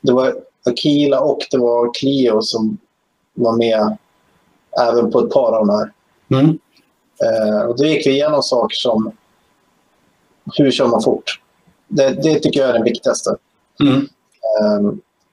[0.00, 0.34] det var
[0.66, 2.78] Akila och det var Clio som
[3.34, 3.96] var med
[4.80, 5.92] även på ett par av de här.
[6.30, 6.58] Mm.
[7.24, 9.12] Eh, och då gick vi igenom saker som
[10.56, 11.40] hur kör man fort?
[11.88, 13.36] Det, det tycker jag är det viktigaste.
[13.80, 13.96] Mm.
[14.60, 14.92] Eh,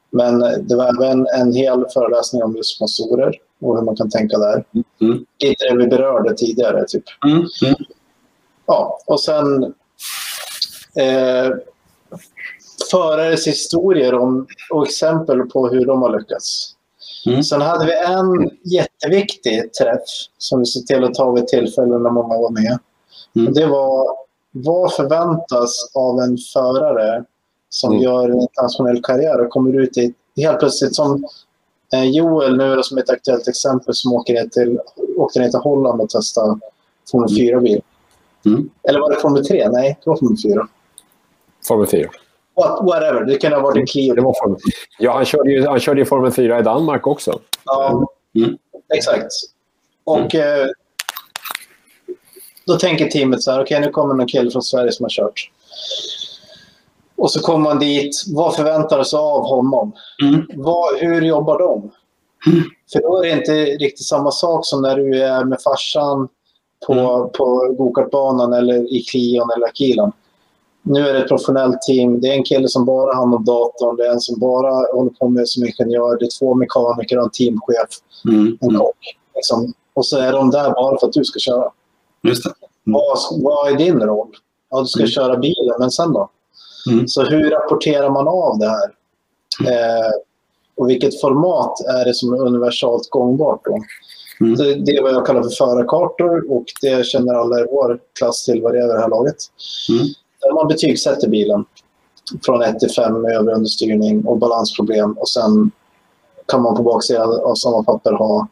[0.10, 4.38] men det var även en hel föreläsning om just sponsorer och hur man kan tänka
[4.38, 4.64] där.
[5.02, 5.26] Mm.
[5.44, 6.86] Lite det vi berörde tidigare.
[6.88, 7.04] Typ.
[7.26, 7.38] Mm.
[7.38, 7.76] Mm.
[8.66, 9.64] Ja, och sen
[10.96, 11.50] eh,
[12.92, 16.76] förares historier om, och exempel på hur de har lyckats.
[17.26, 17.44] Mm.
[17.44, 20.04] Sen hade vi en jätteviktig träff
[20.38, 22.80] som vi såg till att ta vid tillfälle när många var med.
[23.36, 23.54] Mm.
[23.54, 24.06] Det var,
[24.52, 27.24] vad förväntas av en förare
[27.70, 28.04] som mm.
[28.04, 31.28] gör en internationell karriär och kommer ut i helt plötsligt som
[31.98, 34.80] Joel nu då, som ett aktuellt exempel som åker ner till,
[35.18, 36.60] åkte ner till Holland och testade
[37.12, 37.82] Formel 4-bil.
[38.46, 38.70] Mm.
[38.90, 39.70] Eller var det Formel 3?
[39.70, 40.68] Nej, det var Formel 4.
[41.68, 42.10] Formel 4.
[42.56, 44.16] What, whatever, det kan ha varit en Clio.
[44.16, 44.60] Det var Formel.
[45.00, 47.40] Ja, han körde, ju, han körde ju Formel 4 i Danmark också.
[47.66, 48.58] Ja, mm.
[48.94, 49.32] exakt.
[50.04, 50.62] Och mm.
[50.62, 50.68] eh,
[52.66, 55.10] då tänker teamet så här, okej okay, nu kommer någon kille från Sverige som har
[55.10, 55.52] kört.
[57.20, 59.92] Och så kommer man dit, vad förväntar sig av honom?
[60.24, 60.48] Mm.
[60.56, 61.92] Vad, hur jobbar de?
[62.48, 62.64] Mm.
[62.94, 63.54] För då är det inte
[63.86, 66.28] riktigt samma sak som när du är med farsan
[66.88, 67.30] på, mm.
[67.38, 70.12] på gokartbanan eller i Clion eller Akilan.
[70.84, 72.22] Nu är det ett professionellt team.
[72.22, 73.96] Det är en kille som bara har hand om datorn.
[73.96, 76.18] Det är en som bara håller på med som ingenjör.
[76.20, 77.90] Det är två mekaniker och en teamchef.
[78.30, 78.58] Mm.
[78.62, 79.18] En kock.
[79.36, 79.74] Liksom.
[79.94, 81.72] Och så är de där bara för att du ska köra.
[82.24, 82.50] Just det.
[82.50, 83.02] Mm.
[83.02, 84.32] Vad, vad är din roll?
[84.70, 85.10] Ja, du ska mm.
[85.10, 86.30] köra bilen, men sen då?
[86.90, 87.08] Mm.
[87.08, 88.96] Så hur rapporterar man av det här?
[89.68, 90.12] Eh,
[90.78, 93.62] och vilket format är det som är universalt gångbart?
[93.66, 93.78] Då?
[94.42, 94.56] Mm.
[94.56, 98.46] Det, det är vad jag kallar för förarkartor och det känner alla i vår klass
[98.46, 99.36] till vad det är vid det här laget.
[99.90, 100.06] Mm.
[100.42, 101.66] Där man betygsätter bilen
[102.46, 105.72] från 1 till 5 med övrig understyrning och balansproblem och sen
[106.48, 108.48] kan man på baksidan av samma papper ha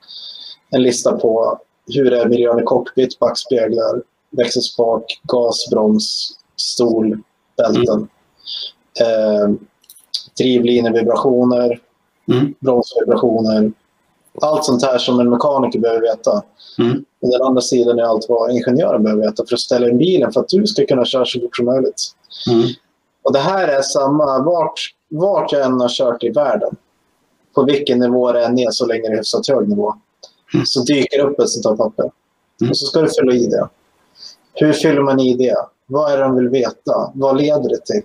[0.69, 4.01] en lista på hur är miljön i cockpit, backspeglar,
[4.31, 7.22] växelspak, gas, broms, stol,
[7.57, 7.95] bälten.
[7.95, 8.07] Mm.
[8.99, 9.49] Eh,
[10.38, 11.82] drivlinevibrationer,
[12.32, 12.53] mm.
[12.60, 13.72] bromsvibrationer.
[14.41, 16.44] Allt sånt här som en mekaniker behöver veta.
[16.80, 17.06] Mm.
[17.22, 20.32] Och den andra sidan är allt vad ingenjören behöver veta för att ställa in bilen
[20.32, 22.02] för att du ska kunna köra så fort som möjligt.
[22.52, 22.68] Mm.
[23.24, 24.80] Och det här är samma vart,
[25.10, 26.76] vart jag än har kört i världen.
[27.56, 29.94] På vilken nivå det än är så länge det är hyfsat hög nivå.
[30.53, 30.65] Mm.
[30.65, 32.11] Så dyker upp ett sånt här papper.
[32.61, 32.72] Mm.
[32.72, 33.69] Och så ska du fylla i det.
[34.53, 35.56] Hur fyller man i det?
[35.86, 37.11] Vad är det de vill veta?
[37.14, 38.02] Vad leder det till?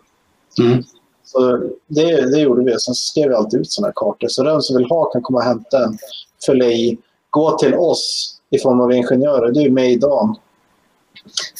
[0.58, 0.82] Mm.
[1.24, 2.78] Så det, det gjorde vi.
[2.78, 4.28] Sen skrev vi alltid ut sådana här kartor.
[4.28, 5.98] Så den som vill ha kan komma och hämta en,
[6.46, 6.98] fylla i,
[7.30, 9.50] gå till oss i form av ingenjörer.
[9.52, 10.36] Du är med idag.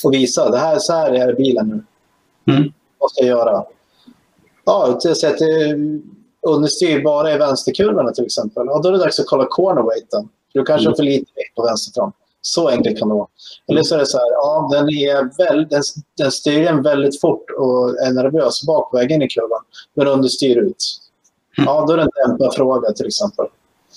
[0.05, 2.55] Och visa, det här, så här är bilen nu.
[2.55, 2.73] Mm.
[2.99, 3.65] Vad ska jag göra?
[4.65, 5.41] Ja, till att
[6.47, 8.67] understyr bara i vänsterkulorna till exempel.
[8.67, 10.29] Ja, då är det dags att kolla corner weighten.
[10.53, 12.13] Du kanske har för lite vikt på vänsterfram.
[12.43, 13.29] Så enkelt kan det vara.
[13.71, 15.83] Eller så är det så här, ja, den, är väl, den,
[16.19, 19.61] den styr en väldigt fort och är nervös bakvägen i klubban,
[19.95, 20.85] men understyr ut.
[21.59, 21.69] Mm.
[21.69, 23.47] Ja, då är det en dämpad fråga till exempel.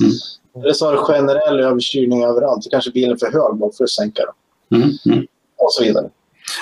[0.01, 0.63] Mm.
[0.63, 2.67] Eller så har du generell överstyrning överallt.
[2.71, 4.81] Kanske bilen är för hög bak för att sänka den.
[4.81, 4.97] Mm.
[5.05, 5.27] Mm.
[5.57, 6.09] Och så vidare.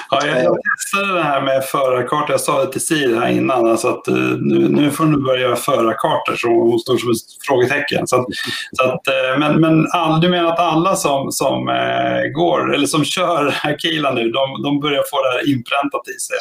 [0.10, 2.32] Ja, jag, jag testade det här med förarkartor.
[2.32, 3.70] Jag sa det till Sir här innan.
[3.70, 6.36] Alltså att, uh, nu, nu får du börja göra förarkartor.
[6.36, 8.08] Så hon stod som ett frågetecken.
[8.08, 8.26] Så att,
[8.72, 12.88] så att, uh, men men all, du menar att alla som, som uh, går, eller
[12.88, 16.38] som kör Akila nu, de, de börjar få det här inpräntat i sig?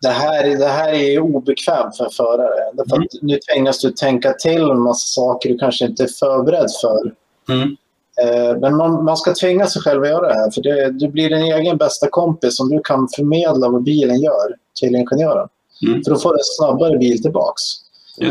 [0.00, 2.72] Det, här, det här är obekvämt för en förare.
[2.72, 3.08] Därför mm.
[3.22, 7.12] Nu tvingas du tänka till en massa saker du kanske inte är förberedd för.
[7.54, 7.76] Mm.
[8.22, 10.50] Eh, men man, man, ska tvinga sig själv att göra det här.
[10.50, 14.56] För det, du blir din egen bästa kompis om du kan förmedla vad bilen gör
[14.80, 15.48] till ingenjören.
[15.86, 16.04] Mm.
[16.04, 17.62] För då får du en snabbare bil tillbaks.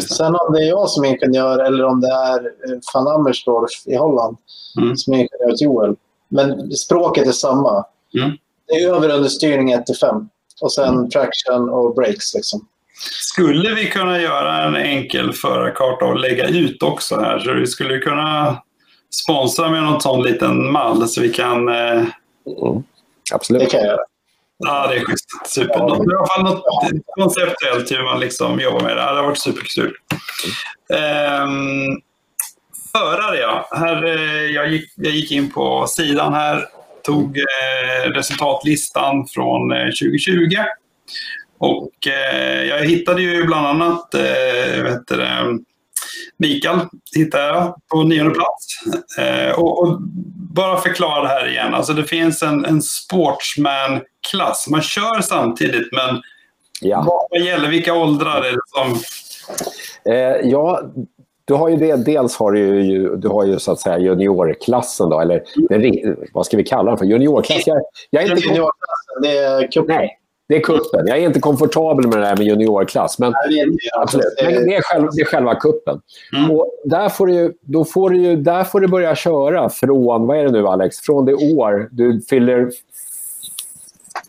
[0.09, 3.71] Sen om det är jag som är ingenjör eller om det är eh, van Amersdorf
[3.85, 4.37] i Holland
[4.81, 4.97] mm.
[4.97, 5.95] som är ingenjör till Joel.
[6.29, 7.85] Men språket är samma.
[8.17, 8.31] Mm.
[8.67, 10.29] Det är överunderstyrning 1 till 5.
[10.61, 11.09] Och sen mm.
[11.09, 12.33] traction och brakes.
[12.35, 12.67] Liksom.
[13.33, 17.39] Skulle vi kunna göra en enkel förarkarta och lägga ut också här?
[17.39, 18.57] Så vi skulle kunna
[19.21, 21.69] sponsra med någon sån liten mall så vi kan...
[21.69, 22.05] Eh...
[22.45, 22.83] Mm.
[23.33, 23.61] Absolut.
[23.61, 24.01] Det kan jag göra.
[24.57, 25.29] Ja, det är schysst.
[25.45, 25.79] Super.
[25.79, 25.95] Ja.
[25.95, 26.63] I alla fall något
[27.05, 29.01] konceptuellt hur man liksom jobbar med det.
[29.01, 29.93] Det har varit superkul.
[30.93, 31.43] Mm.
[31.43, 32.01] Um,
[32.91, 33.67] förare, ja.
[33.71, 36.65] Här, eh, jag, gick, jag gick in på sidan här,
[37.03, 40.55] tog eh, resultatlistan från eh, 2020.
[41.57, 45.59] Och eh, jag hittade ju bland annat eh, vet det,
[46.37, 46.79] Mikael
[47.15, 48.77] hittade jag på nionde plats.
[49.17, 50.01] Eh, och, och,
[50.53, 51.73] bara förklara det här igen.
[51.73, 54.67] Alltså det finns en, en sportsman-klass.
[54.69, 56.21] Man kör samtidigt, men
[56.81, 57.27] ja.
[57.31, 57.69] vad gäller?
[57.69, 58.99] Vilka åldrar är det som...
[60.13, 60.81] Eh, ja,
[61.45, 65.09] du har ju det, dels har du ju, du har ju så att säga juniorklassen
[65.09, 66.15] då, eller mm.
[66.33, 67.05] vad ska vi kalla den för?
[67.05, 67.67] Juniorklass?
[67.67, 69.95] Jag, jag är inte juniorklassen, det är cupen.
[69.95, 71.07] Nej, det är kuppen.
[71.07, 73.19] Jag är inte komfortabel med det här med juniorklass.
[73.19, 73.33] Men,
[73.99, 74.25] absolut.
[74.43, 76.01] men det, är själva, det är själva kuppen.
[76.37, 76.51] Mm.
[76.51, 80.37] Och där får, du, då får du ju, där får du börja köra från, vad
[80.37, 82.71] är det nu Alex, från det år du fyller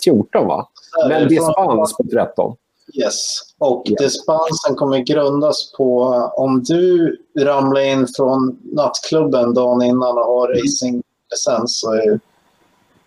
[0.05, 0.69] 14 va?
[1.09, 2.57] Men dispens på 13.
[2.95, 3.99] Yes, och yes.
[3.99, 6.03] dispensen kommer grundas på
[6.37, 12.21] om du ramlar in från nattklubben dagen innan och har racinglicens är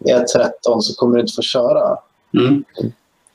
[0.06, 1.98] är 13 så kommer du inte få köra.
[2.40, 2.64] Mm.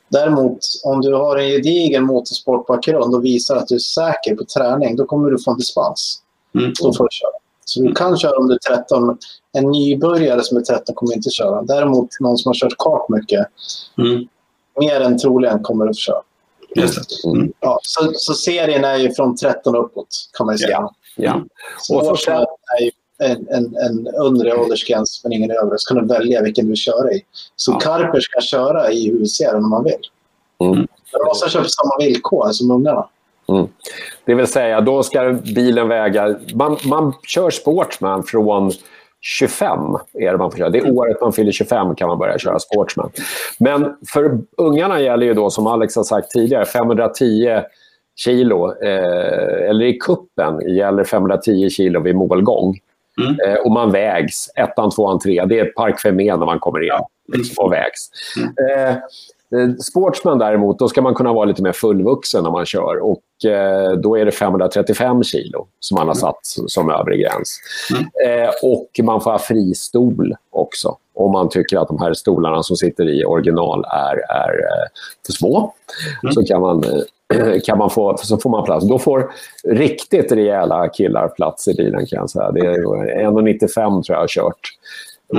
[0.08, 4.96] Däremot, om du har en gedigen motorsportbakgrund och visar att du är säker på träning,
[4.96, 6.22] då kommer du få en dispens.
[6.54, 6.72] Mm.
[6.82, 7.30] Då får du köra.
[7.64, 9.18] Så du kan köra om du är 13.
[9.52, 11.62] En nybörjare som är 13 kommer inte köra.
[11.62, 13.46] Däremot någon som har kört kart mycket,
[13.98, 14.28] mm.
[14.80, 16.22] mer än troligen kommer att få köra.
[17.24, 17.52] Mm.
[17.60, 20.08] Ja, så, så serien är ju från 13 uppåt,
[20.38, 20.70] kan man ju säga.
[20.70, 20.94] Ja.
[21.16, 21.42] ja.
[21.96, 22.90] Och så är ju
[23.22, 25.74] en, en, en undre åldersgräns, men ingen övre.
[25.78, 27.20] Så kan du välja vilken du vill köra i.
[27.56, 27.78] Så ja.
[27.78, 30.02] Karper ska köra i huvudserien om man vill.
[30.60, 30.86] Mm.
[31.12, 33.08] De måste köpa samma villkor som ungarna.
[33.48, 33.66] Mm.
[34.24, 36.36] Det vill säga, då ska bilen väga...
[36.54, 38.72] Man, man kör Sportsman från
[39.20, 39.78] 25
[40.12, 40.70] är det man får köra.
[40.70, 43.10] Det är året man fyller 25 kan man börja köra Sportsman.
[43.58, 47.62] Men för ungarna gäller ju då, som Alex har sagt tidigare, 510
[48.16, 48.82] kilo.
[48.82, 52.78] Eh, eller i kuppen gäller 510 kilo vid målgång.
[53.20, 53.36] Mm.
[53.46, 55.44] Eh, och man vägs, ettan, tvåan, tre.
[55.44, 57.00] Det är ett Park Fermé när man kommer in
[57.32, 58.10] liksom, och vägs.
[58.36, 58.88] Mm.
[58.88, 58.96] Eh,
[59.56, 63.02] Eh, sportsman däremot, då ska man kunna vara lite mer fullvuxen när man kör.
[63.02, 66.20] Och eh, Då är det 535 kilo som man har mm.
[66.20, 67.58] satt som övre gräns.
[67.90, 68.42] Mm.
[68.44, 70.96] Eh, och man får ha fristol också.
[71.14, 74.86] Om man tycker att de här stolarna som sitter i original är, är eh,
[75.26, 75.74] för små.
[76.22, 76.32] Mm.
[76.32, 76.84] Så kan man,
[77.64, 78.88] kan man få, så får man plats.
[78.88, 79.32] Då får
[79.64, 82.50] riktigt rejäla killar plats i bilen kan jag säga.
[82.50, 84.70] Det är 1,95 tror jag har kört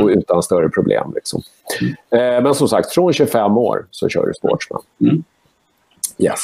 [0.01, 1.11] och utan större problem.
[1.15, 1.41] Liksom.
[1.81, 2.35] Mm.
[2.35, 4.81] Eh, men som sagt, från 25 år så kör du Sportsman.
[5.01, 5.23] Mm.
[6.17, 6.39] Yes.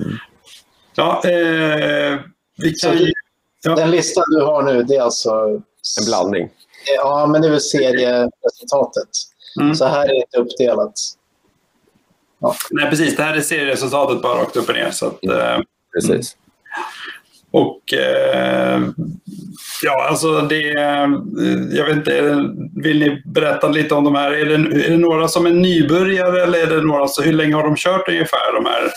[0.00, 0.16] Mm.
[0.94, 2.18] Ja, eh,
[2.62, 2.96] vi kan.
[3.64, 3.74] Ja.
[3.74, 5.60] Den listan du har nu, det är alltså...
[6.00, 6.50] En blandning.
[6.96, 9.08] Ja, men det är väl serieresultatet.
[9.60, 9.74] Mm.
[9.74, 10.92] Så här är det inte uppdelat.
[12.40, 12.54] Ja.
[12.70, 13.16] Nej, precis.
[13.16, 14.90] Det här är serieresultatet bara rakt upp och ner.
[14.90, 15.60] Så att, eh,
[15.94, 16.36] precis.
[17.50, 18.82] Och eh,
[19.82, 20.62] ja, alltså det...
[21.72, 22.20] Jag vet inte,
[22.76, 24.32] vill ni berätta lite om de här?
[24.32, 27.54] Är det, är det några som är nybörjare eller är det några, så hur länge
[27.54, 28.92] har de kört ungefär de här?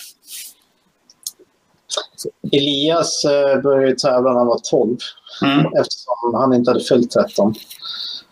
[2.52, 4.98] Elias eh, började tävla när han var 12
[5.44, 5.60] mm.
[5.60, 7.54] eftersom han inte hade fyllt 13.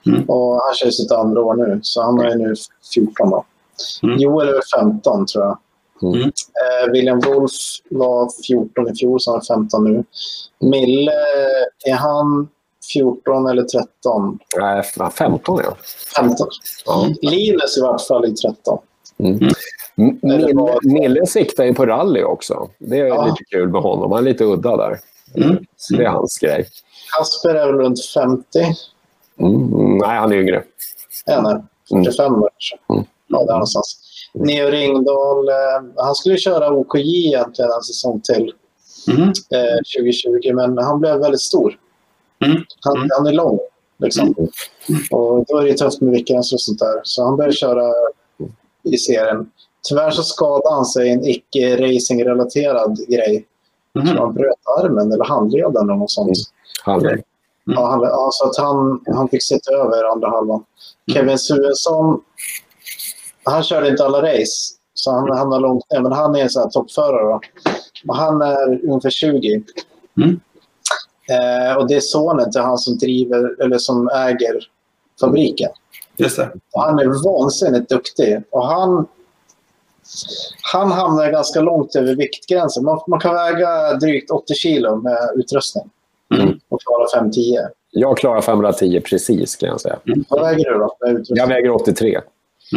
[0.06, 0.24] Mm.
[0.30, 2.56] Och han kör sitt andra år nu, så han är nu
[2.94, 3.30] 14.
[3.30, 3.46] Då.
[4.04, 4.18] Mm.
[4.18, 5.58] Joel är 15 tror jag.
[6.04, 6.22] Mm.
[6.22, 7.52] Eh, William Wolf
[7.90, 10.04] var 14 i fjol, så han är 15 nu.
[10.60, 11.12] Mille,
[11.86, 12.48] är han
[12.94, 14.40] 14 eller 13?
[14.58, 14.84] Nej,
[15.18, 15.78] 15 ja.
[16.16, 16.48] 15.
[16.86, 17.08] Ja.
[17.22, 18.80] Linus i vart fall är 13.
[19.20, 19.50] Mm.
[20.22, 20.54] Mille,
[20.84, 22.70] Mille siktar ju på rally också.
[22.78, 23.26] Det är ja.
[23.26, 24.12] lite kul med honom.
[24.12, 25.00] Han är lite udda där.
[25.36, 25.58] Mm.
[25.90, 26.68] Det är hans grej.
[27.18, 28.60] Kasper är väl runt 50?
[29.40, 29.98] Mm.
[29.98, 30.64] Nej, han är yngre.
[31.26, 32.42] Är han 45 mm.
[32.42, 32.78] kanske?
[33.30, 33.40] Mm.
[33.40, 34.00] Ja, där någonstans.
[34.34, 38.54] Neo Ringdahl, eh, han skulle köra OKJ egentligen en säsong till
[39.08, 39.30] mm.
[39.30, 41.78] eh, 2020, men han blev väldigt stor.
[42.46, 42.64] Mm.
[42.82, 43.10] Han, mm.
[43.18, 43.60] han, är lång.
[43.98, 44.36] Liksom.
[44.38, 45.02] Mm.
[45.12, 47.02] Och då är det tufft med vickgränser och sånt där.
[47.04, 47.94] Så han började köra
[48.84, 49.52] i serien.
[49.90, 53.46] Tyvärr så skadade han sig i en icke-racing-relaterad grej.
[53.96, 54.08] Mm.
[54.08, 56.38] Så han bröt armen eller handleden eller något sånt.
[56.84, 57.12] Handled.
[57.12, 57.24] Mm.
[57.66, 60.64] Ja, han, ja, så att han, han fick sitta över andra halvan.
[61.14, 62.22] Kevin Suensson
[63.50, 66.02] han körde inte alla race, så han hamnade långt ner.
[66.02, 67.40] Men han är en sån här toppförare.
[68.08, 69.64] Och han är ungefär 20.
[70.18, 70.40] Mm.
[71.30, 74.70] Eh, och det är sonen till han som driver, eller som äger
[75.22, 75.70] fabriken.
[76.18, 76.52] Just det.
[76.74, 78.42] Och han är vansinnigt duktig.
[78.50, 79.08] Och han,
[80.74, 82.84] han hamnar ganska långt över viktgränsen.
[82.84, 85.90] Man, man kan väga drygt 80 kilo med utrustning.
[86.36, 86.60] Mm.
[86.70, 87.68] Och klara 5-10.
[87.92, 90.00] Jag klarar 510 precis kan jag säga.
[90.08, 90.26] Mm.
[90.30, 90.96] Vad väger du då?
[91.28, 92.22] Jag väger 83.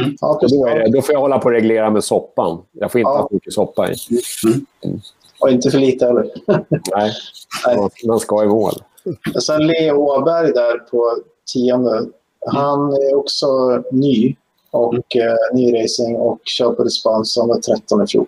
[0.01, 0.17] Mm.
[0.21, 2.63] Ja, då, det, då får jag hålla på och reglera med soppan.
[2.73, 3.19] Jag får inte ja.
[3.19, 3.95] ha mycket soppa i.
[4.85, 5.01] Mm.
[5.41, 6.31] Och inte för lite heller.
[6.69, 7.13] Nej,
[7.67, 7.89] Nej.
[8.07, 8.73] man ska i mål.
[9.43, 11.17] Sen Leo Åberg där på
[11.53, 12.07] tionde.
[12.47, 13.47] Han är också
[13.93, 14.37] ny
[14.71, 15.29] och mm.
[15.29, 17.37] eh, ny racing och kör på dispens.
[17.39, 18.27] Han var 13 i fjol.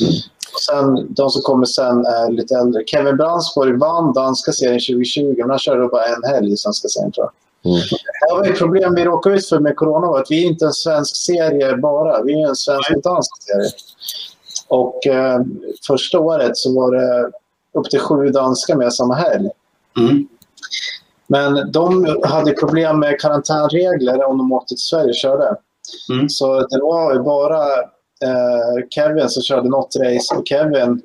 [0.00, 0.12] Mm.
[0.54, 2.84] Och sen, de som kommer sen är lite äldre.
[2.86, 7.12] Kevin Brandsborg vann danska serien 2020, men han körde bara en helg i svenska serien
[7.12, 7.32] tror jag.
[7.64, 7.80] Mm.
[8.28, 10.64] Det var ett problem vi råkade ut för med corona var att vi är inte
[10.64, 12.22] en svensk serie bara.
[12.22, 13.70] Vi är en svensk och dansk serie.
[14.68, 15.40] Och eh,
[15.86, 17.30] första året så var det
[17.78, 19.50] upp till sju danskar med samma helg.
[19.98, 20.28] Mm.
[21.26, 25.56] Men de hade problem med karantänregler om de åkte till Sverige och körde.
[26.12, 26.28] Mm.
[26.28, 27.62] Så det var bara
[28.24, 31.02] eh, Kevin som körde något race och Kevin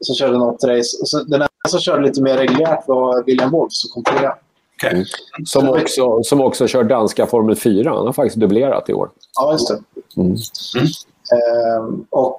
[0.00, 0.98] som körde något race.
[1.00, 4.34] Och så den enda som körde lite mer reguljärt var William Wolf som kom trea.
[4.82, 4.92] Okay.
[4.92, 5.06] Mm.
[5.46, 7.90] Som, också, som också kör danska Formel 4.
[7.90, 9.10] Han har faktiskt dubblerat i år.
[9.34, 9.80] Ja, just det.
[10.20, 10.36] Mm.
[10.76, 10.86] Mm.
[11.32, 12.38] Ehm, och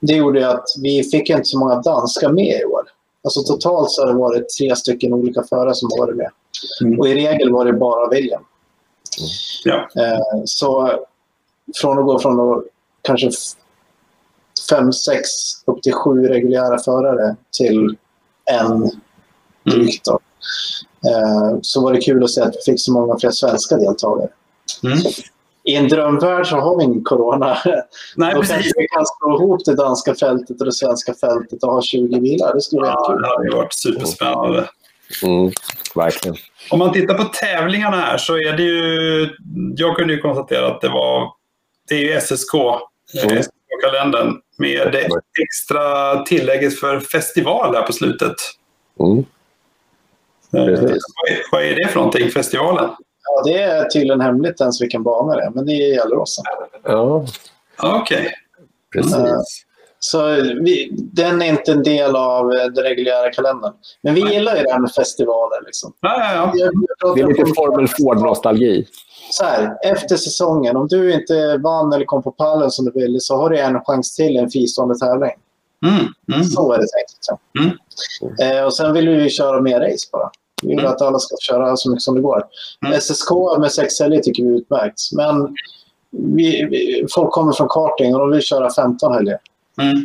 [0.00, 2.82] det gjorde att vi fick inte så många danska med i år.
[3.24, 6.30] Alltså totalt så har det varit tre stycken olika förare som har varit med.
[6.80, 7.00] Mm.
[7.00, 8.42] Och i regel var det bara William.
[9.64, 9.88] Ja.
[9.96, 10.92] Eh, så
[11.76, 12.64] från att gå från att
[13.02, 13.30] kanske
[14.70, 15.28] fem, sex,
[15.64, 17.96] upp till sju reguljära förare till
[18.44, 18.90] en
[19.64, 20.04] drygt.
[20.04, 20.18] Då.
[21.06, 24.28] Eh, så var det kul att se att vi fick så många fler svenska deltagare.
[24.84, 24.98] Mm.
[25.66, 27.56] I en drömvärld så har vi ingen corona.
[28.16, 28.54] Nej, Då precis.
[28.54, 32.20] kanske vi kan slå ihop det danska fältet och det svenska fältet och ha 20
[32.20, 32.54] bilar.
[32.54, 33.22] Det skulle vara Ja, kul.
[33.22, 34.68] det hade varit superspännande.
[35.22, 35.52] Mm,
[35.94, 36.36] verkligen.
[36.70, 39.28] Om man tittar på tävlingarna här så är det ju...
[39.76, 41.28] Jag kunde ju konstatera att det var...
[41.88, 42.54] Det är ju SSK,
[43.22, 43.36] Mm.
[43.36, 45.08] eh, SSK-kalendern, med det
[45.42, 48.34] extra tillägget för festival här på slutet.
[49.00, 49.24] Mm.
[50.56, 51.02] Eh, Precis.
[51.52, 52.90] Vad är, det för någonting, festivalen?
[53.24, 56.44] Ja, det är tydligen hemligt ens vilken bana det är, men det är Gelleråsen.
[56.82, 57.26] Ja,
[57.82, 58.30] Ja, Okej.
[58.92, 59.14] precis.
[59.14, 59.40] Mm.
[59.98, 60.26] Så
[60.62, 63.72] vi, den är inte en del av eh, den reguljära kalendern.
[64.02, 65.62] Men vi gillar ju det här med festivaler.
[65.66, 65.92] Liksom.
[66.00, 67.14] Ja, ja, ja.
[67.14, 68.86] Det är lite Formel Ford-nostalgi.
[69.30, 73.20] Så här, efter säsongen, om du inte vann eller kom på pallen som du ville
[73.20, 75.34] så har du en chans till i en fristående tävling.
[75.86, 76.44] Mm, mm.
[76.44, 77.12] Så är det tänkt.
[77.14, 77.38] Liksom.
[77.60, 78.56] Mm.
[78.56, 80.30] Eh, och sen vill vi ju köra mer race bara.
[80.62, 80.90] Vi vill Mm.
[80.92, 82.42] att alla ska köra så mycket som det går.
[82.86, 83.00] Mm.
[83.00, 85.00] SSK med sex helger tycker vi är utmärkt.
[85.16, 85.54] Men
[86.10, 89.38] vi, vi, folk kommer från karting och de vill köra 15 helger.
[89.82, 89.96] Mm.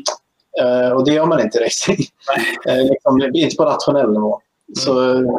[0.62, 1.98] Eh, och det gör man inte i racing.
[2.68, 4.42] Eh, liksom, inte på nationell nivå.
[4.78, 5.26] Så Mm.
[5.26, 5.32] eh,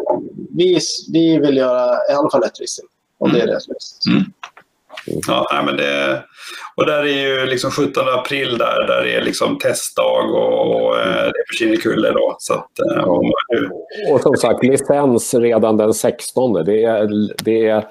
[0.50, 0.78] vi,
[1.12, 2.88] vi vill göra i alla fall ett racing.
[3.18, 3.58] Och det är det.
[4.10, 4.24] Mm.
[5.06, 6.22] Ja, nej, men det,
[6.76, 11.04] och där är ju liksom 17 april där, där är liksom testdag och, och eh,
[11.24, 12.36] det är Kinnekulle då.
[12.38, 13.70] Så att, eh, om man-
[14.14, 16.52] Och som sagt, licens redan den 16.
[16.52, 17.08] Det är,
[17.44, 17.84] det är,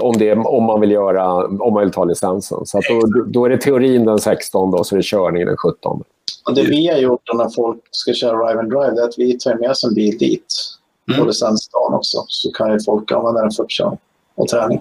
[0.00, 2.66] om, det är, om, man vill göra, om man vill ta licensen.
[2.66, 5.56] Så att då, då är det teorin den 16 och så är det körning den
[5.56, 6.02] 17.
[6.48, 9.04] Och det vi har gjort då när folk ska köra Rive and Drive det är
[9.08, 10.46] att vi tar med oss en bil dit.
[11.08, 11.20] Mm.
[11.20, 12.24] På licensdagen också.
[12.28, 13.98] Så kan ju folk använda den för uppkörning
[14.34, 14.78] och träning.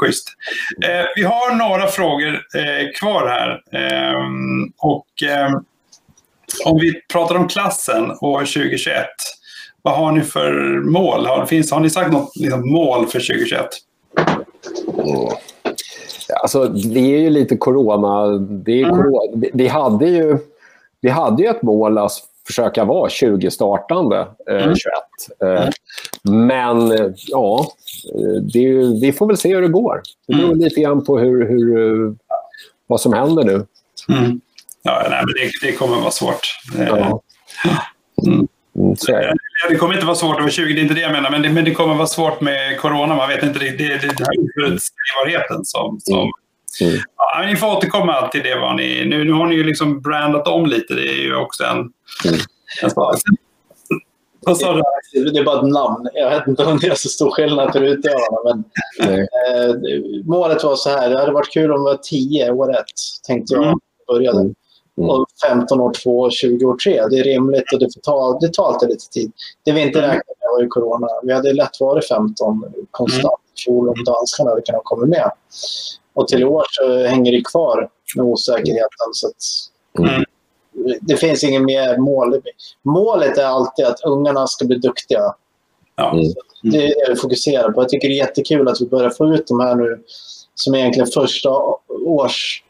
[0.00, 0.28] Schysst.
[0.84, 3.62] Eh, vi har några frågor eh, kvar här.
[3.80, 5.52] Ehm, och ehm,
[6.64, 9.06] om vi pratar om klassen år 2021.
[9.82, 10.52] Vad har ni för
[10.90, 11.26] mål?
[11.26, 13.66] Har, finns, har ni sagt något liksom, mål för 2021?
[16.42, 18.38] Alltså, det är ju lite corona.
[18.38, 19.32] Det är corona.
[19.36, 20.38] Vi- Vi, hade ju,
[21.00, 22.12] vi hade ju ett mål att
[22.46, 24.74] försöka vara 20 startande eh, Mm.
[24.76, 24.84] 21.
[25.42, 25.68] Eh,
[26.30, 27.66] men eh, ja,
[28.14, 28.68] eh, det
[29.02, 30.02] vi får väl se hur det går.
[30.28, 30.60] Det beror Mm.
[30.60, 32.12] lite grann på hur, hur, eh,
[32.86, 33.66] vad som händer nu.
[34.08, 34.40] Mm.
[34.82, 36.58] Ja, nej, men det, det kommer vara svårt.
[36.78, 37.22] Ja.
[38.26, 38.48] Mm.
[38.78, 39.34] Mm, det.
[39.70, 41.30] Ja, kommer inte vara svårt vara 20, det är inte det jag menar.
[41.30, 43.16] Men det, men det kommer vara svårt med corona.
[43.16, 46.00] Man vet inte, det, det, det är oförutsägbarheten som...
[46.00, 46.30] som
[46.80, 46.98] Mm.
[47.16, 48.54] Ja, men ni får återkomma till det.
[48.60, 50.94] Vad ni, nu, nu har ni ju liksom brandat om lite.
[50.94, 51.78] Det är ju också en...
[51.78, 52.40] Mm.
[52.82, 53.16] en sak.
[54.46, 54.72] Vad sa
[55.12, 55.30] du?
[55.30, 56.08] Det är bara ett namn.
[56.14, 58.40] Jag vet inte om det är så stor skillnad för utövarna.
[58.44, 59.74] Men, eh,
[60.24, 61.10] målet var så här.
[61.10, 62.84] Det hade varit kul om det var 10 år ett.
[63.26, 63.78] Tänkte jag Mm.
[64.08, 64.40] började.
[64.40, 64.54] Mm.
[64.98, 65.10] Mm.
[65.10, 67.06] Och 15 år 2 och 20 år 3.
[67.10, 69.32] Det är rimligt och det, får ta, det tar alltid lite tid.
[69.64, 70.10] Det vi inte Mm.
[70.10, 71.08] räknade med var ju corona.
[71.22, 75.30] Vi hade lätt varit 15 konstant i fjol om danskarna hade kunnat komma med.
[76.14, 79.08] Och till i år så hänger det kvar med osäkerheten.
[79.12, 79.34] Så att
[79.98, 80.24] Mm.
[81.00, 82.42] Det finns ingen mer mål.
[82.82, 85.34] Målet är alltid att ungarna ska bli duktiga.
[85.96, 86.12] Ja.
[86.12, 86.24] Mm.
[86.62, 87.82] Det är det vi fokuserar på.
[87.82, 90.00] Jag tycker det är jättekul att vi börjar få ut de här nu
[90.54, 91.50] som egentligen första
[92.06, 92.62] års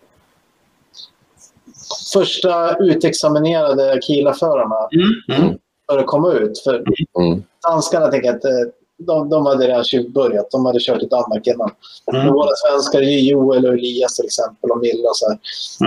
[2.13, 5.43] första utexaminerade kilaförarna Mm.
[5.43, 5.59] Mm.
[5.89, 6.59] börjar komma ut.
[6.59, 6.75] För
[7.21, 7.43] Mm.
[7.69, 8.51] danskarna tänker att eh,
[8.99, 10.51] de, de hade redan börjat.
[10.51, 11.71] De hade kört i Danmark innan.
[12.13, 12.33] Mm.
[12.33, 15.09] våra svenskar, det är Joel och Elias till exempel och Milla.
[15.15, 15.39] Så här.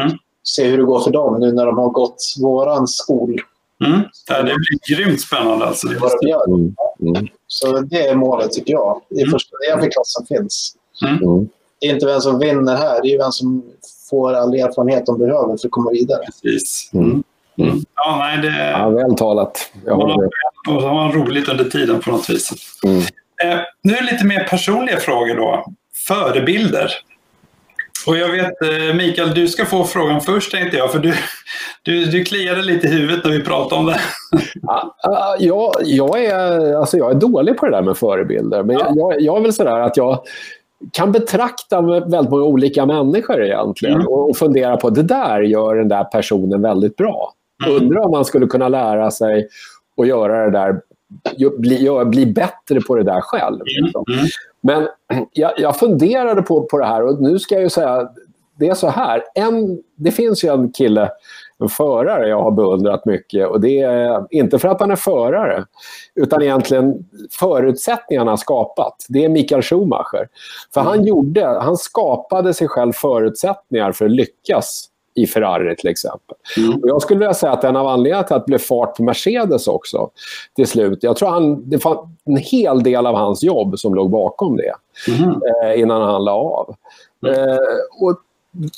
[0.03, 0.17] Mm.
[0.55, 3.41] Se hur det går för dem nu när de har gått våran skol.
[3.85, 4.01] Mm.
[4.27, 5.65] Ja, det blir grymt spännande.
[5.65, 5.87] Alltså.
[5.87, 5.95] Det.
[6.47, 6.75] Mm.
[7.15, 7.27] Mm.
[7.47, 9.01] Så det är målet tycker jag.
[9.09, 9.31] Det är Mm.
[9.31, 10.75] första det är för klassen finns.
[11.05, 11.47] Mm.
[11.81, 13.01] Det är inte vem som vinner här.
[13.01, 13.63] Det är vem som
[14.09, 16.25] får all erfarenhet de behöver för att komma vidare.
[16.43, 16.89] Precis.
[16.93, 17.05] Mm.
[17.09, 17.23] Mm.
[17.71, 17.83] Mm.
[17.95, 18.69] Ja, nej, det...
[18.71, 19.71] Ja, väl talat.
[19.85, 20.93] Jag håller har, med.
[20.93, 22.51] man roligt under tiden på något vis.
[22.83, 22.97] Mm.
[23.43, 25.65] Eh, nu är det lite mer personliga frågor då.
[26.07, 26.91] Förebilder.
[28.07, 30.91] Och jag vet, eh, Mikael, du ska få frågan först tänkte jag.
[30.91, 31.13] För du,
[31.83, 33.99] du, du kliade lite i huvudet när vi pratade om det.
[34.61, 38.63] Ja, ja, jag, jag, är, alltså jag är dålig på det där med förebilder.
[38.63, 40.19] Men jag, jag, jag är väl sådär att jag
[40.93, 44.07] kan betrakta väldigt många olika människor egentligen Mm.
[44.07, 47.33] och, och fundera på det där gör den där personen väldigt bra.
[47.65, 47.75] Mm.
[47.77, 49.47] Undrar om man skulle kunna lära sig
[50.01, 50.81] att göra det där,
[51.57, 53.59] bli, bli bättre på det där själv.
[53.65, 54.03] liksom.
[54.13, 54.25] Mm.
[54.61, 54.87] Men
[55.31, 58.09] jag, jag funderade på, på det här och nu ska jag ju säga,
[58.59, 59.23] det är så här.
[59.35, 61.09] En, det finns ju en kille,
[61.59, 63.47] en förare jag har beundrat mycket.
[63.47, 65.65] Och det är inte för att han är förare,
[66.15, 69.05] utan egentligen förutsättningarna skapat.
[69.09, 70.27] Det är Mikael Schumacher.
[70.73, 76.35] För han, gjorde, han skapade sig själv förutsättningar för att lyckas i Ferrari till exempel.
[76.57, 76.79] Mm.
[76.79, 79.03] Och jag skulle vilja säga att en av anledningarna till att det blev fart på
[79.03, 80.09] Mercedes också
[80.55, 84.09] till slut, jag tror han, det var en hel del av hans jobb som låg
[84.09, 84.73] bakom det
[85.07, 85.29] mm.
[85.29, 86.75] eh, innan han la av.
[87.27, 87.49] Mm.
[87.49, 87.57] Eh,
[87.99, 88.19] och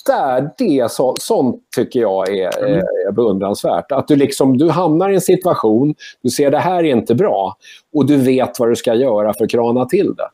[0.05, 2.79] där, det, så, sånt tycker jag är, mm.
[3.07, 3.91] är beundransvärt.
[3.91, 7.57] Att du, liksom, du hamnar i en situation, du ser det här är inte bra
[7.93, 10.29] och du vet vad du ska göra för att krana till det.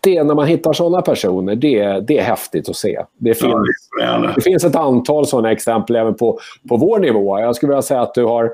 [0.00, 3.04] Det, när man hittar sådana personer, det, det är häftigt att se.
[3.18, 3.54] Det finns,
[4.00, 7.40] ja, det finns ett antal sådana exempel även på, på vår nivå.
[7.40, 8.52] Jag skulle vilja säga att du har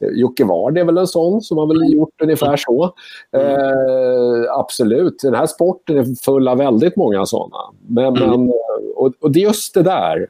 [0.00, 2.94] Jocke Ward är väl en sån som har väl gjort ungefär så.
[3.32, 3.46] Mm.
[3.46, 7.56] Eh, absolut, den här sporten är full av väldigt många såna.
[7.86, 8.30] Men, mm.
[8.30, 8.52] men,
[8.96, 10.26] och, och det är just det där,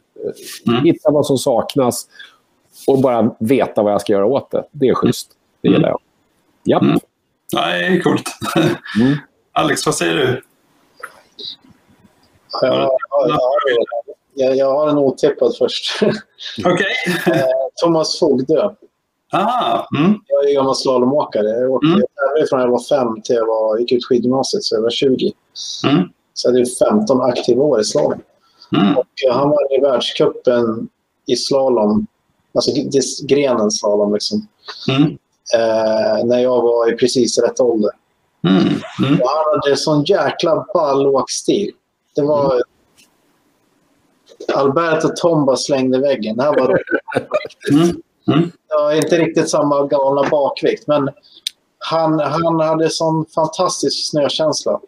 [0.67, 0.85] mm.
[0.85, 2.07] hitta vad som saknas
[2.87, 4.65] och bara veta vad jag ska göra åt det.
[4.71, 5.31] Det är schysst.
[5.63, 6.01] Det gillar jag.
[6.65, 6.83] Japp.
[6.83, 6.99] Mm.
[7.55, 8.31] Nej, coolt.
[9.53, 10.43] Alex, vad säger du?
[12.67, 12.91] Jag,
[14.35, 15.99] jag, jag, har en otippad först.
[16.65, 16.87] Okej.
[17.27, 17.39] Okay.
[17.39, 17.45] Eh,
[17.83, 18.71] Thomas Fogdö.
[19.33, 20.15] Aha, mm.
[20.27, 21.49] Jag är gammal slalomåkare.
[21.49, 22.03] Jag åkte mm.
[22.51, 25.33] från jag var fem till jag var, gick ut skidgymnasiet, så jag var 20.
[25.87, 26.09] Mm.
[26.35, 26.67] Så jag hade
[27.01, 28.21] 15 aktiva år i slalom.
[28.77, 28.97] Mm.
[28.97, 30.89] Och han var i världscupen
[31.27, 32.07] i slalom,
[32.55, 32.71] alltså
[33.27, 34.15] grenen slalom.
[34.15, 34.49] Liksom.
[34.89, 35.19] Mm.
[35.55, 37.91] Eh, när jag var i precis rätt ålder.
[38.49, 38.59] Mm.
[38.59, 39.21] Mm.
[39.21, 41.71] Och han hade sån jäkla ball åkstil.
[42.19, 42.53] Det var...
[42.53, 42.63] Mm.
[44.55, 46.41] Alberto Tomba slängde väggen.
[46.41, 46.83] Här var
[47.71, 48.03] mm.
[48.29, 48.53] Mm.
[48.69, 51.11] Ja, inte riktigt samma galna bakvikt, men
[51.79, 54.81] han, han hade sån fantastisk snökänsla.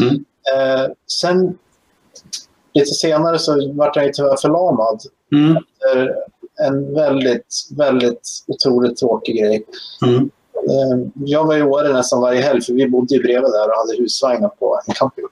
[0.00, 0.14] Mm.
[0.54, 0.90] Eh,
[1.20, 1.58] sen
[2.74, 5.00] lite senare så vart han tyvärr förlamad.
[5.32, 5.56] Mm.
[5.56, 6.16] Efter
[6.66, 9.64] en väldigt, väldigt otroligt tråkig grej.
[10.06, 10.30] Mm.
[10.68, 13.76] Eh, jag var i Åre nästan varje helg för vi bodde ju bredvid där och
[13.76, 15.24] hade husvagnar på en camping.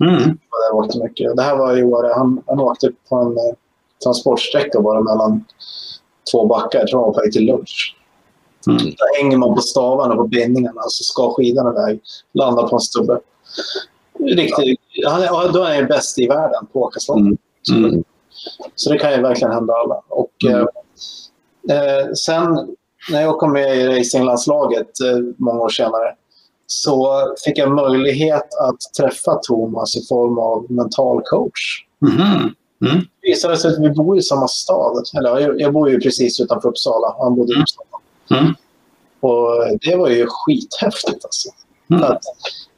[0.00, 0.22] Mm.
[0.22, 1.36] Där åkte mycket.
[1.36, 2.12] Det här var i Åre.
[2.16, 3.54] Han, han åkte på en eh,
[4.04, 5.44] transportsträcka bara mellan
[6.32, 6.78] två backar.
[6.78, 7.96] Jag tror han var på väg till lunch.
[8.66, 8.84] Mm.
[8.84, 12.00] Där hänger man på stavarna på bindningarna och så ska skidan iväg.
[12.32, 13.20] Landar på en stubbe.
[14.18, 17.12] Riktigt, han, då är han bäst i världen på att åka.
[17.12, 17.36] Mm.
[17.72, 18.04] Mm.
[18.74, 20.02] Så det kan ju verkligen hända alla.
[20.08, 20.66] Och, mm.
[21.70, 22.76] eh, eh sen
[23.10, 26.14] när jag kom med i racinglandslaget eh, många år senare
[26.66, 31.84] så fick jag möjlighet att träffa Thomas i form av mental coach.
[32.02, 32.54] Mm.
[32.84, 33.04] Mm.
[33.22, 35.04] Det visade sig att vi bor i samma stad.
[35.18, 37.16] Eller, jag, bor ju precis utanför Uppsala.
[37.18, 38.40] Han bodde i Uppsala.
[38.40, 38.54] Mm.
[39.20, 41.24] Och det var ju skithäftigt.
[41.24, 41.48] Alltså.
[41.90, 42.02] Mm.
[42.02, 42.22] Att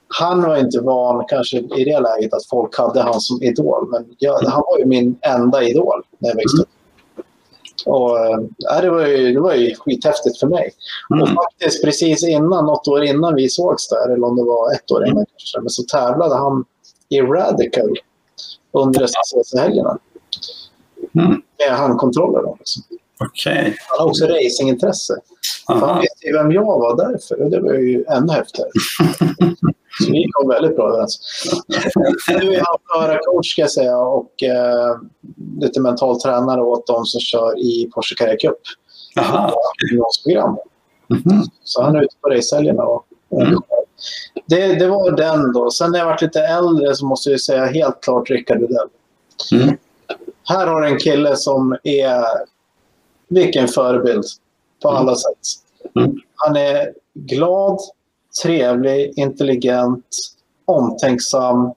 [0.09, 3.89] han var inte van kanske i det läget att folk hade han som idol.
[3.91, 6.69] Men jag, han var ju min enda idol när jag växte upp.
[7.87, 10.71] Och, äh, det, var ju, det var ju skithäftigt för mig.
[11.11, 11.23] Mm.
[11.23, 14.91] Och faktiskt precis innan, något år innan vi sågs där, eller om det var ett
[14.91, 16.65] år innan kanske, men så tävlade han
[17.09, 17.95] i Radical
[18.73, 19.99] under SSS-helgerna.
[21.15, 21.43] Mm.
[21.59, 22.55] Med handkontroller.
[22.59, 22.83] Liksom.
[23.21, 23.65] Okay.
[23.65, 25.15] Han har också racingintresse.
[25.67, 28.71] Han visste ju vem jag var därför och det var ju ännu häftigare.
[30.01, 31.21] Så vi kom väldigt bra överens.
[32.29, 34.97] Nu är han förarcoach ska jag säga och eh,
[35.61, 38.59] lite mental tränare åt de som kör i Porsche Carrera Cup.
[39.91, 40.57] Gymnasieprogram.
[41.11, 41.43] Mm.
[41.63, 42.83] Så han är ute på racehelgerna.
[42.83, 43.61] Och, mm.
[44.47, 45.71] det, det var den då.
[45.71, 48.89] Sen när jag varit lite äldre så måste jag säga helt klart Rickard Rydell.
[49.53, 49.77] Mm.
[50.49, 52.25] Här har en kille som är
[53.29, 54.25] vilken förebild
[54.83, 55.15] på alla mm.
[55.15, 55.39] sätt.
[55.97, 56.17] Mm.
[56.35, 57.79] Han är glad,
[58.43, 60.07] trevlig, intelligent,
[60.65, 61.73] omtänksam,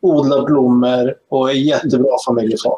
[0.00, 2.76] odlar blommor och är jättebra familjefar.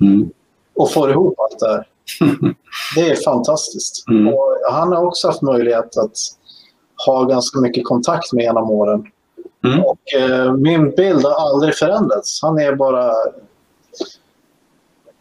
[0.00, 0.30] Mm.
[0.74, 1.86] Och får ihop allt det här.
[2.94, 4.08] Det är fantastiskt.
[4.08, 4.28] Mm.
[4.28, 6.16] Och han har också haft möjlighet att
[7.06, 9.06] ha ganska mycket kontakt med genom åren.
[9.64, 9.84] Mm.
[9.84, 12.42] Och, eh, min bild har aldrig förändrats.
[12.42, 13.12] Han är bara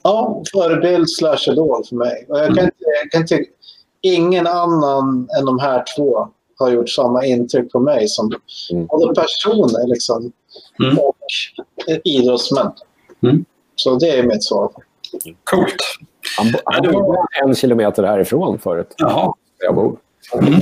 [0.04, 2.26] ja, förebild slash idol för mig.
[2.30, 2.66] Och jag kan, mm.
[2.66, 3.46] inte, jag kan inte,
[4.02, 6.30] ingen annan än de här två
[6.62, 8.32] har gjort samma intryck på mig som
[8.72, 8.86] mm.
[8.86, 10.32] både personer liksom,
[10.84, 10.98] mm.
[10.98, 11.18] och
[12.04, 12.72] idrottsmän.
[13.24, 13.46] Mm.
[13.76, 14.72] Så det är mitt svar.
[15.44, 15.76] Coolt.
[16.38, 18.96] Han, han bor en kilometer härifrån förut.
[18.98, 19.34] Jaha.
[19.58, 19.98] Jag bor.
[20.34, 20.60] Mm.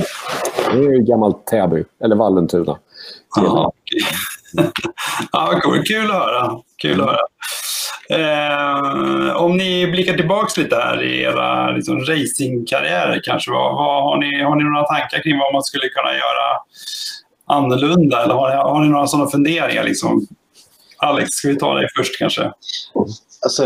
[0.72, 2.78] Det är ju gammalt Täby, eller Vallentuna.
[3.36, 3.72] Ja,
[5.32, 5.82] ja, cool.
[5.82, 6.60] Kul att höra.
[6.76, 7.18] Kul att höra.
[8.10, 14.18] Eh, om ni blickar tillbaka lite här i era liksom, racingkarriärer kanske, vad, vad, har,
[14.18, 16.60] ni, har ni några tankar kring vad man skulle kunna göra
[17.46, 18.22] annorlunda?
[18.22, 19.84] Eller har ni, har ni några sådana funderingar?
[19.84, 20.26] Liksom?
[20.96, 22.52] Alex, ska vi ta dig först kanske?
[23.42, 23.64] Alltså,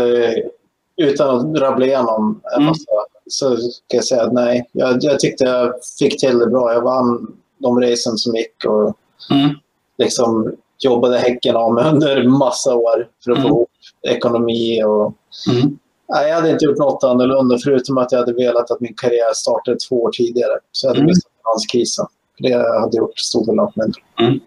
[0.97, 2.65] utan att rabbla igenom en mm.
[2.65, 3.05] massa, mm.
[3.27, 6.73] så kan jag säga att nej, jag, jag tyckte jag fick till det bra.
[6.73, 8.97] Jag vann de racen som gick och
[9.31, 9.49] mm.
[9.97, 13.51] liksom jobbade häcken av mig under massa år för att få mm.
[13.51, 13.69] ihop
[14.07, 15.13] ekonomi och
[15.53, 15.77] mm.
[16.09, 19.33] Nej, jag hade inte gjort något annorlunda förutom att jag hade velat att min karriär
[19.33, 20.53] startade två år tidigare.
[20.71, 21.07] Så jag hade mm.
[21.07, 22.05] missat finanskrisen.
[22.37, 23.73] Det hade gjort stor skillnad.
[24.19, 24.39] Mm.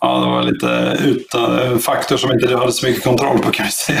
[0.00, 3.50] Ja, det var lite utan, en faktor som inte du hade så mycket kontroll på
[3.50, 4.00] kan vi säga.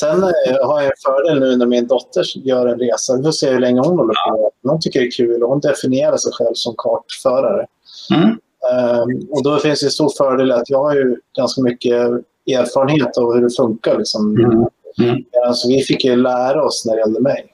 [0.00, 3.16] Sen eh, har jag en fördel nu när min dotter gör en resa.
[3.16, 4.50] Vi får se hur länge hon håller på.
[4.62, 7.66] Hon tycker det är kul och hon definierar sig själv som kartförare.
[8.14, 8.28] Mm.
[8.28, 12.10] Um, och då finns det en stor fördel att jag har ju ganska mycket
[12.46, 13.98] erfarenhet av hur det funkar.
[13.98, 14.36] Liksom.
[14.36, 14.66] Mm.
[14.98, 15.24] Mm.
[15.46, 17.46] Alltså, vi fick ju lära oss när det gällde mig.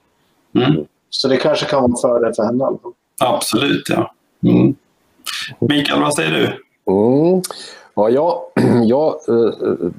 [0.55, 0.85] Mm.
[1.11, 2.65] Så det kanske kan vara en fördel för henne.
[3.21, 4.15] Absolut, ja.
[4.43, 4.75] Mm.
[5.59, 6.45] Mikael, vad säger du?
[6.93, 7.43] Mm.
[7.95, 8.43] Ja, jag,
[8.85, 9.91] jag, eh,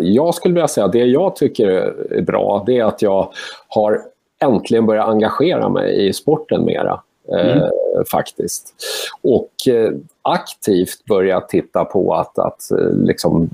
[0.00, 1.68] jag skulle vilja säga att det jag tycker
[2.10, 3.32] är bra det är att jag
[3.68, 4.00] har
[4.38, 7.00] äntligen börjat engagera mig i sporten mera.
[7.32, 7.58] Eh, mm.
[7.58, 8.74] Eh, faktiskt.
[9.22, 9.92] Och eh,
[10.22, 13.50] aktivt börjat titta på att, att eh, liksom,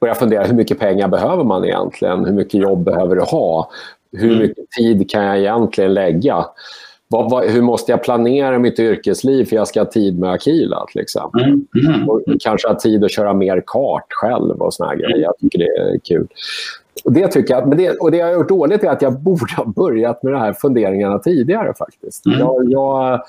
[0.00, 2.24] börja fundera hur mycket pengar behöver man egentligen?
[2.24, 3.70] Hur mycket jobb behöver du ha?
[4.12, 4.38] Hur mm.
[4.38, 6.44] mycket tid kan jag egentligen lägga?
[7.08, 10.86] Vad, vad, hur måste jag planera mitt yrkesliv för jag ska ha tid med Akila
[10.92, 11.42] till exempel?
[11.42, 11.66] Mm.
[11.86, 12.08] Mm.
[12.08, 15.16] Och kanske ha tid att köra mer kart själv och såna grejer.
[15.16, 16.26] Jag tycker det är kul.
[17.04, 19.20] Och det, tycker jag, men det, och det jag har gjort dåligt är att jag
[19.20, 22.26] borde ha börjat med de här funderingarna tidigare faktiskt.
[22.26, 22.38] Mm.
[22.38, 23.22] Jag, jag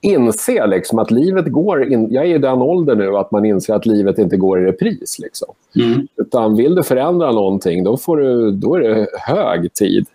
[0.00, 1.92] inser liksom att livet går...
[1.92, 4.64] In, jag är i den åldern nu att man inser att livet inte går i
[4.64, 5.18] repris.
[5.18, 5.54] Liksom.
[5.76, 6.06] Mm.
[6.16, 10.06] Utan vill du förändra någonting, då, får du, då är det hög tid.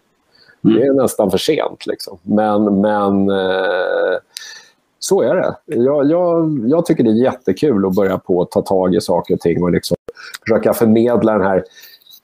[0.64, 0.78] Mm.
[0.78, 1.88] Det är nästan för sent.
[1.88, 2.18] Liksom.
[2.24, 4.18] Men, men eh,
[5.00, 5.56] så är det.
[5.66, 9.34] Jag, jag, jag, tycker det är jättekul att börja på att ta tag i saker
[9.34, 9.98] och ting och liksom
[10.48, 11.64] försöka förmedla den här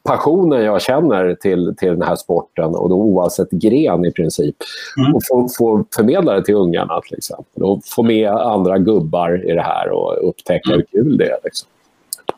[0.03, 4.55] passionen jag känner till, till den här sporten, och då oavsett gren i princip.
[4.97, 5.15] Mm.
[5.15, 7.63] Och få, få förmedla det till ungarna till exempel.
[7.63, 10.79] Och få med andra gubbar i det här och upptäcka mm.
[10.91, 11.39] hur kul det är.
[11.43, 11.67] Liksom.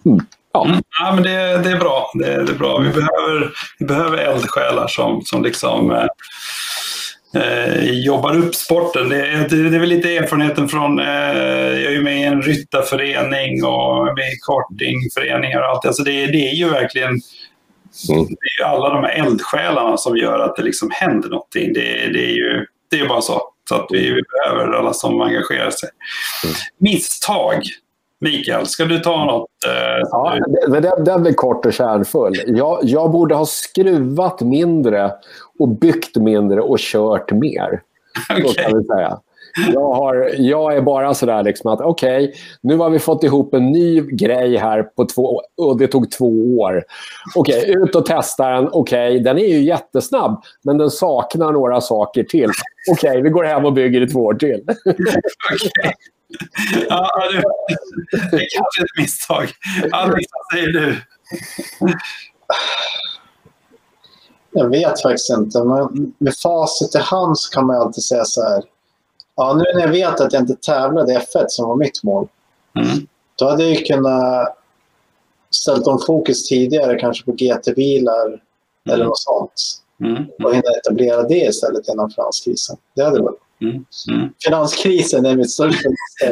[0.05, 0.25] Mm.
[0.53, 0.65] Ja.
[0.65, 2.11] Mm, ja, men det, det är bra.
[2.13, 2.77] Det, det, är bra.
[2.77, 6.07] Vi, behöver, vi behöver eldsjälar som, som liksom, eh,
[7.41, 9.09] eh, jobbar upp sporten.
[9.09, 10.99] Det, det, det, är väl lite erfarenheten från...
[10.99, 15.85] Eh, jag är ju med i en ryttarförening och med i kartingföreningar och allt.
[15.85, 17.19] Alltså det, det är ju verkligen...
[18.09, 18.25] Mm.
[18.25, 21.73] Det är ju alla de här eldsjälarna som gör att det liksom händer någonting.
[21.73, 23.41] Det, det är ju det är bara så.
[23.69, 25.89] Så att vi, vi behöver alla som engagerar sig.
[26.43, 26.55] Mm.
[26.77, 27.61] Misstag
[28.19, 29.49] Mikael, ska du ta något?
[29.67, 30.37] Eh, ja,
[30.67, 30.79] du...
[30.79, 32.41] den, den blir kort och kärnfull.
[32.45, 35.11] Jag, jag borde ha skruvat mindre
[35.59, 37.81] och byggt mindre och kört mer.
[38.29, 38.53] Okay.
[38.53, 39.19] kan vi säga.
[39.73, 43.53] Jag, har, jag är bara sådär liksom att okej, okay, nu har vi fått ihop
[43.53, 46.83] en ny grej här på två och det tog två år.
[47.35, 48.69] Okej, okay, ut och testa den.
[48.71, 52.49] Okej, okay, den är ju jättesnabb, men den saknar några saker till.
[52.91, 54.63] Okej, vi går hem och bygger i två år till.
[56.89, 57.43] ja, det,
[58.31, 59.49] det är kanske ett misstag.
[59.91, 60.95] Alex, vad säger du?
[64.51, 65.63] Jag vet faktiskt inte.
[65.63, 68.63] Men med facit i hand så kan man alltid säga så här.
[69.35, 72.27] Ja, nu när jag vet att jag inte tävlade i F1 som var mitt mål.
[72.75, 73.07] Mm.
[73.35, 74.57] Då hade jag kunnat
[75.51, 78.39] ställt om fokus tidigare, kanske på GT-bilar mm.
[78.89, 79.53] eller något sånt.
[79.99, 80.25] Mm.
[80.43, 82.77] Och hinna etablera det istället innan finanskrisen.
[82.95, 83.85] Det hade varit Mm.
[84.11, 84.29] Mm.
[84.43, 85.89] Finanskrisen är mitt största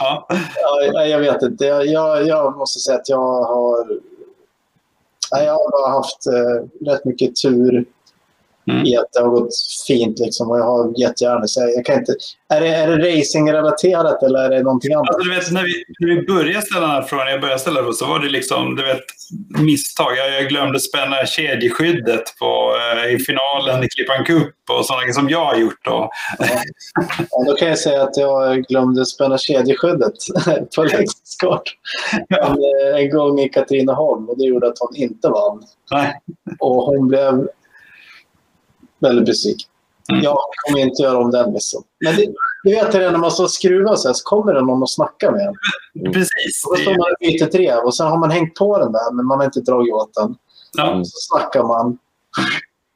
[0.00, 0.26] ja.
[0.92, 1.64] ja, jag vet inte.
[1.64, 4.00] Jag, jag, måste säga att jag har,
[5.30, 7.84] jag har haft eh, rätt mycket tur
[8.70, 8.86] Mm.
[8.86, 9.54] I att det har gått
[9.86, 12.14] fint liksom och jag har jättegärna så jag kan inte...
[12.48, 15.08] Är det, är det racingrelaterat eller är det någonting annat?
[15.08, 17.82] Alltså, du vet, när, vi, när vi började ställa den här frågan, jag började ställa
[17.82, 19.04] den, så var det liksom, du vet,
[19.58, 20.16] misstag.
[20.16, 25.28] Jag, jag glömde spänna kedjeskyddet på, eh, i finalen i Klippan Cup och sådana som
[25.28, 25.84] jag har gjort.
[25.84, 26.10] Då.
[26.38, 26.46] Ja.
[27.30, 27.44] ja.
[27.46, 30.14] då kan jag säga att jag glömde spänna kedjeskyddet
[30.76, 31.76] på Lexskort
[32.28, 32.56] ja.
[32.92, 35.62] en, en gång i Katrineholm och det gjorde att hon inte vann.
[35.90, 36.20] Nej.
[36.58, 37.48] Och hon blev
[39.04, 39.68] väldigt besviken.
[40.12, 40.24] Mm.
[40.24, 41.82] Jag kommer inte göra om den missen.
[42.04, 42.26] Men det,
[42.64, 44.90] du vet det när man står och skruvar så, här, så kommer det någon och
[44.90, 45.54] snackar med en.
[46.00, 46.12] Mm.
[46.12, 46.64] Precis.
[46.66, 49.12] Och då står man och byter tre och sen har man hängt på den där
[49.12, 50.36] men man har inte dragit åt den.
[50.76, 51.04] Ja.
[51.04, 51.98] Så snackar man.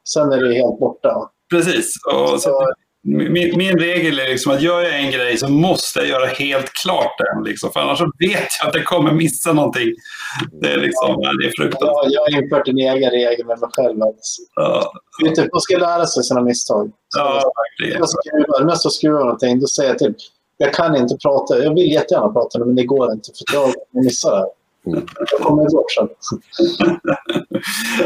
[0.09, 1.29] Sen är det helt borta.
[1.49, 1.93] Precis.
[2.13, 2.73] Och så,
[3.03, 6.73] min, min, regel är liksom att gör jag en grej så måste jag göra helt
[6.83, 7.43] klart den.
[7.43, 9.93] Liksom, för annars så vet jag att jag kommer missa någonting.
[10.61, 11.31] Det är, liksom, ja.
[11.33, 11.89] det är fruktansvärt.
[12.03, 14.03] Ja, jag har infört en egen regel med mig själv.
[14.03, 14.19] Att,
[14.55, 14.93] ja.
[15.23, 16.91] vet du, man ska lära sig sina misstag.
[17.17, 18.01] ja, verkligen.
[18.65, 20.15] När jag skruvar någonting, då säger jag till.
[20.57, 21.63] Jag kan inte prata.
[21.63, 23.73] Jag vill jättegärna prata men det går inte för jag
[24.03, 24.58] missar det här.
[24.93, 25.07] Mm.
[25.31, 26.09] Jag kommer bort sen.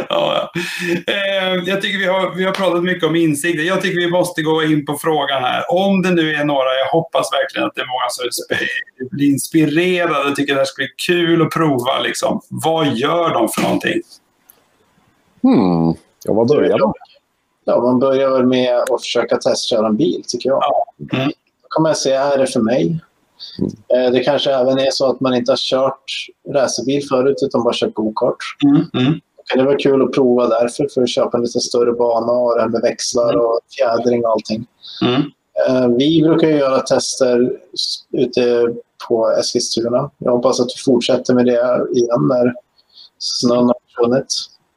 [0.10, 0.52] ja,
[1.08, 3.64] eh, jag tycker vi har, vi har pratat mycket om insikter.
[3.64, 5.64] Jag tycker vi måste gå in på frågan här.
[5.70, 8.26] Om det nu är några, jag hoppas verkligen att det är många som
[9.12, 12.00] blir inspirerade och tycker det här ska bli kul att prova.
[12.00, 12.42] Liksom.
[12.50, 14.02] Vad gör de för någonting?
[15.44, 15.94] Hmm.
[16.26, 16.94] Ja, vad börjar man?
[17.66, 20.64] Ja, man börjar med att försöka testköra en bil, tycker jag.
[21.14, 21.28] Mm.
[21.62, 23.00] Då kan man se, är det för mig?
[23.60, 24.14] Mm.
[24.14, 26.04] Det kanske även är så att man inte har kört
[26.54, 28.38] racerbil förut utan bara kört gokart.
[28.64, 28.76] Mm.
[28.76, 29.20] Mm.
[29.38, 32.56] Det kan vara kul att prova därför för att köpa en lite större bana och
[32.56, 33.46] det här med växlar mm.
[33.46, 34.66] och fjädring och allting.
[35.02, 35.22] Mm.
[35.68, 37.60] Eh, vi brukar göra tester
[38.12, 38.74] ute
[39.08, 40.12] på Eskilstuna.
[40.18, 42.54] Jag hoppas att vi fortsätter med det igen när
[43.20, 44.28] snön har försvunnit.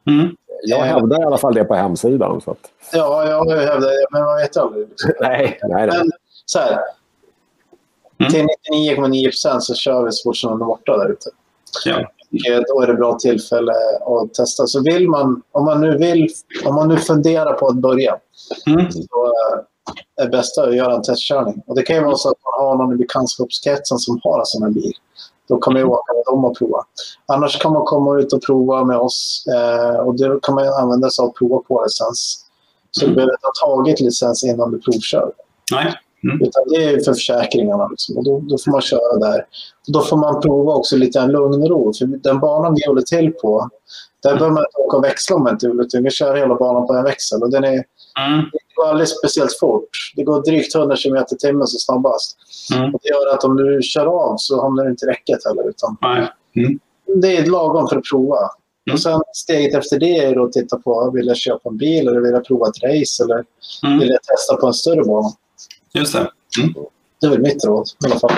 [0.07, 0.35] Mm.
[0.63, 2.41] Jag hävdar i alla fall det på hemsidan.
[2.41, 2.71] Så att...
[2.93, 4.87] Ja, jag hävdar det, men man vet aldrig.
[5.19, 5.97] nej, nej, nej.
[5.97, 6.11] Men,
[6.45, 6.79] så här,
[8.19, 8.31] Mm.
[8.31, 11.29] Till 99,9 procent så kör vi så fort som de är borta där ute.
[11.85, 11.97] Ja.
[11.99, 13.73] Och då är det bra tillfälle
[14.05, 14.67] att testa.
[14.67, 16.29] Så vill man, om man nu vill,
[16.65, 18.17] om man nu funderar på att börja,
[18.67, 18.91] mm.
[18.91, 19.59] så eh,
[20.21, 21.63] är det bästa att göra en testkörning.
[21.67, 24.45] Och det kan ju vara så att man har någon i bekantskapskretsen som har en
[24.45, 24.93] sån här bil.
[25.47, 26.83] Då kan man ju åka med dem och prova.
[27.25, 31.09] Annars kan man komma ut och prova med oss eh, och det kan man använda
[31.09, 32.45] sig av prova på licens.
[32.91, 33.11] Så mm.
[33.11, 35.31] du behöver inte ha tagit licens innan du provkör.
[35.71, 35.93] Nej.
[36.27, 36.47] Mm.
[36.47, 37.87] Utan det är för försäkringarna.
[37.87, 38.17] Liksom.
[38.17, 39.39] Och då, då, får man köra där.
[39.87, 41.93] Och då får man prova också lite en lugn och ro.
[41.93, 43.69] För den banan vi håller till på,
[44.23, 44.39] där mm.
[44.39, 46.03] behöver man inte åka och växla om man inte vill.
[46.03, 47.43] Vi kör hela banan på en växel.
[47.43, 47.83] Och den är,
[48.27, 48.45] mm.
[48.51, 49.89] Det går alldeles speciellt fort.
[50.15, 52.37] Det går drygt 100 km i timmen som snabbast.
[52.75, 52.95] Mm.
[52.95, 55.69] Och det gör att om du kör av så hamnar du inte i räcket heller.
[55.69, 55.97] Utan
[56.55, 56.79] mm.
[57.21, 58.37] Det är lagom för att prova.
[58.37, 58.93] Mm.
[58.93, 62.19] Och sen steget efter det är att titta på, vill jag köpa en bil eller
[62.19, 63.45] vill jag prova ett race eller
[63.85, 63.99] mm.
[63.99, 65.29] vill jag testa på en större bana?
[65.97, 66.31] Just det.
[66.59, 66.73] Mm.
[67.21, 68.31] Det är väl mitt råd i alla fall.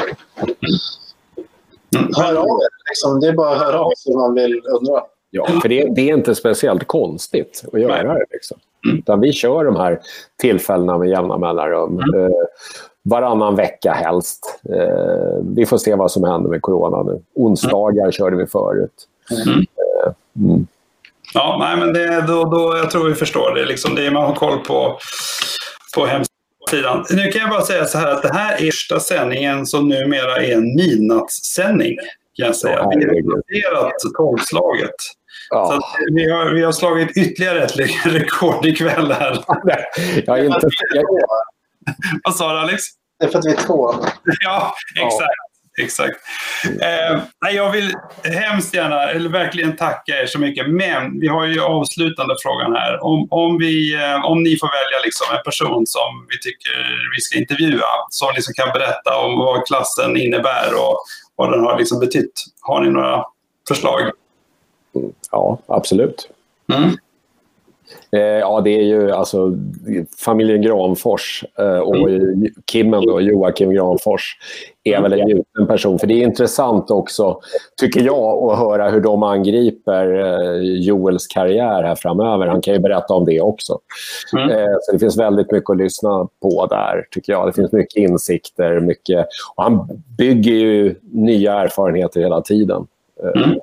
[1.95, 2.11] Mm.
[2.17, 2.89] Hör av er.
[2.89, 3.19] Liksom.
[3.19, 5.01] Det är bara att höra av sig om man vill undra.
[5.31, 8.25] Ja, för det, det, är inte speciellt konstigt att göra det.
[8.31, 8.57] Liksom.
[8.85, 8.97] Mm.
[8.97, 9.99] Utan vi kör de här
[10.41, 11.99] tillfällena med jämna mellanrum.
[11.99, 12.25] Mm.
[12.25, 12.31] Eh,
[13.03, 14.59] varannan vecka helst.
[14.69, 17.21] Eh, vi får se vad som händer med corona nu.
[17.35, 18.11] Onsdagar mm.
[18.11, 19.07] körde vi förut.
[19.45, 19.59] Mm.
[19.59, 20.67] Eh, mm.
[21.33, 23.65] Ja, nej, men det, då, då, jag tror vi förstår det.
[23.65, 24.97] Liksom det man har koll på,
[25.95, 26.38] på hemsidan
[26.69, 27.05] sidan.
[27.09, 30.37] Nu kan jag bara säga så här att det här är första sändningen som numera
[30.37, 31.97] är en midnattssändning.
[32.37, 32.87] Kan jag säga.
[33.47, 34.95] Vi har passerat tolvslaget.
[35.49, 35.65] Ja.
[35.65, 35.81] Så
[36.13, 39.43] vi, har, vi har slagit ytterligare ett rekord ikväll här.
[40.25, 40.69] jag är inte...
[42.23, 42.83] Vad sa du Alex?
[43.19, 43.95] Det är för att vi är två.
[44.43, 45.48] Ja, exakt.
[45.79, 46.19] Exakt.
[46.81, 47.93] Eh, jag vill
[48.23, 50.69] hemskt gärna, eller verkligen tacka er så mycket.
[50.69, 53.03] Men vi har ju avslutande frågan här.
[53.03, 57.21] Om, om, vi, eh, om ni får välja liksom en person som vi tycker vi
[57.21, 60.97] ska intervjua, som liksom kan berätta om vad klassen innebär och
[61.35, 62.45] vad den har liksom betytt.
[62.61, 63.25] Har ni några
[63.67, 64.11] förslag?
[65.31, 66.29] Ja, absolut.
[66.73, 66.97] Mm.
[68.11, 69.53] Eh, ja, det är ju alltså
[70.17, 72.45] familjen Granfors eh, och mm.
[72.71, 74.37] Kimmen då, Joakim Granfors
[74.83, 75.99] är väl en gjuten person.
[75.99, 77.39] För det är intressant också,
[77.79, 82.47] tycker jag, att höra hur de angriper eh, Joels karriär här framöver.
[82.47, 83.79] Han kan ju berätta om det också.
[84.37, 84.49] Mm.
[84.49, 87.47] Eh, så det finns väldigt mycket att lyssna på där, tycker jag.
[87.47, 89.27] Det finns mycket insikter, mycket...
[89.55, 92.87] Och han bygger ju nya erfarenheter hela tiden.
[93.23, 93.59] Eh, mm.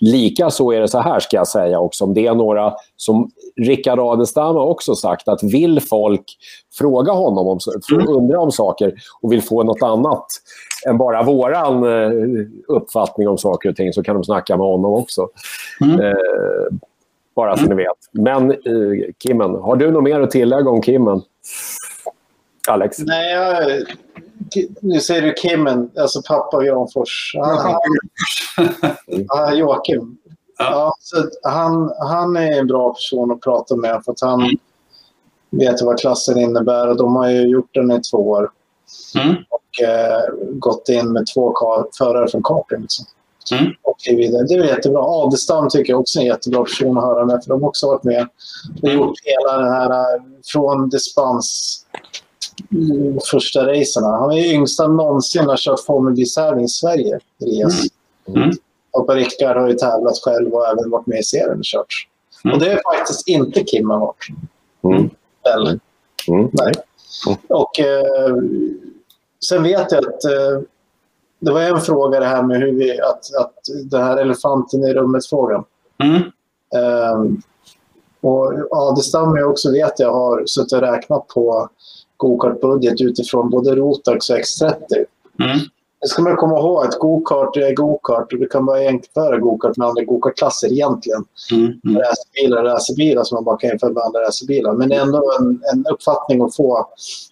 [0.00, 3.98] Likaså är det så här, ska jag säga också, om det är några som Rickard
[3.98, 6.24] Adelstam har också sagt att vill folk
[6.78, 7.58] fråga honom, om,
[7.92, 8.08] mm.
[8.08, 10.26] undra om saker och vill få något annat
[10.86, 14.92] än bara våran eh, uppfattning om saker och ting så kan de snacka med honom
[14.92, 15.28] också.
[15.80, 16.00] Mm.
[16.00, 16.14] Eh,
[17.36, 17.76] bara så mm.
[17.76, 17.98] ni vet.
[18.12, 21.22] Men eh, Kimmen, har du något mer att tillägga om Kimmen?
[22.68, 22.98] Alex?
[22.98, 23.82] Nej, jag,
[24.80, 27.36] nu säger du Kimmen, alltså pappa Granfors.
[27.40, 27.76] Han,
[29.28, 30.18] han, Joakim.
[30.58, 30.94] Ja.
[31.00, 34.56] så han, han är en bra person att prata med för att han mm.
[35.50, 38.50] vet vad klassen innebär och de har ju gjort den i två år.
[39.14, 39.34] Mm.
[39.50, 41.54] Och eh, gått in med två
[41.98, 42.80] förare från karting.
[42.80, 43.06] Liksom.
[43.52, 43.72] Mm.
[43.82, 44.46] Och vidare.
[44.48, 45.00] Det är jättebra.
[45.02, 47.86] Adelstam tycker jag också är en jättebra person att höra med för de har också
[47.86, 48.28] varit med
[48.82, 51.78] och gjort hela den här eh, från dispens
[53.30, 54.08] första racerna.
[54.08, 57.80] Han är yngsta någonsin att kört Formel D-tävling i Sverige, Elias.
[58.28, 58.42] Mm.
[58.42, 58.56] Mm.
[58.90, 62.08] Och Per-Rickard har ju tävlat själv och även varit med i serien och kört.
[62.44, 62.54] Mm.
[62.54, 64.26] Och det är faktiskt inte Kim har varit.
[64.84, 65.10] Mm.
[65.54, 65.80] Eller?
[66.28, 66.50] Mm.
[66.52, 66.72] Nej.
[67.26, 67.38] Mm.
[67.48, 68.36] Och eh,
[69.48, 70.60] sen vet jag att eh,
[71.38, 73.54] det var en fråga det här med hur vi, att, att
[73.84, 75.64] den här elefanten i rummet-frågan.
[76.04, 76.22] Mm.
[77.14, 77.42] Um,
[78.20, 81.68] och Adelstam jag också vet jag har suttit och räknat på
[82.22, 84.74] gokartbudget utifrån både Rotax och X30.
[85.40, 85.58] Mm.
[86.00, 89.76] Det ska man komma ihåg att gokart är gokart och du kan bara jämföra gokart
[89.76, 91.24] med andra gokartklasser egentligen.
[91.52, 92.02] Mm, mm.
[92.02, 94.72] Racerbilar är racerbilar som man bara kan jämföra med andra racerbilar.
[94.72, 96.88] Men det är ändå en, en uppfattning att få.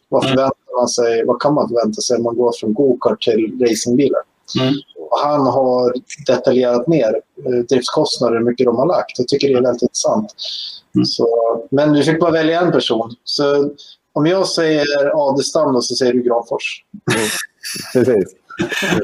[0.08, 0.30] Vad, mm.
[0.30, 4.20] förväntar man sig, vad kan man förvänta sig om man går från gokart till racingbilar?
[4.60, 4.74] Mm.
[5.10, 5.94] Och han har
[6.26, 9.18] detaljerat ner eh, driftskostnader, hur mycket de har lagt.
[9.18, 10.34] Jag tycker det är väldigt intressant.
[10.94, 11.04] Mm.
[11.04, 11.28] Så,
[11.70, 13.14] men du fick bara välja en person.
[13.24, 13.70] Så
[14.12, 16.84] om jag säger Adelstam så säger du Granfors.
[17.14, 17.28] Mm.
[17.92, 18.36] Precis.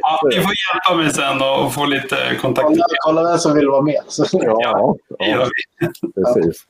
[0.00, 2.66] Ja, ni får hjälpa mig sen och få lite kontakt.
[2.66, 4.00] Kolla, kolla vem som vill vara med.
[4.32, 5.86] Ja, det gör vi.
[6.24, 6.62] Precis.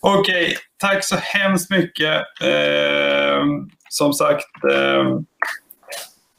[0.00, 2.22] Okej, okay, tack så hemskt mycket.
[2.42, 3.44] Eh,
[3.88, 5.20] som sagt, eh,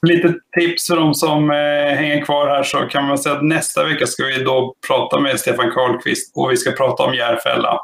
[0.07, 3.83] lite tips för de som eh, hänger kvar här så kan man säga att nästa
[3.83, 7.79] vecka ska vi då prata med Stefan Karlqvist och vi ska prata om Järfälla.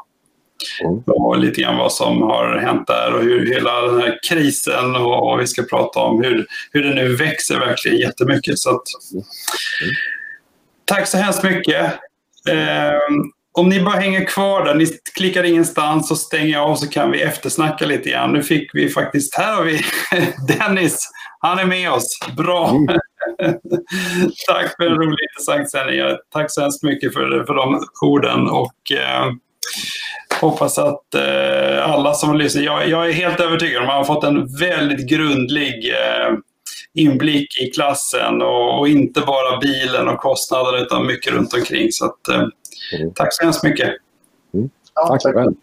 [0.84, 1.02] Mm.
[1.06, 5.32] Och lite grann vad som har hänt där och hur hela den här krisen och,
[5.32, 8.58] och vi ska prata om hur, hur det nu växer verkligen jättemycket.
[8.58, 8.82] Så att,
[9.12, 9.24] mm.
[10.84, 11.84] Tack så hemskt mycket.
[12.48, 12.98] Eh,
[13.52, 17.10] om ni bara hänger kvar där, ni klickar ingenstans så stänger jag av så kan
[17.10, 18.32] vi eftersnacka lite grann.
[18.32, 19.80] Nu fick vi faktiskt, här har vi
[20.58, 21.08] Dennis,
[21.40, 22.18] han är med oss.
[22.36, 22.70] Bra!
[22.70, 22.86] Mm.
[24.48, 26.16] Tack för en rolig intressant sändning.
[26.32, 28.48] Tack så hemskt mycket för, för de orden.
[28.48, 29.26] Och, eh,
[30.40, 34.04] hoppas att eh, alla som lyssnar, jag, jag är helt övertygad om att man har
[34.04, 36.36] fått en väldigt grundlig eh,
[36.94, 41.92] inblick i klassen och, och, inte bara bilen och kostnader utan mycket runt omkring.
[41.92, 42.44] Så att, eh,
[42.98, 43.14] mm.
[43.14, 43.88] Tack så hemskt mycket.
[44.54, 44.70] Mm.
[44.94, 45.54] Tack ja, själv.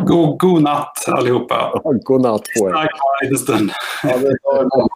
[0.00, 1.80] God, god natt allihopa.
[2.02, 2.72] God natt på er.
[2.72, 2.86] Bara
[3.22, 3.70] en liten stund.
[4.02, 4.88] Ja,